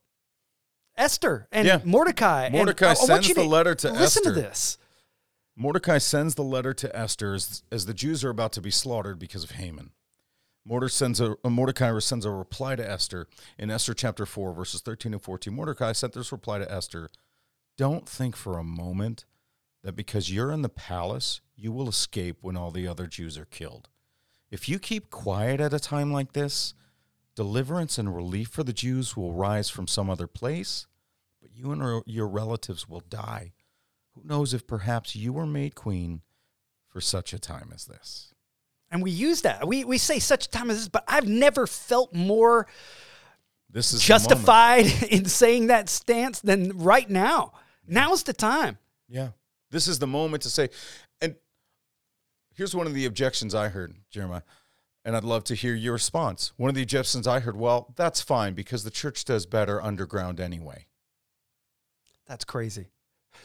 esther 0.97 1.49
and 1.51 1.67
Yeah. 1.67 1.81
mordecai 1.85 2.45
and 2.47 2.55
Mordecai 2.55 2.87
I- 2.87 2.91
I 2.91 2.93
want 2.95 3.25
sends 3.25 3.35
the 3.35 3.43
letter 3.45 3.75
to 3.75 3.91
listen 3.91 4.23
Esther. 4.27 4.35
to 4.35 4.41
this 4.41 4.79
Mordecai 5.59 5.97
sends 5.97 6.35
the 6.35 6.45
letter 6.45 6.75
to 6.75 6.95
Esther 6.95 7.33
as, 7.33 7.63
as 7.73 7.87
the 7.87 7.95
Jews 7.95 8.23
are 8.23 8.29
about 8.29 8.53
to 8.53 8.61
be 8.61 8.71
slaughtered 8.71 9.19
because 9.19 9.43
of 9.43 9.53
Haman. 9.53 9.93
Mordecai 10.67 10.93
sends 10.93 11.21
a, 11.21 11.37
uh, 11.45 11.51
Mordecai 11.51 11.97
sends 12.01 12.25
a 12.25 12.31
reply 12.31 12.75
to 12.75 12.91
Esther 12.91 13.29
in 13.57 13.71
Esther 13.71 13.95
chapter 13.95 14.27
4, 14.27 14.53
verses 14.53 14.81
13 14.81 15.13
and 15.13 15.23
14. 15.23 15.55
Mordecai 15.55 15.93
sent 15.93 16.13
this 16.13 16.33
reply 16.33 16.59
to 16.59 16.71
Esther 16.71 17.09
don't 17.77 18.09
think 18.09 18.35
for 18.35 18.59
a 18.59 18.65
moment 18.65 19.27
that 19.85 19.95
because 19.95 20.33
you're 20.33 20.51
in 20.51 20.63
the 20.63 20.69
palace, 20.69 21.41
you 21.55 21.71
will 21.71 21.89
escape 21.89 22.39
when 22.41 22.57
all 22.57 22.71
the 22.71 22.89
other 22.89 23.07
Jews 23.07 23.39
are 23.39 23.45
killed. 23.45 23.89
If 24.51 24.69
you 24.69 24.79
keep 24.79 25.11
quiet 25.11 25.61
at 25.61 25.75
a 25.75 25.79
time 25.79 26.13
like 26.13 26.33
this, 26.33 26.75
deliverance 27.35 27.99
and 27.99 28.15
relief 28.15 28.49
for 28.49 28.65
the 28.65 28.73
Jews 28.73 29.17
will 29.17 29.33
rise 29.33 29.69
from 29.69 29.87
some 29.87 30.11
other 30.11 30.27
place, 30.27 30.87
but 31.41 31.55
you 31.55 31.71
and 31.71 32.03
your 32.07 32.27
relatives 32.27 32.89
will 32.89 33.03
die. 33.09 33.53
Who 34.15 34.23
knows 34.25 34.55
if 34.55 34.67
perhaps 34.67 35.15
you 35.15 35.33
were 35.33 35.47
made 35.47 35.75
queen 35.75 36.23
for 36.89 37.01
such 37.01 37.33
a 37.33 37.39
time 37.39 37.71
as 37.73 37.85
this? 37.85 38.33
And 38.91 39.03
we 39.03 39.11
use 39.11 39.43
that. 39.43 39.67
We, 39.67 39.85
we 39.85 39.99
say 39.99 40.19
such 40.19 40.47
a 40.47 40.51
time 40.51 40.71
as 40.71 40.79
this, 40.79 40.89
but 40.89 41.05
I've 41.09 41.29
never 41.29 41.67
felt 41.67 42.15
more 42.15 42.67
this 43.71 43.93
is 43.93 44.01
justified 44.01 44.87
in 45.11 45.27
saying 45.27 45.67
that 45.67 45.89
stance 45.89 46.41
than 46.41 46.79
right 46.79 47.09
now. 47.09 47.53
Now's 47.87 48.23
the 48.23 48.33
time. 48.33 48.79
Yeah. 49.09 49.31
This 49.71 49.89
is 49.89 49.99
the 49.99 50.07
moment 50.07 50.45
to 50.45 50.51
say, 50.51 50.71
and 51.21 51.35
here's 52.55 52.75
one 52.75 52.87
of 52.87 52.95
the 52.95 53.05
objections 53.05 53.55
I 53.55 53.69
heard, 53.69 53.97
Jeremiah, 54.11 54.43
and 55.05 55.17
I'd 55.17 55.25
love 55.25 55.45
to 55.45 55.55
hear 55.55 55.75
your 55.75 55.93
response. 55.93 56.53
One 56.57 56.69
of 56.69 56.75
the 56.75 56.83
objections 56.83 57.27
I 57.27 57.41
heard, 57.41 57.57
well, 57.57 57.93
that's 57.97 58.21
fine 58.21 58.55
because 58.55 58.85
the 58.85 58.91
church 58.91 59.25
does 59.25 59.47
better 59.47 59.83
underground 59.83 60.41
anyway. 60.41 60.87
That's 62.27 62.45
crazy. 62.45 62.89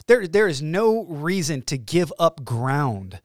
There, 0.06 0.26
there 0.26 0.48
is 0.48 0.62
no 0.62 1.04
reason 1.04 1.62
to 1.62 1.76
give 1.76 2.12
up 2.18 2.44
ground 2.44 3.20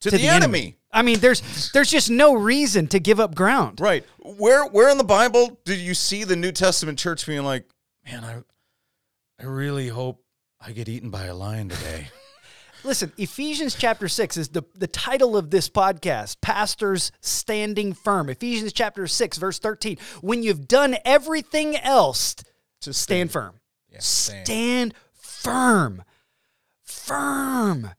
to, 0.00 0.10
to 0.10 0.16
the, 0.16 0.22
the 0.22 0.28
enemy. 0.28 0.58
enemy. 0.58 0.76
I 0.92 1.02
mean, 1.02 1.20
there's 1.20 1.70
there's 1.72 1.90
just 1.90 2.10
no 2.10 2.34
reason 2.34 2.86
to 2.88 3.00
give 3.00 3.18
up 3.18 3.34
ground. 3.34 3.80
Right. 3.80 4.04
Where 4.18 4.66
where 4.66 4.90
in 4.90 4.98
the 4.98 5.04
Bible 5.04 5.58
do 5.64 5.74
you 5.74 5.94
see 5.94 6.24
the 6.24 6.36
New 6.36 6.52
Testament 6.52 6.98
church 6.98 7.26
being 7.26 7.44
like, 7.44 7.64
man, 8.04 8.24
I 8.24 8.42
I 9.42 9.46
really 9.46 9.88
hope 9.88 10.22
I 10.60 10.72
get 10.72 10.88
eaten 10.88 11.10
by 11.10 11.24
a 11.24 11.34
lion 11.34 11.68
today. 11.68 12.08
Listen, 12.84 13.12
Ephesians 13.16 13.76
chapter 13.76 14.08
6 14.08 14.36
is 14.36 14.48
the, 14.48 14.62
the 14.74 14.88
title 14.88 15.36
of 15.36 15.50
this 15.50 15.68
podcast, 15.68 16.40
Pastors 16.40 17.12
Standing 17.20 17.92
Firm. 17.92 18.28
Ephesians 18.28 18.72
chapter 18.72 19.06
6, 19.06 19.38
verse 19.38 19.60
13. 19.60 19.98
When 20.20 20.42
you've 20.42 20.66
done 20.66 20.96
everything 21.04 21.76
else, 21.76 22.34
to 22.80 22.92
stand, 22.92 22.94
stand 22.94 23.32
firm. 23.32 23.60
Yeah, 23.88 23.98
stand. 24.00 24.46
stand 24.46 24.94
firm. 25.14 26.02
Firm. 26.82 27.90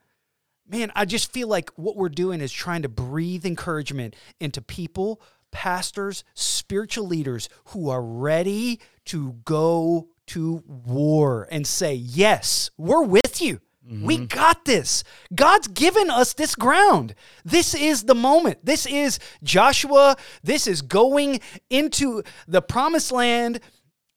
Man, 0.73 0.91
I 0.95 1.05
just 1.05 1.31
feel 1.31 1.47
like 1.47 1.69
what 1.75 1.95
we're 1.95 2.09
doing 2.09 2.41
is 2.41 2.51
trying 2.51 2.81
to 2.81 2.89
breathe 2.89 3.45
encouragement 3.45 4.15
into 4.39 4.59
people, 4.59 5.21
pastors, 5.51 6.23
spiritual 6.33 7.05
leaders 7.05 7.47
who 7.65 7.89
are 7.89 8.01
ready 8.01 8.79
to 9.05 9.33
go 9.45 10.07
to 10.25 10.63
war 10.65 11.47
and 11.51 11.67
say, 11.67 11.93
Yes, 11.93 12.71
we're 12.75 13.03
with 13.03 13.39
you. 13.39 13.59
Mm-hmm. 13.87 14.03
We 14.03 14.17
got 14.25 14.65
this. 14.65 15.03
God's 15.35 15.67
given 15.67 16.09
us 16.09 16.33
this 16.33 16.55
ground. 16.55 17.13
This 17.45 17.75
is 17.75 18.05
the 18.05 18.15
moment. 18.15 18.65
This 18.65 18.87
is 18.87 19.19
Joshua. 19.43 20.17
This 20.41 20.65
is 20.65 20.81
going 20.81 21.39
into 21.69 22.23
the 22.47 22.63
promised 22.63 23.11
land, 23.11 23.59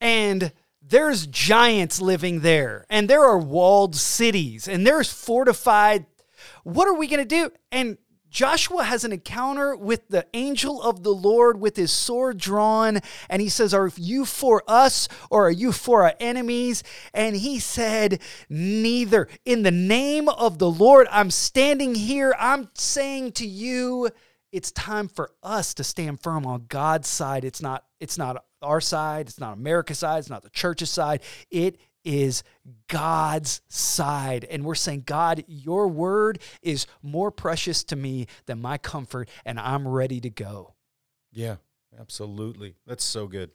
and 0.01 0.53
there's 0.81 1.27
giants 1.27 2.01
living 2.01 2.41
there, 2.41 2.87
and 2.89 3.11
there 3.11 3.25
are 3.27 3.37
walled 3.37 3.95
cities, 3.95 4.67
and 4.67 4.87
there's 4.87 5.13
fortified. 5.13 6.07
What 6.67 6.89
are 6.89 6.95
we 6.95 7.07
going 7.07 7.21
to 7.21 7.25
do? 7.25 7.53
And 7.71 7.97
Joshua 8.29 8.83
has 8.83 9.05
an 9.05 9.13
encounter 9.13 9.77
with 9.77 10.09
the 10.09 10.27
angel 10.35 10.83
of 10.83 11.05
the 11.05 11.15
Lord 11.15 11.61
with 11.61 11.77
his 11.77 11.93
sword 11.93 12.39
drawn, 12.39 12.99
and 13.31 13.41
he 13.41 13.49
says, 13.49 13.73
Are 13.73 13.89
you 13.95 14.25
for 14.25 14.65
us 14.67 15.07
or 15.31 15.47
are 15.47 15.51
you 15.53 15.71
for 15.71 16.03
our 16.03 16.15
enemies? 16.19 16.83
And 17.15 17.37
he 17.37 17.61
said, 17.61 18.21
Neither. 18.49 19.29
In 19.45 19.63
the 19.63 19.71
name 19.71 20.29
of 20.29 20.59
the 20.59 20.69
Lord, 20.69 21.07
I'm 21.13 21.31
standing 21.31 21.95
here. 21.95 22.35
I'm 22.37 22.69
saying 22.75 23.33
to 23.35 23.47
you, 23.47 24.11
it's 24.51 24.73
time 24.73 25.07
for 25.07 25.31
us 25.45 25.73
to 25.75 25.85
stand 25.85 26.21
firm 26.21 26.47
on 26.47 26.67
God's 26.69 27.07
side. 27.07 27.45
It's 27.45 27.63
not, 27.63 27.85
it's 28.01 28.19
not 28.19 28.45
our 28.61 28.81
side, 28.81 29.29
it's 29.29 29.39
not 29.39 29.57
America's 29.57 30.01
side, 30.01 30.19
it's 30.19 30.31
not 30.31 30.43
the 30.43 30.51
church's 30.51 30.91
side. 30.91 31.23
It 31.49 31.79
is 32.07 32.45
God's 32.89 33.61
side. 33.69 34.47
And 34.49 34.65
we're 34.65 34.77
saying, 34.77 35.03
God, 35.05 35.45
your 35.49 35.89
word 35.89 36.39
is 36.63 36.87
more 37.03 37.31
precious 37.31 37.85
to 37.85 37.97
me 37.97 38.29
than 38.47 38.63
my 38.63 38.79
comfort, 38.79 39.29
and 39.45 39.59
I'm 39.59 39.87
ready 39.87 40.21
to 40.21 40.31
go. 40.31 40.75
Yeah, 41.33 41.57
absolutely. 41.99 42.77
That's 42.87 43.05
so 43.05 43.27
good. 43.27 43.51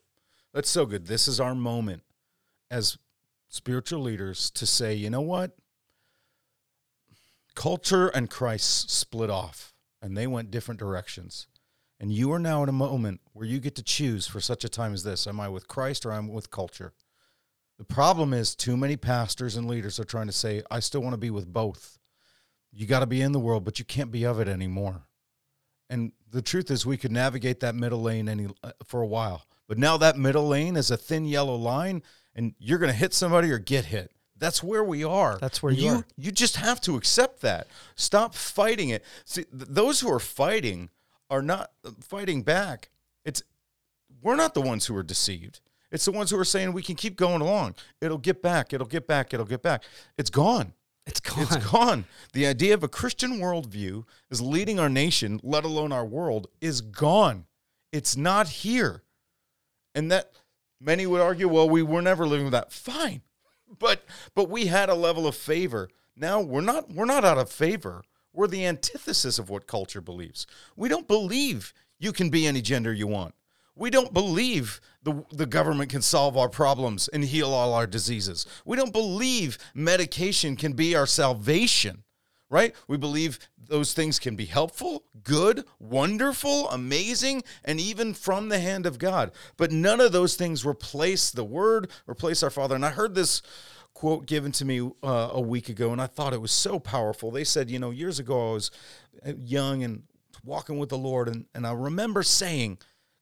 That's 0.54 0.70
so 0.70 0.86
good. 0.86 1.08
This 1.08 1.28
is 1.28 1.40
our 1.40 1.56
moment 1.56 2.04
as 2.70 2.98
spiritual 3.48 4.02
leaders 4.02 4.52
to 4.52 4.66
say, 4.66 4.94
you 4.94 5.10
know 5.10 5.22
what? 5.22 5.56
Culture 7.56 8.08
and 8.10 8.30
Christ 8.30 8.90
split 8.90 9.30
off 9.30 9.74
and 10.02 10.18
they 10.18 10.28
went 10.28 10.52
different 10.52 10.80
directions. 10.80 11.48
And 12.00 12.12
you 12.12 12.32
are 12.32 12.40
now 12.40 12.64
in 12.64 12.70
a 12.70 12.74
moment 12.74 13.22
where 13.34 13.46
you 13.46 13.60
get 13.60 13.76
to 13.76 13.84
choose 13.84 14.26
for 14.28 14.42
such 14.42 14.64
a 14.64 14.70
time 14.70 14.94
as 14.94 15.04
this. 15.04 15.28
Am 15.28 15.40
I 15.40 15.50
with 15.50 15.68
Christ 15.68 16.06
or 16.06 16.12
am 16.12 16.30
I 16.30 16.34
with 16.34 16.50
culture? 16.50 16.94
The 17.82 17.86
problem 17.86 18.32
is 18.32 18.54
too 18.54 18.78
many 18.78 18.96
pastors 18.96 19.56
and 19.56 19.68
leaders 19.68 20.00
are 20.00 20.04
trying 20.04 20.28
to 20.28 20.32
say, 20.32 20.62
I 20.70 20.82
still 20.82 21.02
want 21.02 21.14
to 21.14 21.18
be 21.18 21.32
with 21.32 21.52
both. 21.52 21.98
You 22.72 22.86
got 22.86 23.00
to 23.00 23.08
be 23.08 23.24
in 23.24 23.32
the 23.32 23.40
world, 23.40 23.66
but 23.66 23.80
you 23.80 23.86
can't 23.86 24.12
be 24.12 24.24
of 24.24 24.40
it 24.40 24.48
anymore. 24.48 25.08
And 25.90 26.12
the 26.30 26.44
truth 26.44 26.70
is, 26.70 26.86
we 26.86 26.96
could 26.96 27.12
navigate 27.12 27.60
that 27.62 27.74
middle 27.74 28.00
lane 28.00 28.30
any 28.30 28.50
uh, 28.64 28.74
for 28.86 29.02
a 29.02 29.08
while, 29.08 29.48
but 29.68 29.80
now 29.80 29.98
that 29.98 30.16
middle 30.16 30.48
lane 30.48 30.76
is 30.76 30.92
a 30.92 30.96
thin 30.96 31.26
yellow 31.26 31.56
line, 31.56 32.04
and 32.36 32.54
you're 32.60 32.78
going 32.78 32.92
to 32.92 32.96
hit 32.96 33.16
somebody 33.16 33.50
or 33.50 33.58
get 33.58 33.86
hit. 33.86 34.12
That's 34.38 34.62
where 34.62 34.84
we 34.84 35.04
are. 35.04 35.40
That's 35.40 35.64
where 35.64 35.74
you, 35.74 35.86
you 35.86 35.92
are. 35.96 36.06
You 36.18 36.32
just 36.32 36.58
have 36.58 36.82
to 36.82 36.98
accept 36.98 37.42
that. 37.42 37.66
Stop 37.96 38.36
fighting 38.36 38.90
it. 38.90 39.04
See, 39.26 39.46
th- 39.46 39.70
those 39.70 40.02
who 40.02 40.14
are 40.14 40.20
fighting 40.20 40.92
are 41.32 41.42
not 41.42 41.72
uh, 41.84 41.94
fighting 42.00 42.44
back. 42.44 42.92
It's 43.26 43.42
we're 44.22 44.36
not 44.36 44.54
the 44.54 44.62
ones 44.62 44.86
who 44.86 44.96
are 44.96 45.04
deceived. 45.04 45.62
It's 45.92 46.06
the 46.06 46.12
ones 46.12 46.32
who 46.32 46.40
are 46.40 46.46
saying 46.46 46.74
we 46.74 46.84
can 46.84 46.96
keep 46.96 47.18
going 47.18 47.42
along. 47.42 47.76
It'll 48.00 48.18
get 48.18 48.42
back. 48.42 48.74
It'll 48.74 48.88
get 48.88 49.08
back. 49.08 49.34
It'll 49.34 49.46
get 49.46 49.62
back. 49.62 49.84
It's 50.18 50.30
gone. 50.30 50.74
It's 51.06 51.20
gone. 51.20 51.42
It's 51.44 51.58
gone. 51.72 52.06
The 52.34 52.46
idea 52.46 52.74
of 52.74 52.84
a 52.84 52.88
Christian 52.88 53.40
worldview 53.40 54.06
is 54.30 54.40
leading 54.40 54.80
our 54.80 54.90
nation, 54.90 55.40
let 55.44 55.64
alone 55.64 55.92
our 55.92 56.06
world, 56.06 56.48
is 56.62 56.82
gone. 56.82 57.46
It's 57.92 58.16
not 58.16 58.48
here. 58.48 59.04
And 59.94 60.12
that 60.12 60.32
many 60.80 61.06
would 61.06 61.22
argue, 61.22 61.48
well, 61.48 61.70
we 61.70 61.84
were 61.84 62.02
never 62.02 62.28
living 62.28 62.46
with 62.46 62.54
that. 62.54 62.72
Fine. 62.72 63.22
But 63.80 64.06
but 64.36 64.50
we 64.50 64.68
had 64.68 64.90
a 64.90 64.96
level 64.96 65.28
of 65.28 65.36
favor. 65.36 65.90
Now 66.16 66.42
we're 66.42 66.62
not 66.62 66.92
we're 66.92 67.06
not 67.06 67.26
out 67.26 67.38
of 67.38 67.50
favor. 67.50 68.04
We're 68.34 68.48
the 68.48 68.66
antithesis 68.66 69.40
of 69.40 69.50
what 69.50 69.68
culture 69.68 70.02
believes. 70.02 70.46
We 70.76 70.88
don't 70.88 71.08
believe 71.08 71.74
you 72.00 72.12
can 72.12 72.30
be 72.30 72.48
any 72.48 72.62
gender 72.62 72.94
you 72.94 73.08
want. 73.08 73.34
We 73.76 73.90
don't 73.90 74.14
believe 74.14 74.82
the, 75.04 75.24
the 75.32 75.46
government 75.46 75.90
can 75.90 76.02
solve 76.02 76.38
our 76.38 76.50
problems 76.50 77.08
and 77.08 77.24
heal 77.24 77.54
all 77.54 77.74
our 77.74 77.88
diseases. 77.88 78.46
We 78.66 78.78
don't 78.78 78.92
believe 78.92 79.58
medication 79.74 80.56
can 80.56 80.74
be 80.74 80.96
our 80.96 81.08
salvation, 81.08 82.04
right? 82.50 82.76
We 82.88 82.98
believe 82.98 83.40
those 83.58 83.94
things 83.94 84.20
can 84.20 84.36
be 84.36 84.46
helpful, 84.46 85.06
good, 85.24 85.64
wonderful, 85.80 86.70
amazing, 86.70 87.44
and 87.64 87.80
even 87.80 88.14
from 88.14 88.50
the 88.50 88.60
hand 88.60 88.86
of 88.86 89.00
God. 89.00 89.32
But 89.56 89.72
none 89.72 90.02
of 90.02 90.12
those 90.12 90.36
things 90.36 90.66
replace 90.66 91.32
the 91.32 91.46
word, 91.46 91.90
replace 92.08 92.44
our 92.44 92.50
Father. 92.50 92.76
And 92.76 92.86
I 92.86 92.90
heard 92.90 93.16
this 93.16 93.42
quote 93.94 94.26
given 94.26 94.52
to 94.54 94.66
me 94.66 94.82
uh, 95.02 95.30
a 95.32 95.42
week 95.42 95.70
ago, 95.70 95.92
and 95.92 96.02
I 96.02 96.08
thought 96.08 96.34
it 96.34 96.42
was 96.42 96.52
so 96.52 96.80
powerful. 96.80 97.32
They 97.32 97.46
said, 97.46 97.70
you 97.70 97.80
know, 97.80 97.92
years 97.92 98.20
ago 98.20 98.52
I 98.52 98.54
was 98.54 98.72
uh, 99.26 99.32
young 99.38 99.84
and 99.84 100.04
walking 100.44 100.78
with 100.78 100.90
the 100.90 100.98
Lord, 100.98 101.30
and, 101.30 101.46
and 101.56 101.66
I 101.66 101.72
remember 101.72 102.24
saying, 102.24 102.78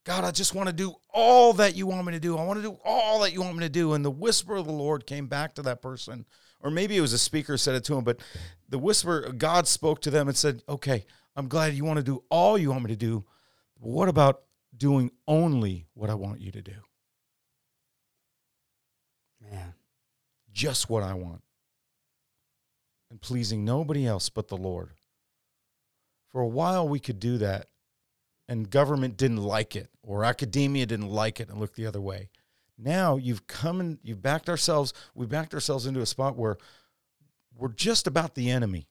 God, 0.05 0.23
I 0.23 0.31
just 0.31 0.55
want 0.55 0.67
to 0.67 0.73
do 0.73 0.95
all 1.13 1.53
that 1.53 1.75
you 1.75 1.85
want 1.85 2.05
me 2.05 2.13
to 2.13 2.19
do. 2.19 2.37
I 2.37 2.45
want 2.45 2.57
to 2.59 2.63
do 2.63 2.77
all 2.83 3.19
that 3.19 3.33
you 3.33 3.41
want 3.41 3.57
me 3.57 3.65
to 3.65 3.69
do. 3.69 3.93
And 3.93 4.03
the 4.03 4.11
whisper 4.11 4.55
of 4.55 4.65
the 4.65 4.71
Lord 4.71 5.05
came 5.05 5.27
back 5.27 5.55
to 5.55 5.61
that 5.63 5.81
person. 5.81 6.25
Or 6.61 6.71
maybe 6.71 6.97
it 6.97 7.01
was 7.01 7.13
a 7.13 7.19
speaker 7.19 7.57
said 7.57 7.75
it 7.75 7.83
to 7.85 7.95
him, 7.95 8.03
but 8.03 8.19
the 8.67 8.79
whisper, 8.79 9.31
God 9.31 9.67
spoke 9.67 10.01
to 10.01 10.11
them 10.11 10.27
and 10.27 10.35
said, 10.35 10.61
Okay, 10.67 11.05
I'm 11.35 11.47
glad 11.47 11.73
you 11.73 11.85
want 11.85 11.97
to 11.97 12.03
do 12.03 12.23
all 12.29 12.57
you 12.57 12.71
want 12.71 12.83
me 12.83 12.89
to 12.89 12.97
do. 12.97 13.25
But 13.79 13.89
what 13.89 14.09
about 14.09 14.41
doing 14.75 15.11
only 15.27 15.87
what 15.93 16.09
I 16.09 16.15
want 16.15 16.41
you 16.41 16.51
to 16.51 16.61
do? 16.61 16.73
Man. 19.41 19.73
Just 20.51 20.89
what 20.89 21.03
I 21.03 21.13
want. 21.13 21.41
And 23.09 23.21
pleasing 23.21 23.63
nobody 23.63 24.05
else 24.05 24.29
but 24.29 24.47
the 24.47 24.57
Lord. 24.57 24.91
For 26.31 26.41
a 26.41 26.47
while, 26.47 26.87
we 26.87 26.99
could 26.99 27.19
do 27.19 27.37
that 27.39 27.67
and 28.49 28.71
government 28.71 29.15
didn't 29.15 29.37
like 29.37 29.75
it 29.75 29.89
or 30.01 30.25
academia 30.25 30.85
didn't 30.87 31.07
like 31.07 31.39
it 31.39 31.49
and 31.49 31.59
looked 31.59 31.75
the 31.75 31.85
other 31.85 32.01
way. 32.01 32.29
Now 32.79 33.15
you've 33.15 33.45
come 33.45 33.79
and 33.79 33.99
you've 34.01 34.23
backed 34.23 34.49
ourselves, 34.49 34.91
we 35.13 35.27
backed 35.27 35.53
ourselves 35.53 35.85
into 35.85 36.01
a 36.01 36.05
spot 36.07 36.35
where 36.35 36.57
we're 37.55 37.69
just 37.69 38.07
about 38.07 38.33
the 38.33 38.49
enemy. 38.49 38.87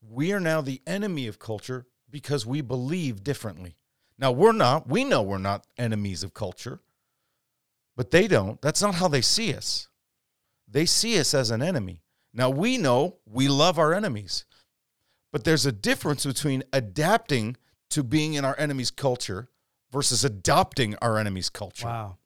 We 0.00 0.32
are 0.32 0.40
now 0.40 0.62
the 0.62 0.80
enemy 0.86 1.26
of 1.26 1.38
culture 1.38 1.86
because 2.10 2.46
we 2.46 2.62
believe 2.62 3.22
differently. 3.22 3.76
Now 4.18 4.32
we're 4.32 4.52
not, 4.52 4.88
we 4.88 5.04
know 5.04 5.20
we're 5.22 5.38
not 5.38 5.66
enemies 5.76 6.22
of 6.22 6.32
culture, 6.32 6.80
but 7.94 8.10
they 8.10 8.26
don't. 8.26 8.60
That's 8.62 8.80
not 8.80 8.94
how 8.94 9.08
they 9.08 9.20
see 9.22 9.54
us. 9.54 9.88
they 10.66 10.86
see 10.86 11.18
us 11.18 11.34
as 11.34 11.50
an 11.50 11.62
enemy. 11.62 12.02
Now 12.32 12.48
we 12.50 12.78
know 12.78 13.16
we 13.26 13.48
love 13.48 13.78
our 13.78 13.92
enemies, 13.92 14.44
but 15.30 15.44
there's 15.44 15.66
a 15.66 15.72
difference 15.72 16.24
between 16.24 16.62
adapting 16.72 17.56
to 17.90 18.02
being 18.02 18.34
in 18.34 18.44
our 18.44 18.58
enemy's 18.58 18.90
culture 18.90 19.48
versus 19.90 20.24
adopting 20.24 20.96
our 20.96 21.18
enemy's 21.18 21.48
culture. 21.48 21.86
Wow. 21.86 22.18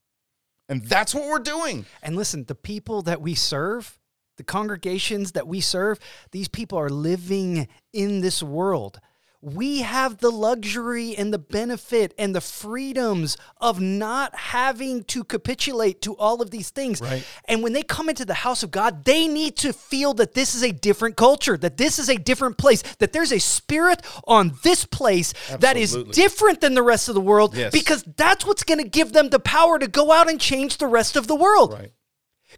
And 0.69 0.85
that's 0.85 1.15
what 1.15 1.29
we're 1.29 1.39
doing. 1.39 1.87
And 2.03 2.17
listen, 2.17 2.45
the 2.45 2.55
people 2.55 3.03
that 3.03 3.21
we 3.21 3.35
serve, 3.35 3.99
the 4.37 4.45
congregations 4.45 5.33
that 5.33 5.47
we 5.47 5.61
serve, 5.61 5.99
these 6.31 6.49
people 6.49 6.79
are 6.79 6.89
living 6.89 7.69
in 7.93 8.21
this 8.21 8.43
world. 8.43 9.01
We 9.45 9.81
have 9.81 10.19
the 10.19 10.31
luxury 10.31 11.17
and 11.17 11.35
the 11.35 11.39
benefit 11.39 12.15
and 12.17 12.33
the 12.33 12.41
freedoms 12.41 13.37
of 13.61 13.81
not 13.81 14.37
having 14.37 15.03
to 15.05 15.25
capitulate 15.25 16.01
to 16.03 16.15
all 16.17 16.41
of 16.41 16.53
these 16.53 16.71
things. 16.71 17.01
Right. 17.01 17.25
And 17.47 17.61
when 17.61 17.73
they 17.73 17.83
come 17.83 18.09
into 18.09 18.25
the 18.25 18.35
house 18.35 18.63
of 18.63 18.71
God, 18.71 19.05
they 19.05 19.27
need 19.27 19.57
to 19.57 19.73
feel 19.73 20.15
that 20.15 20.35
this 20.35 20.55
is 20.55 20.63
a 20.63 20.71
different 20.71 21.17
culture, 21.17 21.57
that 21.57 21.77
this 21.77 21.99
is 21.99 22.09
a 22.09 22.17
different 22.17 22.57
place, 22.57 22.83
that 23.01 23.13
there's 23.13 23.33
a 23.33 23.41
spirit 23.41 24.01
on 24.29 24.53
this 24.63 24.85
place 24.85 25.35
that 25.59 25.77
is 25.77 25.97
different 26.13 26.61
than 26.61 26.75
the 26.75 26.83
rest 26.83 27.09
of 27.09 27.17
the 27.17 27.21
world 27.21 27.57
Yes. 27.57 27.73
because 27.73 28.05
that's 28.17 28.47
what's 28.47 28.63
going 28.63 28.79
to 28.83 28.89
give 28.89 29.13
them 29.13 29.31
the 29.31 29.41
power 29.41 29.77
to 29.79 29.89
go 29.89 30.13
out 30.13 30.31
and 30.31 30.41
change 30.41 30.77
the 30.77 30.87
rest 30.87 31.17
of 31.17 31.27
the 31.27 31.35
world. 31.35 31.73
Right. 31.73 31.91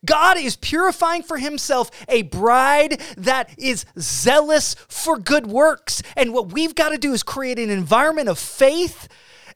God 0.05 0.39
is 0.39 0.57
purifying 0.57 1.23
for 1.23 1.39
himself 1.39 1.91
a 2.09 2.23
bride 2.23 3.01
that 3.17 3.51
is 3.59 3.85
zealous 3.99 4.75
for 4.89 5.19
good 5.19 5.47
works. 5.47 6.03
And 6.17 6.33
what 6.33 6.53
we've 6.53 6.75
got 6.75 6.91
to 6.91 6.99
do 6.99 7.13
is 7.13 7.23
create 7.23 7.59
an 7.59 7.71
environment 7.71 8.29
of 8.29 8.39
faith 8.39 9.09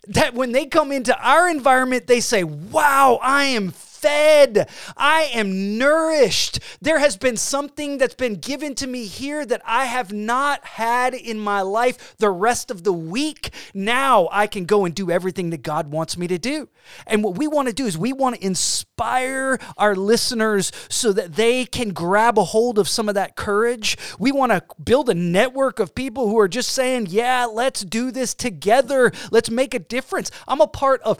that 0.06 0.34
when 0.34 0.52
they 0.52 0.66
come 0.66 0.90
into 0.92 1.16
our 1.20 1.48
environment, 1.48 2.06
they 2.06 2.20
say, 2.20 2.44
Wow, 2.44 3.18
I 3.22 3.44
am 3.44 3.70
fed. 3.98 4.68
I 4.96 5.30
am 5.34 5.76
nourished. 5.76 6.60
There 6.80 6.98
has 6.98 7.16
been 7.16 7.36
something 7.36 7.98
that's 7.98 8.14
been 8.14 8.36
given 8.36 8.74
to 8.76 8.86
me 8.86 9.06
here 9.06 9.44
that 9.44 9.62
I 9.64 9.86
have 9.86 10.12
not 10.12 10.64
had 10.64 11.14
in 11.14 11.38
my 11.38 11.62
life 11.62 12.16
the 12.18 12.30
rest 12.30 12.70
of 12.70 12.84
the 12.84 12.92
week. 12.92 13.50
Now 13.74 14.28
I 14.30 14.46
can 14.46 14.64
go 14.64 14.84
and 14.84 14.94
do 14.94 15.10
everything 15.10 15.50
that 15.50 15.62
God 15.62 15.90
wants 15.90 16.16
me 16.16 16.26
to 16.28 16.38
do. 16.38 16.68
And 17.06 17.22
what 17.24 17.36
we 17.36 17.46
want 17.46 17.68
to 17.68 17.74
do 17.74 17.86
is 17.86 17.98
we 17.98 18.12
want 18.12 18.36
to 18.36 18.44
inspire 18.44 19.58
our 19.76 19.94
listeners 19.94 20.72
so 20.88 21.12
that 21.12 21.34
they 21.34 21.64
can 21.64 21.90
grab 21.90 22.38
a 22.38 22.44
hold 22.44 22.78
of 22.78 22.88
some 22.88 23.08
of 23.08 23.14
that 23.14 23.36
courage. 23.36 23.96
We 24.18 24.32
want 24.32 24.52
to 24.52 24.62
build 24.82 25.08
a 25.10 25.14
network 25.14 25.78
of 25.80 25.94
people 25.94 26.28
who 26.28 26.38
are 26.38 26.48
just 26.48 26.70
saying, 26.70 27.06
Yeah, 27.10 27.46
let's 27.46 27.84
do 27.84 28.10
this 28.10 28.34
together. 28.34 29.12
Let's 29.30 29.50
make 29.50 29.74
a 29.74 29.78
difference. 29.78 30.30
I'm 30.46 30.60
a 30.60 30.66
part 30.66 31.02
of 31.02 31.18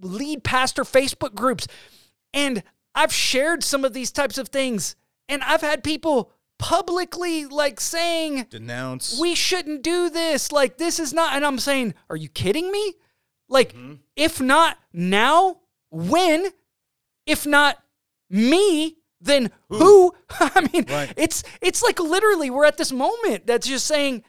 lead 0.00 0.44
pastor 0.44 0.84
Facebook 0.84 1.34
groups. 1.34 1.66
And 2.34 2.62
I've 2.94 3.12
shared 3.12 3.62
some 3.64 3.84
of 3.84 3.92
these 3.92 4.10
types 4.12 4.38
of 4.38 4.48
things. 4.48 4.96
And 5.28 5.42
I've 5.42 5.60
had 5.60 5.82
people 5.84 6.32
publicly 6.58 7.46
like 7.46 7.80
saying, 7.80 8.46
Denounce. 8.50 9.18
we 9.20 9.34
shouldn't 9.34 9.82
do 9.82 10.08
this. 10.10 10.52
Like, 10.52 10.78
this 10.78 10.98
is 11.00 11.12
not. 11.12 11.34
And 11.34 11.44
I'm 11.44 11.58
saying, 11.58 11.94
are 12.10 12.16
you 12.16 12.28
kidding 12.28 12.70
me? 12.70 12.94
Like, 13.48 13.72
mm-hmm. 13.72 13.94
if 14.16 14.40
not 14.40 14.78
now, 14.92 15.60
when? 15.90 16.48
If 17.26 17.46
not 17.46 17.78
me, 18.30 18.96
then 19.20 19.50
who? 19.68 20.12
I 20.30 20.68
mean, 20.72 20.84
Right. 20.88 21.12
it's 21.16 21.44
it's 21.60 21.82
like 21.82 22.00
literally 22.00 22.50
we're 22.50 22.64
at 22.64 22.76
this 22.76 22.92
moment 22.92 23.46
that's 23.46 23.66
just 23.66 23.86
saying, 23.86 24.24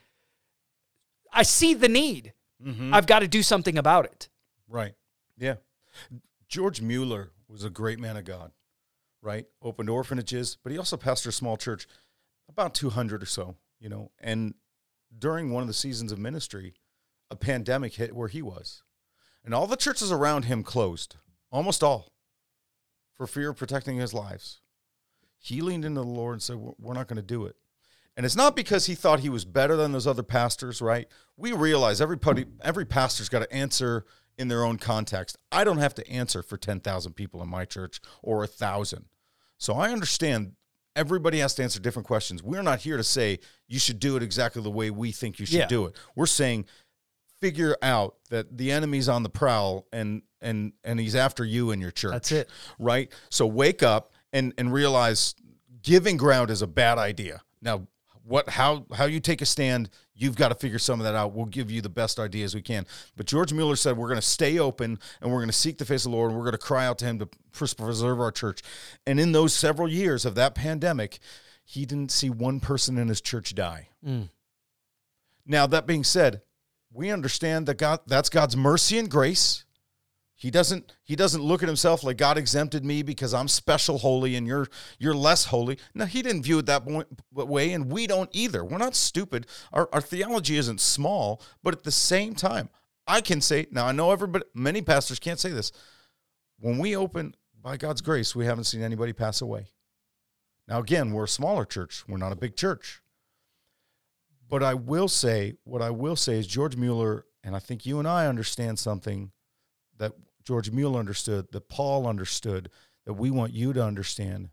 I 1.31 1.43
see 1.43 1.73
the 1.73 1.89
need. 1.89 2.33
Mm-hmm. 2.63 2.93
I've 2.93 3.07
got 3.07 3.19
to 3.19 3.27
do 3.27 3.41
something 3.43 3.77
about 3.77 4.05
it. 4.05 4.29
Right. 4.67 4.93
Yeah. 5.37 5.55
George 6.47 6.81
Mueller 6.81 7.31
was 7.53 7.63
a 7.63 7.69
great 7.69 7.99
man 7.99 8.17
of 8.17 8.25
God, 8.25 8.51
right? 9.21 9.45
Opened 9.61 9.89
orphanages, 9.89 10.57
but 10.61 10.71
he 10.71 10.77
also 10.77 10.97
pastored 10.97 11.27
a 11.27 11.31
small 11.31 11.55
church, 11.55 11.87
about 12.49 12.73
200 12.73 13.21
or 13.21 13.27
so, 13.27 13.55
you 13.79 13.87
know. 13.87 14.11
And 14.19 14.55
during 15.17 15.51
one 15.51 15.61
of 15.61 15.67
the 15.67 15.73
seasons 15.73 16.11
of 16.11 16.17
ministry, 16.17 16.73
a 17.29 17.35
pandemic 17.35 17.93
hit 17.93 18.15
where 18.15 18.27
he 18.27 18.41
was. 18.41 18.83
And 19.45 19.53
all 19.53 19.67
the 19.67 19.75
churches 19.75 20.11
around 20.11 20.45
him 20.45 20.63
closed, 20.63 21.17
almost 21.51 21.83
all, 21.83 22.11
for 23.13 23.27
fear 23.27 23.51
of 23.51 23.57
protecting 23.57 23.97
his 23.97 24.13
lives. 24.13 24.61
He 25.37 25.61
leaned 25.61 25.85
into 25.85 26.01
the 26.01 26.07
Lord 26.07 26.33
and 26.33 26.41
said, 26.41 26.55
"We're- 26.55 26.95
not 26.95 27.07
going 27.07 27.17
to 27.17 27.21
do 27.21 27.45
it. 27.45 27.55
And 28.15 28.25
it's 28.25 28.35
not 28.35 28.55
because 28.55 28.85
he 28.85 28.95
thought 28.95 29.19
he 29.19 29.29
was 29.29 29.45
better 29.45 29.75
than 29.75 29.91
those 29.91 30.07
other 30.07 30.23
pastors, 30.23 30.81
right? 30.81 31.07
We 31.35 31.51
realize 31.51 31.99
everybody, 31.99 32.45
every 32.61 32.85
pastor's 32.85 33.29
got 33.29 33.39
to 33.39 33.53
answer 33.53 34.05
in 34.37 34.47
their 34.47 34.63
own 34.63 34.77
context. 34.77 35.37
I 35.51 35.63
don't 35.63 35.77
have 35.77 35.93
to 35.95 36.09
answer 36.09 36.41
for 36.41 36.57
10,000 36.57 37.13
people 37.13 37.41
in 37.41 37.49
my 37.49 37.65
church 37.65 37.99
or 38.21 38.43
a 38.43 38.47
thousand. 38.47 39.05
So 39.57 39.73
I 39.75 39.91
understand 39.91 40.53
everybody 40.95 41.39
has 41.39 41.55
to 41.55 41.63
answer 41.63 41.79
different 41.79 42.07
questions. 42.07 42.43
We're 42.43 42.61
not 42.61 42.79
here 42.81 42.97
to 42.97 43.03
say 43.03 43.39
you 43.67 43.79
should 43.79 43.99
do 43.99 44.15
it 44.17 44.23
exactly 44.23 44.61
the 44.61 44.71
way 44.71 44.91
we 44.91 45.11
think 45.11 45.39
you 45.39 45.45
should 45.45 45.59
Yeah. 45.59 45.67
do 45.67 45.85
it. 45.85 45.95
We're 46.15 46.25
saying 46.25 46.65
figure 47.41 47.75
out 47.81 48.15
that 48.29 48.57
the 48.57 48.71
enemy's 48.71 49.09
on 49.09 49.23
the 49.23 49.29
prowl 49.29 49.85
and 49.91 50.21
and 50.41 50.73
and 50.83 50.99
he's 50.99 51.15
after 51.15 51.43
you 51.45 51.71
and 51.71 51.81
your 51.81 51.91
church. 51.91 52.11
That's 52.11 52.31
it. 52.31 52.49
Right? 52.79 53.11
So 53.29 53.45
wake 53.47 53.83
up 53.83 54.11
and 54.31 54.53
and 54.57 54.71
realize 54.73 55.35
giving 55.81 56.17
ground 56.17 56.49
is 56.49 56.61
a 56.61 56.67
bad 56.67 56.97
idea. 56.97 57.41
Now, 57.61 57.87
what 58.23 58.49
how 58.49 58.85
how 58.93 59.05
you 59.05 59.19
take 59.19 59.41
a 59.41 59.45
stand, 59.45 59.89
you've 60.15 60.35
got 60.35 60.49
to 60.49 60.55
figure 60.55 60.79
some 60.79 60.99
of 60.99 61.05
that 61.05 61.15
out. 61.15 61.33
We'll 61.33 61.45
give 61.45 61.71
you 61.71 61.81
the 61.81 61.89
best 61.89 62.19
ideas 62.19 62.55
we 62.55 62.61
can. 62.61 62.85
But 63.15 63.25
George 63.25 63.53
Mueller 63.53 63.75
said 63.75 63.97
we're 63.97 64.07
going 64.07 64.19
to 64.19 64.25
stay 64.25 64.59
open 64.59 64.99
and 65.21 65.31
we're 65.31 65.39
going 65.39 65.47
to 65.47 65.53
seek 65.53 65.77
the 65.77 65.85
face 65.85 66.05
of 66.05 66.11
the 66.11 66.17
Lord 66.17 66.29
and 66.29 66.37
we're 66.37 66.45
going 66.45 66.53
to 66.53 66.57
cry 66.57 66.85
out 66.85 66.97
to 66.99 67.05
him 67.05 67.19
to 67.19 67.29
preserve 67.51 68.19
our 68.19 68.31
church. 68.31 68.61
And 69.05 69.19
in 69.19 69.31
those 69.31 69.53
several 69.53 69.87
years 69.87 70.25
of 70.25 70.35
that 70.35 70.55
pandemic, 70.55 71.19
he 71.65 71.85
didn't 71.85 72.11
see 72.11 72.29
one 72.29 72.59
person 72.59 72.97
in 72.97 73.07
his 73.07 73.21
church 73.21 73.55
die. 73.55 73.89
Mm. 74.05 74.29
Now, 75.45 75.67
that 75.67 75.87
being 75.87 76.03
said, 76.03 76.41
we 76.91 77.09
understand 77.09 77.65
that 77.65 77.77
God 77.77 78.01
that's 78.05 78.29
God's 78.29 78.55
mercy 78.55 78.97
and 78.99 79.09
grace. 79.09 79.65
He 80.43 80.51
doesn't 80.51 80.91
he 81.05 81.15
doesn't 81.15 81.41
look 81.41 81.63
at 81.63 81.69
himself 81.69 82.03
like 82.03 82.17
God 82.17 82.37
exempted 82.37 82.83
me 82.83 83.01
because 83.01 83.33
I'm 83.33 83.47
special 83.47 83.99
holy 83.99 84.35
and 84.35 84.45
you're 84.45 84.67
you're 84.99 85.13
less 85.13 85.45
holy. 85.45 85.77
No, 85.93 86.03
he 86.03 86.21
didn't 86.21 86.43
view 86.43 86.59
it 86.59 86.65
that 86.65 86.83
way 87.31 87.71
and 87.71 87.89
we 87.89 88.07
don't 88.07 88.29
either. 88.33 88.61
We're 88.61 88.77
not 88.77 88.93
stupid. 88.93 89.47
Our 89.71 89.87
our 89.93 90.01
theology 90.01 90.57
isn't 90.57 90.81
small, 90.81 91.41
but 91.63 91.73
at 91.73 91.83
the 91.83 91.93
same 91.93 92.35
time, 92.35 92.69
I 93.07 93.21
can 93.21 93.39
say 93.39 93.67
now 93.71 93.85
I 93.85 93.93
know 93.93 94.11
everybody 94.11 94.43
many 94.53 94.81
pastors 94.81 95.17
can't 95.17 95.39
say 95.39 95.49
this. 95.49 95.71
When 96.59 96.77
we 96.77 96.93
open 96.93 97.35
by 97.61 97.77
God's 97.77 98.01
grace, 98.01 98.35
we 98.35 98.45
haven't 98.45 98.65
seen 98.65 98.81
anybody 98.81 99.13
pass 99.13 99.39
away. 99.39 99.67
Now 100.67 100.79
again, 100.79 101.13
we're 101.13 101.23
a 101.23 101.29
smaller 101.29 101.63
church. 101.63 102.03
We're 102.05 102.17
not 102.17 102.33
a 102.33 102.35
big 102.35 102.57
church. 102.57 103.01
But 104.49 104.61
I 104.61 104.73
will 104.73 105.07
say, 105.07 105.53
what 105.63 105.81
I 105.81 105.91
will 105.91 106.17
say 106.17 106.37
is 106.37 106.47
George 106.47 106.75
Mueller, 106.75 107.27
and 107.45 107.55
I 107.55 107.59
think 107.59 107.85
you 107.85 107.97
and 107.97 108.07
I 108.09 108.27
understand 108.27 108.77
something 108.77 109.31
that 109.99 110.11
George 110.43 110.71
Mueller 110.71 110.99
understood, 110.99 111.47
that 111.51 111.69
Paul 111.69 112.07
understood, 112.07 112.69
that 113.05 113.13
we 113.13 113.31
want 113.31 113.53
you 113.53 113.73
to 113.73 113.83
understand. 113.83 114.49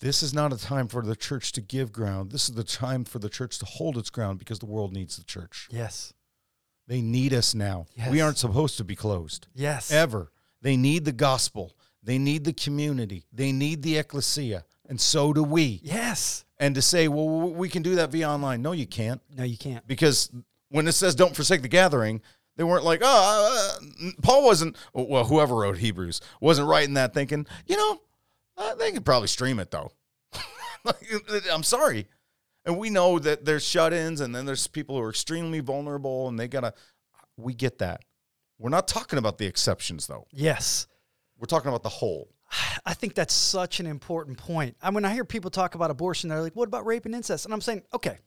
This 0.00 0.22
is 0.22 0.32
not 0.32 0.52
a 0.52 0.56
time 0.58 0.86
for 0.88 1.02
the 1.02 1.16
church 1.16 1.50
to 1.52 1.60
give 1.60 1.90
ground. 1.92 2.30
This 2.30 2.48
is 2.48 2.54
the 2.54 2.62
time 2.64 3.04
for 3.04 3.18
the 3.18 3.28
church 3.28 3.58
to 3.58 3.66
hold 3.66 3.96
its 3.98 4.10
ground 4.10 4.38
because 4.38 4.60
the 4.60 4.66
world 4.66 4.92
needs 4.92 5.16
the 5.16 5.24
church. 5.24 5.68
Yes. 5.72 6.12
They 6.86 7.00
need 7.00 7.32
us 7.34 7.54
now. 7.54 7.86
We 8.10 8.20
aren't 8.20 8.38
supposed 8.38 8.78
to 8.78 8.84
be 8.84 8.94
closed 8.96 9.48
Yes. 9.54 9.90
ever. 9.90 10.30
They 10.62 10.76
need 10.76 11.04
the 11.04 11.12
gospel. 11.12 11.76
They 12.02 12.16
need 12.18 12.44
the 12.44 12.52
community. 12.52 13.24
They 13.32 13.50
need 13.52 13.82
the 13.82 13.98
ecclesia. 13.98 14.64
And 14.88 15.00
so 15.00 15.32
do 15.32 15.42
we. 15.42 15.80
Yes. 15.82 16.44
And 16.58 16.74
to 16.76 16.82
say, 16.82 17.08
well, 17.08 17.28
we 17.52 17.68
can 17.68 17.82
do 17.82 17.96
that 17.96 18.10
via 18.10 18.28
online. 18.28 18.62
No, 18.62 18.72
you 18.72 18.86
can't 18.86 19.20
No, 19.36 19.44
you 19.44 19.58
can't. 19.58 19.86
because 19.86 20.30
when 20.70 20.86
it 20.88 20.92
says 20.92 21.14
don't 21.14 21.34
forsake 21.36 21.62
the 21.62 21.68
gathering, 21.68 22.22
they 22.58 22.64
weren't 22.64 22.84
like, 22.84 23.00
oh, 23.04 23.78
uh, 23.80 24.10
Paul 24.20 24.44
wasn't, 24.44 24.76
well, 24.92 25.24
whoever 25.24 25.54
wrote 25.54 25.78
Hebrews 25.78 26.20
wasn't 26.40 26.66
writing 26.66 26.94
that 26.94 27.14
thinking, 27.14 27.46
you 27.66 27.76
know, 27.76 28.00
uh, 28.56 28.74
they 28.74 28.90
could 28.90 29.04
probably 29.04 29.28
stream 29.28 29.60
it 29.60 29.70
though. 29.70 29.92
I'm 31.52 31.62
sorry. 31.62 32.08
And 32.64 32.76
we 32.76 32.90
know 32.90 33.20
that 33.20 33.44
there's 33.44 33.64
shut 33.64 33.92
ins 33.92 34.20
and 34.20 34.34
then 34.34 34.44
there's 34.44 34.66
people 34.66 34.96
who 34.96 35.02
are 35.02 35.10
extremely 35.10 35.60
vulnerable 35.60 36.26
and 36.26 36.38
they 36.38 36.48
got 36.48 36.62
to, 36.62 36.74
we 37.36 37.54
get 37.54 37.78
that. 37.78 38.02
We're 38.58 38.70
not 38.70 38.88
talking 38.88 39.20
about 39.20 39.38
the 39.38 39.46
exceptions 39.46 40.08
though. 40.08 40.26
Yes. 40.32 40.88
We're 41.38 41.46
talking 41.46 41.68
about 41.68 41.84
the 41.84 41.88
whole. 41.88 42.28
I 42.84 42.92
think 42.92 43.14
that's 43.14 43.34
such 43.34 43.78
an 43.78 43.86
important 43.86 44.36
point. 44.36 44.76
I 44.82 44.90
when 44.90 45.04
I 45.04 45.12
hear 45.12 45.24
people 45.24 45.50
talk 45.50 45.76
about 45.76 45.90
abortion, 45.90 46.30
they're 46.30 46.40
like, 46.40 46.56
"What 46.56 46.66
about 46.66 46.86
rape 46.86 47.04
and 47.04 47.14
incest?" 47.14 47.44
And 47.44 47.52
I'm 47.52 47.60
saying, 47.60 47.82
okay, 47.92 48.18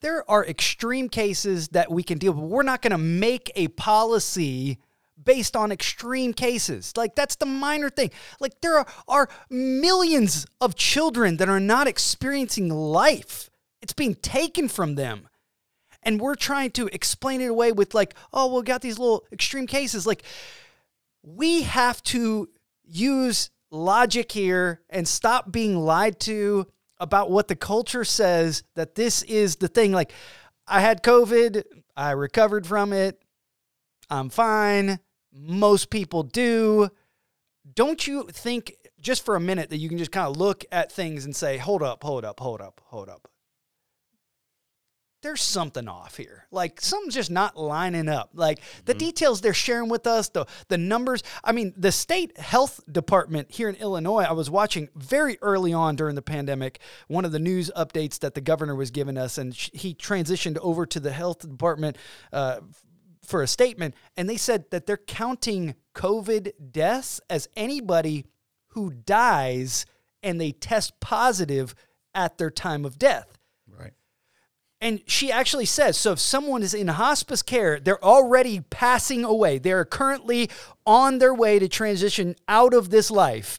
there 0.00 0.28
are 0.30 0.44
extreme 0.44 1.08
cases 1.08 1.68
that 1.68 1.90
we 1.90 2.02
can 2.02 2.18
deal 2.18 2.32
with. 2.32 2.44
We're 2.44 2.62
not 2.62 2.82
going 2.82 2.92
to 2.92 2.98
make 2.98 3.50
a 3.56 3.68
policy 3.68 4.78
based 5.22 5.56
on 5.56 5.72
extreme 5.72 6.32
cases. 6.32 6.92
Like 6.96 7.14
that's 7.14 7.36
the 7.36 7.46
minor 7.46 7.90
thing. 7.90 8.10
Like 8.40 8.60
there 8.60 8.78
are, 8.78 8.86
are 9.08 9.28
millions 9.50 10.46
of 10.60 10.76
children 10.76 11.38
that 11.38 11.48
are 11.48 11.60
not 11.60 11.88
experiencing 11.88 12.68
life. 12.68 13.50
It's 13.82 13.92
being 13.92 14.14
taken 14.14 14.68
from 14.68 14.94
them. 14.94 15.28
And 16.02 16.20
we're 16.20 16.36
trying 16.36 16.70
to 16.72 16.86
explain 16.86 17.40
it 17.40 17.50
away 17.50 17.72
with 17.72 17.94
like, 17.94 18.14
oh, 18.32 18.46
well, 18.46 18.58
we 18.58 18.62
got 18.62 18.82
these 18.82 18.98
little 18.98 19.24
extreme 19.32 19.66
cases. 19.66 20.06
Like 20.06 20.22
we 21.22 21.62
have 21.62 22.02
to 22.04 22.48
use 22.84 23.50
logic 23.70 24.32
here 24.32 24.80
and 24.88 25.06
stop 25.06 25.50
being 25.52 25.76
lied 25.76 26.20
to 26.20 26.66
about 27.00 27.30
what 27.30 27.48
the 27.48 27.56
culture 27.56 28.04
says 28.04 28.62
that 28.74 28.94
this 28.94 29.22
is 29.22 29.56
the 29.56 29.68
thing. 29.68 29.92
Like, 29.92 30.12
I 30.66 30.80
had 30.80 31.02
COVID, 31.02 31.62
I 31.96 32.10
recovered 32.12 32.66
from 32.66 32.92
it, 32.92 33.22
I'm 34.10 34.30
fine. 34.30 35.00
Most 35.32 35.90
people 35.90 36.22
do. 36.22 36.88
Don't 37.74 38.06
you 38.06 38.24
think 38.32 38.74
just 39.00 39.24
for 39.24 39.36
a 39.36 39.40
minute 39.40 39.70
that 39.70 39.76
you 39.76 39.88
can 39.88 39.98
just 39.98 40.12
kind 40.12 40.26
of 40.26 40.36
look 40.36 40.64
at 40.72 40.90
things 40.90 41.24
and 41.24 41.36
say, 41.36 41.58
hold 41.58 41.82
up, 41.82 42.02
hold 42.02 42.24
up, 42.24 42.40
hold 42.40 42.60
up, 42.60 42.80
hold 42.86 43.08
up? 43.08 43.28
There's 45.22 45.42
something 45.42 45.88
off 45.88 46.16
here. 46.16 46.46
Like 46.50 46.80
something's 46.80 47.14
just 47.14 47.30
not 47.30 47.56
lining 47.56 48.08
up. 48.08 48.30
Like 48.34 48.60
the 48.84 48.92
mm-hmm. 48.92 48.98
details 48.98 49.40
they're 49.40 49.54
sharing 49.54 49.88
with 49.88 50.06
us, 50.06 50.28
the 50.28 50.46
the 50.68 50.78
numbers. 50.78 51.22
I 51.42 51.52
mean, 51.52 51.74
the 51.76 51.92
state 51.92 52.38
health 52.38 52.80
department 52.90 53.50
here 53.50 53.68
in 53.68 53.74
Illinois, 53.76 54.22
I 54.22 54.32
was 54.32 54.50
watching 54.50 54.88
very 54.94 55.38
early 55.42 55.72
on 55.72 55.96
during 55.96 56.14
the 56.14 56.22
pandemic, 56.22 56.80
one 57.08 57.24
of 57.24 57.32
the 57.32 57.38
news 57.38 57.70
updates 57.76 58.20
that 58.20 58.34
the 58.34 58.40
governor 58.40 58.74
was 58.74 58.90
giving 58.90 59.18
us, 59.18 59.38
and 59.38 59.54
he 59.54 59.94
transitioned 59.94 60.58
over 60.58 60.86
to 60.86 61.00
the 61.00 61.12
health 61.12 61.40
department 61.40 61.96
uh, 62.32 62.60
for 63.24 63.42
a 63.42 63.46
statement, 63.46 63.94
and 64.16 64.28
they 64.28 64.36
said 64.36 64.70
that 64.70 64.86
they're 64.86 64.96
counting 64.96 65.74
COVID 65.94 66.52
deaths 66.70 67.20
as 67.28 67.48
anybody 67.56 68.24
who 68.68 68.90
dies 68.90 69.84
and 70.22 70.40
they 70.40 70.52
test 70.52 70.98
positive 71.00 71.74
at 72.14 72.38
their 72.38 72.50
time 72.50 72.84
of 72.84 72.98
death. 72.98 73.37
And 74.80 75.00
she 75.06 75.32
actually 75.32 75.64
says 75.64 75.96
so 75.96 76.12
if 76.12 76.20
someone 76.20 76.62
is 76.62 76.72
in 76.72 76.88
hospice 76.88 77.42
care, 77.42 77.80
they're 77.80 78.02
already 78.02 78.60
passing 78.60 79.24
away. 79.24 79.58
They're 79.58 79.84
currently 79.84 80.50
on 80.86 81.18
their 81.18 81.34
way 81.34 81.58
to 81.58 81.68
transition 81.68 82.36
out 82.46 82.74
of 82.74 82.90
this 82.90 83.10
life. 83.10 83.58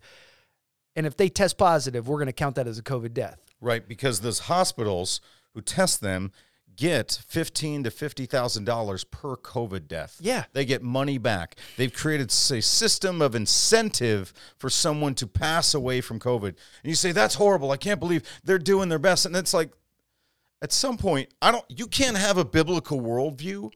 And 0.96 1.06
if 1.06 1.18
they 1.18 1.30
test 1.30 1.58
positive, 1.58 2.08
we're 2.08 2.18
going 2.18 2.28
to 2.28 2.34
count 2.34 2.56
that 2.56 2.68
as 2.68 2.78
a 2.78 2.84
COVID 2.84 3.14
death. 3.14 3.40
Right, 3.62 3.88
because 3.88 4.22
those 4.22 4.40
hospitals 4.40 5.20
who 5.54 5.62
test 5.62 6.02
them 6.02 6.32
get 6.76 7.22
fifteen 7.28 7.84
to 7.84 7.92
fifty 7.92 8.26
thousand 8.26 8.64
dollars 8.64 9.04
per 9.04 9.36
COVID 9.36 9.88
death. 9.88 10.18
Yeah, 10.22 10.46
they 10.54 10.64
get 10.64 10.82
money 10.82 11.18
back. 11.18 11.58
They've 11.76 11.94
created 11.94 12.30
a 12.30 12.62
system 12.62 13.22
of 13.22 13.36
incentive 13.36 14.34
for 14.58 14.70
someone 14.70 15.14
to 15.16 15.28
pass 15.28 15.74
away 15.74 16.00
from 16.00 16.20
COVID. 16.20 16.48
And 16.48 16.56
you 16.84 16.96
say 16.96 17.12
that's 17.12 17.36
horrible. 17.36 17.72
I 17.72 17.78
can't 17.78 18.00
believe 18.00 18.24
they're 18.46 18.58
doing 18.58 18.88
their 18.88 19.00
best. 19.00 19.26
And 19.26 19.36
it's 19.36 19.54
like 19.54 19.72
at 20.62 20.72
some 20.72 20.98
point, 20.98 21.30
I 21.42 21.52
don't. 21.52 21.66
You 21.70 21.88
can't 21.88 22.18
have 22.18 22.38
a 22.38 22.46
biblical 22.46 23.00
worldview 23.00 23.72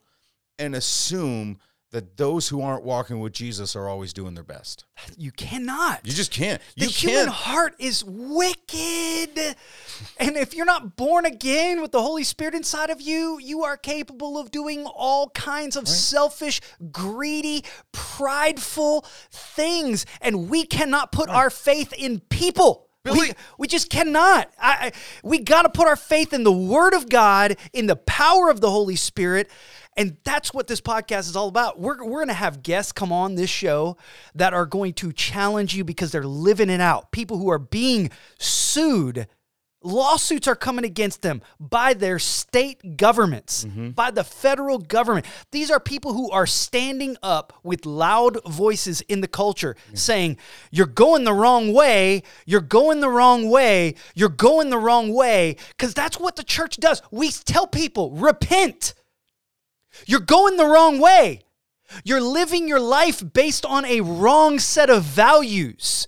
and 0.60 0.76
assume 0.76 1.60
that 1.94 2.18
those 2.18 2.50
who 2.50 2.60
aren't 2.60 2.84
walking 2.84 3.20
with 3.20 3.34
Jesus 3.34 3.76
are 3.76 3.88
always 3.88 4.14
doing 4.14 4.34
their 4.34 4.44
best. 4.44 4.84
You 5.16 5.32
cannot. 5.32 6.02
You 6.04 6.12
just 6.12 6.32
can't. 6.32 6.60
You 6.76 6.88
the 6.88 6.92
human 6.92 7.26
can't. 7.26 7.30
heart 7.30 7.76
is 7.78 8.04
wicked. 8.04 9.56
And 10.18 10.36
if 10.36 10.56
you're 10.56 10.66
not 10.66 10.96
born 10.96 11.28
again 11.28 11.84
with 11.84 11.92
the 11.92 12.02
Holy 12.02 12.24
Spirit 12.24 12.56
inside 12.56 12.90
of 12.90 13.00
you, 13.00 13.40
you 13.40 13.64
are 13.64 13.78
capable 13.78 14.40
of 14.40 14.50
doing 14.50 14.88
all 14.88 15.30
kinds 15.30 15.76
of 15.76 15.84
right. 15.84 15.90
selfish, 15.90 16.62
greedy, 16.92 17.64
prideful 17.92 19.06
things. 19.30 20.08
And 20.20 20.50
we 20.50 20.66
cannot 20.66 21.12
put 21.12 21.30
right. 21.30 21.36
our 21.36 21.50
faith 21.52 21.94
in 21.94 22.22
people. 22.22 22.83
Billy, 23.04 23.20
we, 23.20 23.34
we 23.58 23.68
just 23.68 23.90
cannot. 23.90 24.50
I, 24.58 24.72
I 24.72 24.92
we 25.24 25.40
got 25.40 25.64
to 25.64 25.70
put 25.70 25.88
our 25.88 25.96
faith 25.98 26.32
in 26.32 26.44
the 26.44 26.54
Word 26.54 26.94
of 26.94 27.10
God, 27.10 27.58
in 27.74 27.88
the 27.88 27.98
power 27.98 28.50
of 28.50 28.62
the 28.62 28.72
Holy 28.72 28.96
Spirit. 28.96 29.52
And 29.96 30.18
that's 30.24 30.54
what 30.54 30.68
this 30.68 30.82
podcast 30.82 31.28
is 31.30 31.36
all 31.36 31.48
about. 31.48 31.80
We're, 31.80 32.04
we're 32.04 32.20
going 32.20 32.30
to 32.30 32.34
have 32.34 32.64
guests 32.64 32.92
come 32.92 33.12
on 33.12 33.36
this 33.36 33.50
show 33.50 33.98
that 34.34 34.54
are 34.54 34.66
going 34.66 34.94
to 34.94 35.12
challenge 35.12 35.76
you 35.76 35.84
because 35.84 36.12
they're 36.12 36.24
living 36.24 36.70
it 36.70 36.82
out. 36.82 37.12
People 37.12 37.38
who 37.38 37.50
are 37.50 37.60
being 37.60 38.10
sued 38.40 39.28
Lawsuits 39.84 40.48
are 40.48 40.56
coming 40.56 40.86
against 40.86 41.22
them 41.22 41.42
by 41.60 41.94
their 41.94 42.20
state 42.20 42.98
governments, 42.98 43.66
mm-hmm. 43.66 43.90
by 43.90 44.12
the 44.12 44.24
federal 44.24 44.78
government. 44.78 45.26
These 45.52 45.70
are 45.70 45.80
people 45.80 46.14
who 46.14 46.32
are 46.32 46.48
standing 46.48 47.18
up 47.22 47.54
with 47.64 47.86
loud 47.86 48.38
voices 48.46 49.02
in 49.02 49.22
the 49.22 49.28
culture 49.28 49.76
mm-hmm. 49.76 49.96
saying, 49.96 50.38
You're 50.72 50.86
going 50.86 51.24
the 51.24 51.34
wrong 51.34 51.74
way. 51.74 52.24
You're 52.46 52.62
going 52.62 53.02
the 53.02 53.10
wrong 53.10 53.50
way. 53.50 53.96
You're 54.16 54.30
going 54.30 54.70
the 54.70 54.78
wrong 54.78 55.14
way. 55.14 55.58
Because 55.70 55.94
that's 55.94 56.20
what 56.20 56.36
the 56.36 56.44
church 56.44 56.78
does. 56.78 57.02
We 57.12 57.32
tell 57.32 57.68
people, 57.68 58.12
Repent. 58.12 58.94
You're 60.06 60.20
going 60.20 60.58
the 60.58 60.66
wrong 60.66 61.00
way. 61.00 61.42
You're 62.04 62.22
living 62.22 62.68
your 62.68 62.80
life 62.80 63.24
based 63.34 63.66
on 63.66 63.86
a 63.86 64.02
wrong 64.02 64.60
set 64.60 64.90
of 64.90 65.04
values. 65.04 66.08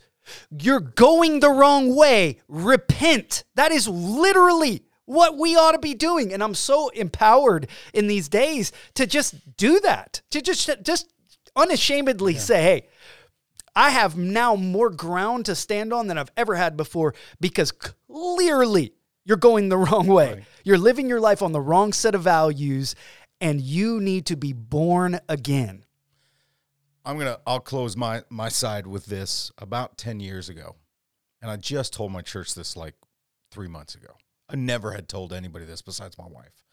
You're 0.49 0.79
going 0.79 1.39
the 1.39 1.49
wrong 1.49 1.95
way. 1.95 2.41
Repent. 2.47 3.43
That 3.55 3.71
is 3.71 3.87
literally 3.87 4.83
what 5.05 5.37
we 5.37 5.55
ought 5.55 5.73
to 5.73 5.79
be 5.79 5.93
doing. 5.93 6.33
And 6.33 6.43
I'm 6.43 6.55
so 6.55 6.89
empowered 6.89 7.67
in 7.93 8.07
these 8.07 8.27
days 8.27 8.71
to 8.95 9.05
just 9.05 9.57
do 9.57 9.79
that, 9.81 10.21
to 10.31 10.41
just, 10.41 10.69
just 10.83 11.13
unashamedly 11.55 12.33
yeah. 12.33 12.39
say, 12.39 12.63
hey, 12.63 12.87
I 13.75 13.89
have 13.89 14.17
now 14.17 14.55
more 14.55 14.89
ground 14.89 15.45
to 15.45 15.55
stand 15.55 15.93
on 15.93 16.07
than 16.07 16.17
I've 16.17 16.31
ever 16.37 16.55
had 16.55 16.77
before 16.77 17.13
because 17.39 17.71
clearly 17.71 18.93
you're 19.25 19.37
going 19.37 19.69
the 19.69 19.77
wrong 19.77 20.07
way. 20.07 20.33
Right. 20.33 20.43
You're 20.63 20.77
living 20.77 21.09
your 21.09 21.19
life 21.19 21.41
on 21.41 21.51
the 21.51 21.61
wrong 21.61 21.93
set 21.93 22.15
of 22.15 22.21
values 22.21 22.95
and 23.41 23.61
you 23.61 23.99
need 23.99 24.27
to 24.27 24.37
be 24.37 24.53
born 24.53 25.19
again. 25.27 25.84
I'm 27.05 27.17
gonna 27.17 27.39
I'll 27.45 27.59
close 27.59 27.95
my 27.95 28.23
my 28.29 28.49
side 28.49 28.87
with 28.87 29.05
this 29.05 29.51
about 29.57 29.97
10 29.97 30.19
years 30.19 30.49
ago. 30.49 30.75
And 31.41 31.51
I 31.51 31.57
just 31.57 31.93
told 31.93 32.11
my 32.11 32.21
church 32.21 32.55
this 32.55 32.75
like 32.75 32.95
three 33.51 33.67
months 33.67 33.93
ago. 33.95 34.15
I 34.49 34.55
never 34.55 34.91
had 34.91 35.07
told 35.07 35.31
anybody 35.31 35.65
this 35.65 35.81
besides 35.81 36.17
my 36.17 36.27
wife. 36.27 36.63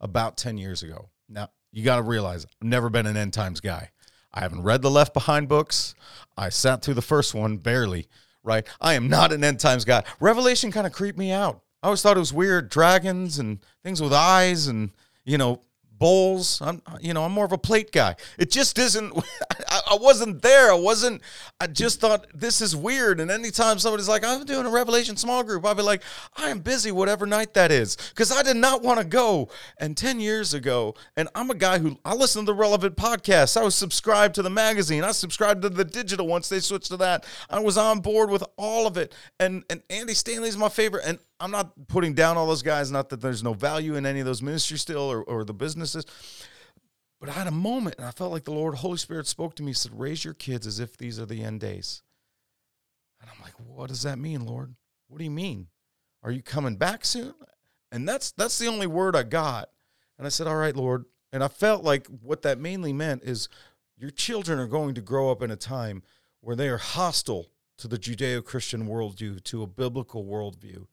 About 0.00 0.36
10 0.36 0.58
years 0.58 0.82
ago. 0.82 1.10
Now 1.28 1.50
you 1.72 1.84
gotta 1.84 2.02
realize 2.02 2.44
I've 2.44 2.68
never 2.68 2.90
been 2.90 3.06
an 3.06 3.16
end 3.16 3.32
times 3.32 3.60
guy. 3.60 3.90
I 4.34 4.40
haven't 4.40 4.62
read 4.62 4.82
the 4.82 4.90
Left 4.90 5.14
Behind 5.14 5.48
books. 5.48 5.94
I 6.36 6.48
sat 6.50 6.82
through 6.82 6.94
the 6.94 7.02
first 7.02 7.34
one 7.34 7.56
barely, 7.56 8.08
right? 8.42 8.66
I 8.80 8.94
am 8.94 9.08
not 9.08 9.32
an 9.32 9.42
end 9.42 9.60
times 9.60 9.84
guy. 9.84 10.02
Revelation 10.20 10.70
kind 10.72 10.86
of 10.86 10.92
creeped 10.92 11.18
me 11.18 11.30
out. 11.30 11.62
I 11.82 11.86
always 11.86 12.02
thought 12.02 12.16
it 12.16 12.20
was 12.20 12.32
weird, 12.32 12.68
dragons 12.68 13.38
and 13.38 13.60
things 13.84 14.02
with 14.02 14.12
eyes 14.12 14.66
and 14.66 14.90
you 15.24 15.38
know 15.38 15.62
bowls. 15.98 16.60
I'm, 16.60 16.82
you 17.00 17.14
know, 17.14 17.24
I'm 17.24 17.32
more 17.32 17.44
of 17.44 17.52
a 17.52 17.58
plate 17.58 17.92
guy. 17.92 18.16
It 18.38 18.50
just 18.50 18.78
isn't. 18.78 19.12
I, 19.68 19.80
I, 19.92 19.98
wasn't 20.00 20.42
there. 20.42 20.70
I 20.70 20.74
wasn't. 20.74 21.22
I 21.60 21.66
just 21.66 22.00
thought 22.00 22.26
this 22.34 22.60
is 22.60 22.76
weird. 22.76 23.20
And 23.20 23.30
anytime 23.30 23.78
somebody's 23.78 24.08
like, 24.08 24.24
"I'm 24.24 24.44
doing 24.44 24.66
a 24.66 24.70
Revelation 24.70 25.16
small 25.16 25.42
group," 25.42 25.64
I'll 25.64 25.74
be 25.74 25.82
like, 25.82 26.02
"I 26.36 26.50
am 26.50 26.60
busy, 26.60 26.92
whatever 26.92 27.26
night 27.26 27.54
that 27.54 27.70
is," 27.70 27.96
because 27.96 28.30
I 28.32 28.42
did 28.42 28.56
not 28.56 28.82
want 28.82 29.00
to 29.00 29.06
go. 29.06 29.48
And 29.78 29.96
ten 29.96 30.20
years 30.20 30.54
ago, 30.54 30.94
and 31.16 31.28
I'm 31.34 31.50
a 31.50 31.54
guy 31.54 31.78
who 31.78 31.98
I 32.04 32.14
listen 32.14 32.42
to 32.42 32.46
the 32.46 32.54
relevant 32.54 32.96
podcasts. 32.96 33.56
I 33.56 33.64
was 33.64 33.74
subscribed 33.74 34.34
to 34.36 34.42
the 34.42 34.50
magazine. 34.50 35.04
I 35.04 35.12
subscribed 35.12 35.62
to 35.62 35.68
the 35.68 35.84
digital 35.84 36.26
once 36.26 36.48
they 36.48 36.60
switched 36.60 36.88
to 36.88 36.96
that. 36.98 37.24
I 37.50 37.60
was 37.60 37.76
on 37.76 38.00
board 38.00 38.30
with 38.30 38.44
all 38.56 38.86
of 38.86 38.96
it. 38.96 39.14
And 39.40 39.64
and 39.70 39.82
Andy 39.90 40.14
Stanley's 40.14 40.56
my 40.56 40.68
favorite. 40.68 41.04
And 41.06 41.18
I'm 41.38 41.50
not 41.50 41.88
putting 41.88 42.14
down 42.14 42.36
all 42.36 42.46
those 42.46 42.62
guys, 42.62 42.90
not 42.90 43.10
that 43.10 43.20
there's 43.20 43.42
no 43.42 43.52
value 43.52 43.94
in 43.94 44.06
any 44.06 44.20
of 44.20 44.26
those 44.26 44.42
ministries 44.42 44.80
still 44.80 45.10
or, 45.10 45.22
or 45.22 45.44
the 45.44 45.52
businesses. 45.52 46.06
But 47.20 47.28
I 47.28 47.32
had 47.32 47.46
a 47.46 47.52
moment 47.52 47.96
and 47.98 48.06
I 48.06 48.10
felt 48.10 48.32
like 48.32 48.44
the 48.44 48.52
Lord, 48.52 48.76
Holy 48.76 48.98
Spirit 48.98 49.26
spoke 49.26 49.54
to 49.56 49.62
me, 49.62 49.72
said, 49.72 49.98
Raise 49.98 50.24
your 50.24 50.34
kids 50.34 50.66
as 50.66 50.80
if 50.80 50.96
these 50.96 51.18
are 51.18 51.26
the 51.26 51.42
end 51.42 51.60
days. 51.60 52.02
And 53.20 53.30
I'm 53.30 53.42
like, 53.42 53.54
What 53.58 53.88
does 53.88 54.02
that 54.02 54.18
mean, 54.18 54.44
Lord? 54.46 54.74
What 55.08 55.18
do 55.18 55.24
you 55.24 55.30
mean? 55.30 55.68
Are 56.22 56.30
you 56.30 56.42
coming 56.42 56.76
back 56.76 57.04
soon? 57.04 57.34
And 57.92 58.08
that's 58.08 58.32
that's 58.32 58.58
the 58.58 58.68
only 58.68 58.86
word 58.86 59.14
I 59.14 59.22
got. 59.22 59.70
And 60.18 60.26
I 60.26 60.30
said, 60.30 60.46
All 60.46 60.56
right, 60.56 60.76
Lord. 60.76 61.04
And 61.32 61.42
I 61.44 61.48
felt 61.48 61.84
like 61.84 62.06
what 62.06 62.42
that 62.42 62.58
mainly 62.58 62.92
meant 62.92 63.22
is 63.24 63.48
your 63.96 64.10
children 64.10 64.58
are 64.58 64.66
going 64.66 64.94
to 64.94 65.00
grow 65.00 65.30
up 65.30 65.42
in 65.42 65.50
a 65.50 65.56
time 65.56 66.02
where 66.40 66.56
they 66.56 66.68
are 66.68 66.78
hostile 66.78 67.50
to 67.78 67.88
the 67.88 67.98
Judeo 67.98 68.42
Christian 68.42 68.86
worldview, 68.86 69.42
to 69.44 69.62
a 69.62 69.66
biblical 69.66 70.24
worldview 70.24 70.86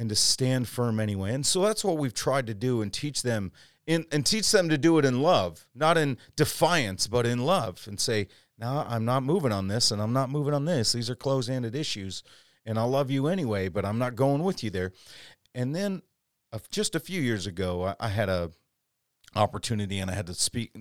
and 0.00 0.08
to 0.08 0.16
stand 0.16 0.66
firm 0.66 0.98
anyway. 0.98 1.34
And 1.34 1.44
so 1.44 1.60
that's 1.60 1.84
what 1.84 1.98
we've 1.98 2.14
tried 2.14 2.46
to 2.46 2.54
do 2.54 2.80
and 2.80 2.90
teach 2.90 3.20
them 3.20 3.52
in 3.86 4.06
and 4.10 4.24
teach 4.24 4.50
them 4.50 4.70
to 4.70 4.78
do 4.78 4.96
it 4.96 5.04
in 5.04 5.20
love, 5.20 5.66
not 5.74 5.98
in 5.98 6.16
defiance, 6.36 7.06
but 7.06 7.26
in 7.26 7.44
love 7.44 7.86
and 7.86 8.00
say, 8.00 8.28
"No, 8.58 8.86
I'm 8.88 9.04
not 9.04 9.22
moving 9.22 9.52
on 9.52 9.68
this 9.68 9.90
and 9.90 10.00
I'm 10.00 10.14
not 10.14 10.30
moving 10.30 10.54
on 10.54 10.64
this. 10.64 10.92
These 10.92 11.10
are 11.10 11.14
closed-ended 11.14 11.74
issues 11.74 12.22
and 12.64 12.78
I 12.78 12.84
love 12.84 13.10
you 13.10 13.26
anyway, 13.26 13.68
but 13.68 13.84
I'm 13.84 13.98
not 13.98 14.16
going 14.16 14.42
with 14.42 14.64
you 14.64 14.70
there." 14.70 14.92
And 15.54 15.76
then 15.76 16.00
uh, 16.50 16.60
just 16.70 16.94
a 16.94 17.00
few 17.00 17.20
years 17.20 17.46
ago, 17.46 17.84
I, 17.84 17.96
I 18.00 18.08
had 18.08 18.30
a 18.30 18.52
opportunity 19.36 19.98
and 19.98 20.10
I 20.10 20.14
had 20.14 20.26
to 20.28 20.34
speak 20.34 20.74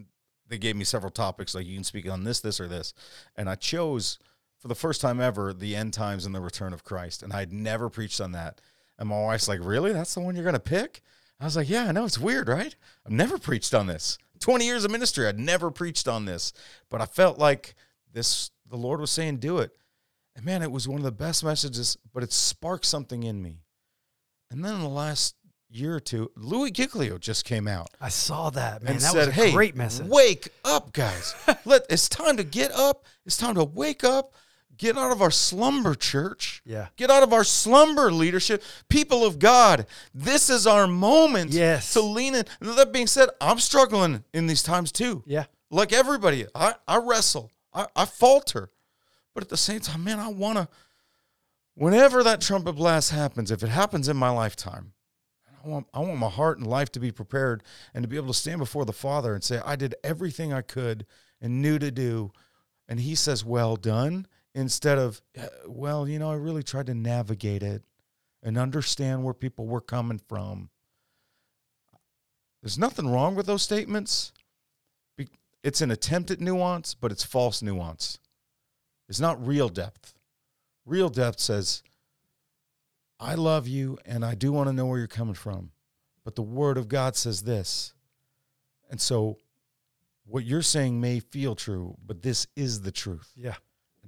they 0.47 0.57
gave 0.57 0.77
me 0.77 0.85
several 0.85 1.11
topics 1.11 1.53
like 1.53 1.67
you 1.67 1.75
can 1.75 1.83
speak 1.83 2.09
on 2.09 2.23
this 2.23 2.39
this 2.39 2.59
or 2.59 2.69
this 2.69 2.93
and 3.35 3.49
I 3.49 3.55
chose 3.55 4.17
for 4.57 4.69
the 4.69 4.75
first 4.75 5.01
time 5.01 5.19
ever 5.19 5.53
the 5.53 5.75
end 5.75 5.93
times 5.93 6.25
and 6.25 6.33
the 6.33 6.41
return 6.41 6.73
of 6.73 6.83
Christ 6.83 7.21
and 7.21 7.33
I'd 7.33 7.51
never 7.51 7.89
preached 7.89 8.21
on 8.21 8.31
that 8.31 8.61
and 8.99 9.09
my 9.09 9.19
wife's 9.19 9.47
like, 9.47 9.59
Really? 9.63 9.91
That's 9.93 10.13
the 10.13 10.19
one 10.19 10.35
you're 10.35 10.43
going 10.43 10.53
to 10.53 10.59
pick? 10.59 11.01
I 11.39 11.45
was 11.45 11.55
like, 11.55 11.69
Yeah, 11.69 11.85
I 11.87 11.91
know. 11.91 12.05
It's 12.05 12.19
weird, 12.19 12.47
right? 12.47 12.75
I've 13.05 13.11
never 13.11 13.39
preached 13.39 13.73
on 13.73 13.87
this. 13.87 14.19
20 14.41 14.65
years 14.65 14.85
of 14.85 14.91
ministry, 14.91 15.27
I'd 15.27 15.39
never 15.39 15.71
preached 15.71 16.07
on 16.07 16.25
this. 16.25 16.53
But 16.89 17.01
I 17.01 17.05
felt 17.07 17.39
like 17.39 17.73
this, 18.13 18.51
the 18.69 18.77
Lord 18.77 18.99
was 19.01 19.09
saying, 19.11 19.37
Do 19.37 19.57
it. 19.57 19.71
And 20.35 20.45
man, 20.45 20.61
it 20.61 20.71
was 20.71 20.87
one 20.87 20.99
of 20.99 21.03
the 21.03 21.11
best 21.11 21.43
messages, 21.43 21.97
but 22.13 22.21
it 22.23 22.31
sparked 22.31 22.85
something 22.85 23.23
in 23.23 23.41
me. 23.41 23.63
And 24.51 24.63
then 24.63 24.75
in 24.75 24.81
the 24.81 24.87
last 24.87 25.35
year 25.69 25.95
or 25.95 25.99
two, 25.99 26.31
Louis 26.35 26.71
Giglio 26.71 27.17
just 27.19 27.45
came 27.45 27.67
out 27.67 27.89
I 28.01 28.09
saw 28.09 28.49
that, 28.51 28.81
man. 28.81 28.93
and 28.93 29.01
that 29.01 29.11
said, 29.11 29.27
was 29.27 29.27
a 29.27 29.31
"Hey, 29.31 29.51
great 29.51 29.75
message. 29.75 30.07
wake 30.07 30.49
up, 30.65 30.93
guys! 30.93 31.35
Let 31.65 31.83
it's 31.89 32.09
time 32.09 32.37
to 32.37 32.43
get 32.43 32.71
up. 32.71 33.05
It's 33.25 33.37
time 33.37 33.53
to 33.55 33.63
wake 33.63 34.03
up. 34.03 34.33
Get 34.79 34.97
out 34.97 35.11
of 35.11 35.21
our 35.21 35.29
slumber, 35.29 35.93
church. 35.93 36.61
Yeah. 36.65 36.87
Get 36.95 37.11
out 37.11 37.21
of 37.21 37.33
our 37.33 37.43
slumber, 37.43 38.13
leadership, 38.13 38.63
people 38.87 39.25
of 39.25 39.37
God. 39.37 39.85
This 40.15 40.49
is 40.49 40.65
our 40.65 40.87
moment. 40.87 41.51
Yes. 41.51 41.91
To 41.93 42.01
lean 42.01 42.33
in. 42.33 42.45
That 42.61 42.93
being 42.93 43.05
said, 43.05 43.27
I'm 43.41 43.59
struggling 43.59 44.23
in 44.33 44.47
these 44.47 44.63
times 44.63 44.93
too. 44.93 45.21
Yeah. 45.27 45.45
Like 45.69 45.91
everybody, 45.91 46.45
I, 46.55 46.75
I 46.87 46.97
wrestle. 46.97 47.51
I, 47.73 47.87
I 47.93 48.05
falter. 48.05 48.69
But 49.33 49.43
at 49.43 49.49
the 49.49 49.57
same 49.57 49.81
time, 49.81 50.05
man, 50.05 50.17
I 50.17 50.29
want 50.29 50.57
to. 50.57 50.69
Whenever 51.75 52.23
that 52.23 52.39
trumpet 52.39 52.73
blast 52.73 53.11
happens, 53.11 53.51
if 53.51 53.61
it 53.63 53.69
happens 53.69 54.07
in 54.07 54.15
my 54.15 54.29
lifetime, 54.29 54.93
I 55.63 55.67
want, 55.67 55.87
I 55.93 55.99
want 55.99 56.17
my 56.17 56.29
heart 56.29 56.57
and 56.57 56.65
life 56.65 56.89
to 56.93 57.01
be 57.01 57.11
prepared 57.11 57.63
and 57.93 58.01
to 58.03 58.07
be 58.07 58.15
able 58.15 58.27
to 58.27 58.33
stand 58.33 58.59
before 58.59 58.85
the 58.85 58.93
Father 58.93 59.33
and 59.33 59.43
say, 59.43 59.59
I 59.65 59.75
did 59.75 59.95
everything 60.05 60.53
I 60.53 60.61
could 60.61 61.05
and 61.41 61.61
knew 61.61 61.77
to 61.79 61.91
do. 61.91 62.31
And 62.87 63.01
He 63.01 63.13
says, 63.13 63.43
Well 63.43 63.75
done, 63.75 64.25
instead 64.59 64.97
of, 64.97 65.21
"Uh, 65.37 65.47
Well, 65.67 66.07
you 66.07 66.19
know, 66.19 66.31
I 66.31 66.35
really 66.35 66.63
tried 66.63 66.87
to 66.87 66.93
navigate 66.93 67.63
it 67.63 67.83
and 68.41 68.57
understand 68.57 69.23
where 69.23 69.33
people 69.33 69.67
were 69.67 69.81
coming 69.81 70.19
from. 70.19 70.69
There's 72.61 72.77
nothing 72.77 73.07
wrong 73.07 73.35
with 73.35 73.45
those 73.45 73.63
statements. 73.63 74.31
It's 75.61 75.81
an 75.81 75.91
attempt 75.91 76.31
at 76.31 76.39
nuance, 76.39 76.93
but 76.93 77.11
it's 77.11 77.23
false 77.23 77.61
nuance. 77.61 78.17
It's 79.09 79.19
not 79.19 79.45
real 79.45 79.67
depth. 79.67 80.13
Real 80.85 81.09
depth 81.09 81.39
says, 81.39 81.83
I 83.19 83.35
love 83.35 83.67
you 83.67 83.97
and 84.05 84.23
I 84.23 84.35
do 84.35 84.53
want 84.53 84.69
to 84.69 84.73
know 84.73 84.85
where 84.85 84.99
you're 84.99 85.07
coming 85.07 85.33
from. 85.33 85.71
But 86.23 86.35
the 86.35 86.41
word 86.41 86.77
of 86.77 86.87
God 86.87 87.17
says 87.17 87.43
this. 87.43 87.93
And 88.89 89.01
so 89.01 89.37
what 90.25 90.45
you're 90.45 90.61
saying 90.61 91.01
may 91.01 91.19
feel 91.19 91.55
true, 91.55 91.97
but 92.05 92.21
this 92.21 92.47
is 92.55 92.81
the 92.81 92.91
truth. 92.91 93.31
Yeah. 93.35 93.55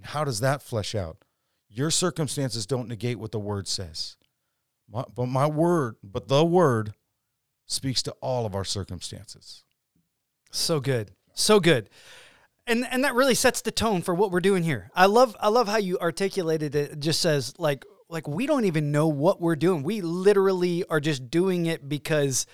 And 0.02 0.10
how 0.10 0.24
does 0.24 0.40
that 0.40 0.64
flesh 0.64 0.96
out? 0.96 1.18
Your 1.70 1.92
circumstances 1.92 2.66
don't 2.66 2.88
negate 2.88 3.20
what 3.20 3.32
the 3.32 3.40
word 3.40 3.68
says. 3.68 4.18
My, 4.90 5.04
but 5.16 5.28
my 5.28 5.46
word, 5.46 5.98
but 6.04 6.28
the 6.28 6.44
word 6.44 6.96
speaks 7.68 8.02
to 8.04 8.12
all 8.20 8.48
of 8.48 8.56
our 8.56 8.66
circumstances. 8.66 9.64
So 10.50 10.80
good. 10.80 11.12
So 11.36 11.60
good. 11.60 11.90
And 12.66 12.86
and 12.90 13.04
that 13.04 13.14
really 13.14 13.36
sets 13.36 13.62
the 13.62 13.72
tone 13.72 14.02
for 14.02 14.16
what 14.16 14.32
we're 14.32 14.42
doing 14.42 14.64
here. 14.64 14.90
I 14.96 15.06
love 15.06 15.38
I 15.40 15.50
love 15.50 15.68
how 15.68 15.78
you 15.78 16.00
articulated 16.00 16.74
it. 16.74 16.92
It 16.94 17.00
just 17.00 17.22
says 17.22 17.54
like 17.60 17.86
like 18.10 18.28
we 18.28 18.48
don't 18.48 18.66
even 18.66 18.92
know 18.92 19.08
what 19.08 19.40
we're 19.40 19.56
doing. 19.56 19.84
We 19.84 20.02
literally 20.02 20.84
are 20.90 21.00
just 21.00 21.30
doing 21.30 21.68
it 21.68 21.88
because 21.88 22.48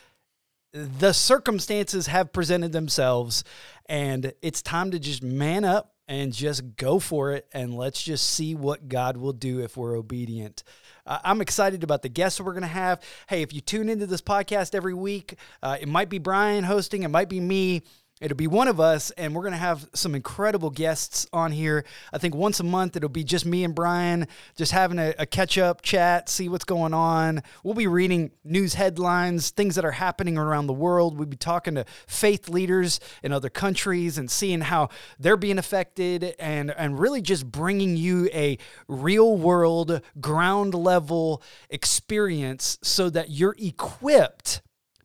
the 0.74 1.14
circumstances 1.14 2.08
have 2.08 2.34
presented 2.34 2.74
themselves 2.74 3.46
and 3.88 4.34
it's 4.42 4.62
time 4.62 4.92
to 4.92 5.00
just 5.00 5.24
man 5.24 5.64
up 5.64 5.94
and 6.08 6.32
just 6.34 6.76
go 6.78 7.00
for 7.00 7.34
it 7.34 7.48
and 7.52 7.76
let's 7.76 8.02
just 8.02 8.30
see 8.30 8.56
what 8.56 8.88
God 8.88 9.18
will 9.18 9.34
do 9.34 9.60
if 9.60 9.76
we're 9.76 9.98
obedient. 9.98 10.64
Uh, 11.06 11.20
I'm 11.24 11.42
excited 11.42 11.84
about 11.84 12.02
the 12.02 12.10
guests 12.10 12.40
we're 12.40 12.54
going 12.54 12.62
to 12.62 12.68
have. 12.68 13.02
Hey, 13.28 13.42
if 13.42 13.54
you 13.54 13.62
tune 13.62 13.90
into 13.90 14.06
this 14.06 14.22
podcast 14.22 14.74
every 14.74 14.94
week, 14.94 15.36
uh, 15.62 15.78
it 15.80 15.88
might 15.88 16.10
be 16.10 16.18
Brian 16.18 16.64
hosting, 16.64 17.04
it 17.04 17.10
might 17.10 17.30
be 17.30 17.40
me. 17.40 17.84
It'll 18.20 18.36
be 18.36 18.48
one 18.48 18.68
of 18.68 18.80
us, 18.80 19.12
and 19.12 19.36
we're 19.36 19.44
going 19.44 19.52
to 19.52 19.60
have 19.60 19.88
some 19.94 20.16
incredible 20.16 20.72
guests 20.72 21.28
on 21.32 21.52
here. 21.52 21.86
I 22.12 22.18
think 22.18 22.34
once 22.34 22.60
a 22.60 22.64
month, 22.64 22.96
it'll 22.96 23.10
be 23.10 23.24
just 23.24 23.46
me 23.46 23.64
and 23.64 23.76
Brian, 23.76 24.28
just 24.56 24.72
having 24.72 24.98
a, 24.98 25.14
a 25.20 25.28
catch 25.28 25.60
up 25.60 25.84
chat, 25.84 26.28
see 26.28 26.50
what's 26.50 26.66
going 26.66 26.96
on. 26.96 27.44
We'll 27.64 27.76
be 27.76 27.86
reading 27.86 28.32
news 28.44 28.74
headlines, 28.74 29.52
things 29.52 29.76
that 29.76 29.86
are 29.86 29.92
happening 29.92 30.36
around 30.36 30.66
the 30.66 30.74
world. 30.74 31.16
We'll 31.16 31.28
be 31.28 31.38
talking 31.38 31.76
to 31.76 31.86
faith 32.08 32.50
leaders 32.50 33.00
in 33.22 33.32
other 33.32 33.50
countries 33.50 34.18
and 34.18 34.32
seeing 34.32 34.62
how 34.62 34.90
they're 35.20 35.38
being 35.38 35.60
affected, 35.60 36.36
and, 36.40 36.72
and 36.72 37.00
really 37.00 37.22
just 37.22 37.52
bringing 37.52 37.98
you 37.98 38.30
a 38.34 38.58
real 38.88 39.38
world, 39.38 40.02
ground 40.20 40.74
level 40.74 41.44
experience 41.70 42.80
so 42.82 43.12
that 43.12 43.30
you're 43.30 43.56
equipped 43.60 44.62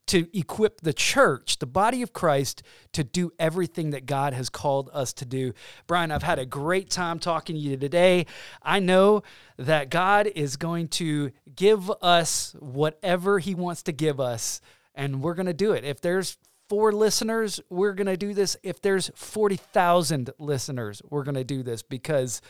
to 0.07 0.27
equip 0.37 0.81
the 0.81 0.93
church, 0.93 1.59
the 1.59 1.67
body 1.67 2.03
of 2.03 2.13
Christ, 2.13 2.63
to 2.93 3.05
do 3.05 3.33
everything 3.39 3.91
that 3.91 4.07
God 4.07 4.33
has 4.35 4.49
called 4.49 4.91
us 4.93 5.13
to 5.15 5.25
do. 5.25 5.53
Brian, 5.87 6.11
I've 6.11 6.23
had 6.23 6.39
a 6.39 6.47
great 6.47 6.91
time 6.91 7.19
talking 7.19 7.57
to 7.57 7.61
you 7.61 7.77
today. 7.77 8.27
I 8.63 8.81
know 8.81 9.23
that 9.59 9.91
God 9.91 10.27
is 10.35 10.57
going 10.57 10.89
to 10.89 11.31
give 11.55 11.91
us 12.03 12.55
whatever 12.59 13.39
He 13.39 13.55
wants 13.55 13.83
to 13.85 13.93
give 13.93 14.21
us, 14.21 14.61
and 14.95 15.23
we're 15.23 15.35
going 15.35 15.47
to 15.47 15.55
do 15.55 15.73
it. 15.73 15.85
If 15.85 16.01
there's 16.01 16.37
four 16.69 16.93
listeners, 16.93 17.61
we're 17.71 17.93
going 17.93 18.07
to 18.07 18.17
do 18.17 18.35
this. 18.35 18.57
If 18.63 18.81
there's 18.81 19.11
40,000 19.15 20.31
listeners, 20.39 21.03
we're 21.09 21.25
going 21.25 21.35
to 21.35 21.45
do 21.45 21.63
this 21.63 21.83
because 21.83 22.41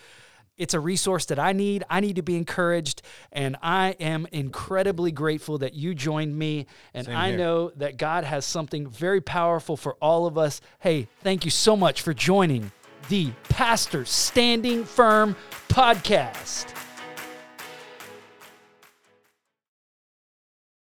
it's 0.57 0.75
a 0.75 0.81
resource 0.81 1.27
that 1.27 1.39
I 1.39 1.53
need. 1.53 1.85
I 1.89 2.01
need 2.01 2.17
to 2.17 2.23
be 2.23 2.37
encouraged, 2.37 3.03
and 3.33 3.57
I 3.63 3.97
am 3.99 4.27
incredibly 4.33 5.11
grateful 5.13 5.59
that 5.59 5.75
you 5.75 5.95
joined 5.95 6.37
me. 6.39 6.67
And 6.95 7.07
Same 7.07 7.17
I 7.17 7.29
here. 7.29 7.39
know 7.39 7.71
that 7.77 7.97
God 7.97 8.25
has 8.25 8.45
something 8.45 8.89
very 8.89 9.21
powerful 9.21 9.77
for 9.77 9.95
all 9.95 10.27
of 10.27 10.37
us. 10.37 10.61
Hey, 10.81 11.09
thank 11.23 11.45
you 11.45 11.51
so 11.51 11.77
much 11.77 12.03
for 12.03 12.13
joining 12.13 12.71
the 13.09 13.31
Pastor 13.49 14.05
Standing 14.05 14.85
Firm 14.85 15.37
podcast. 15.69 16.82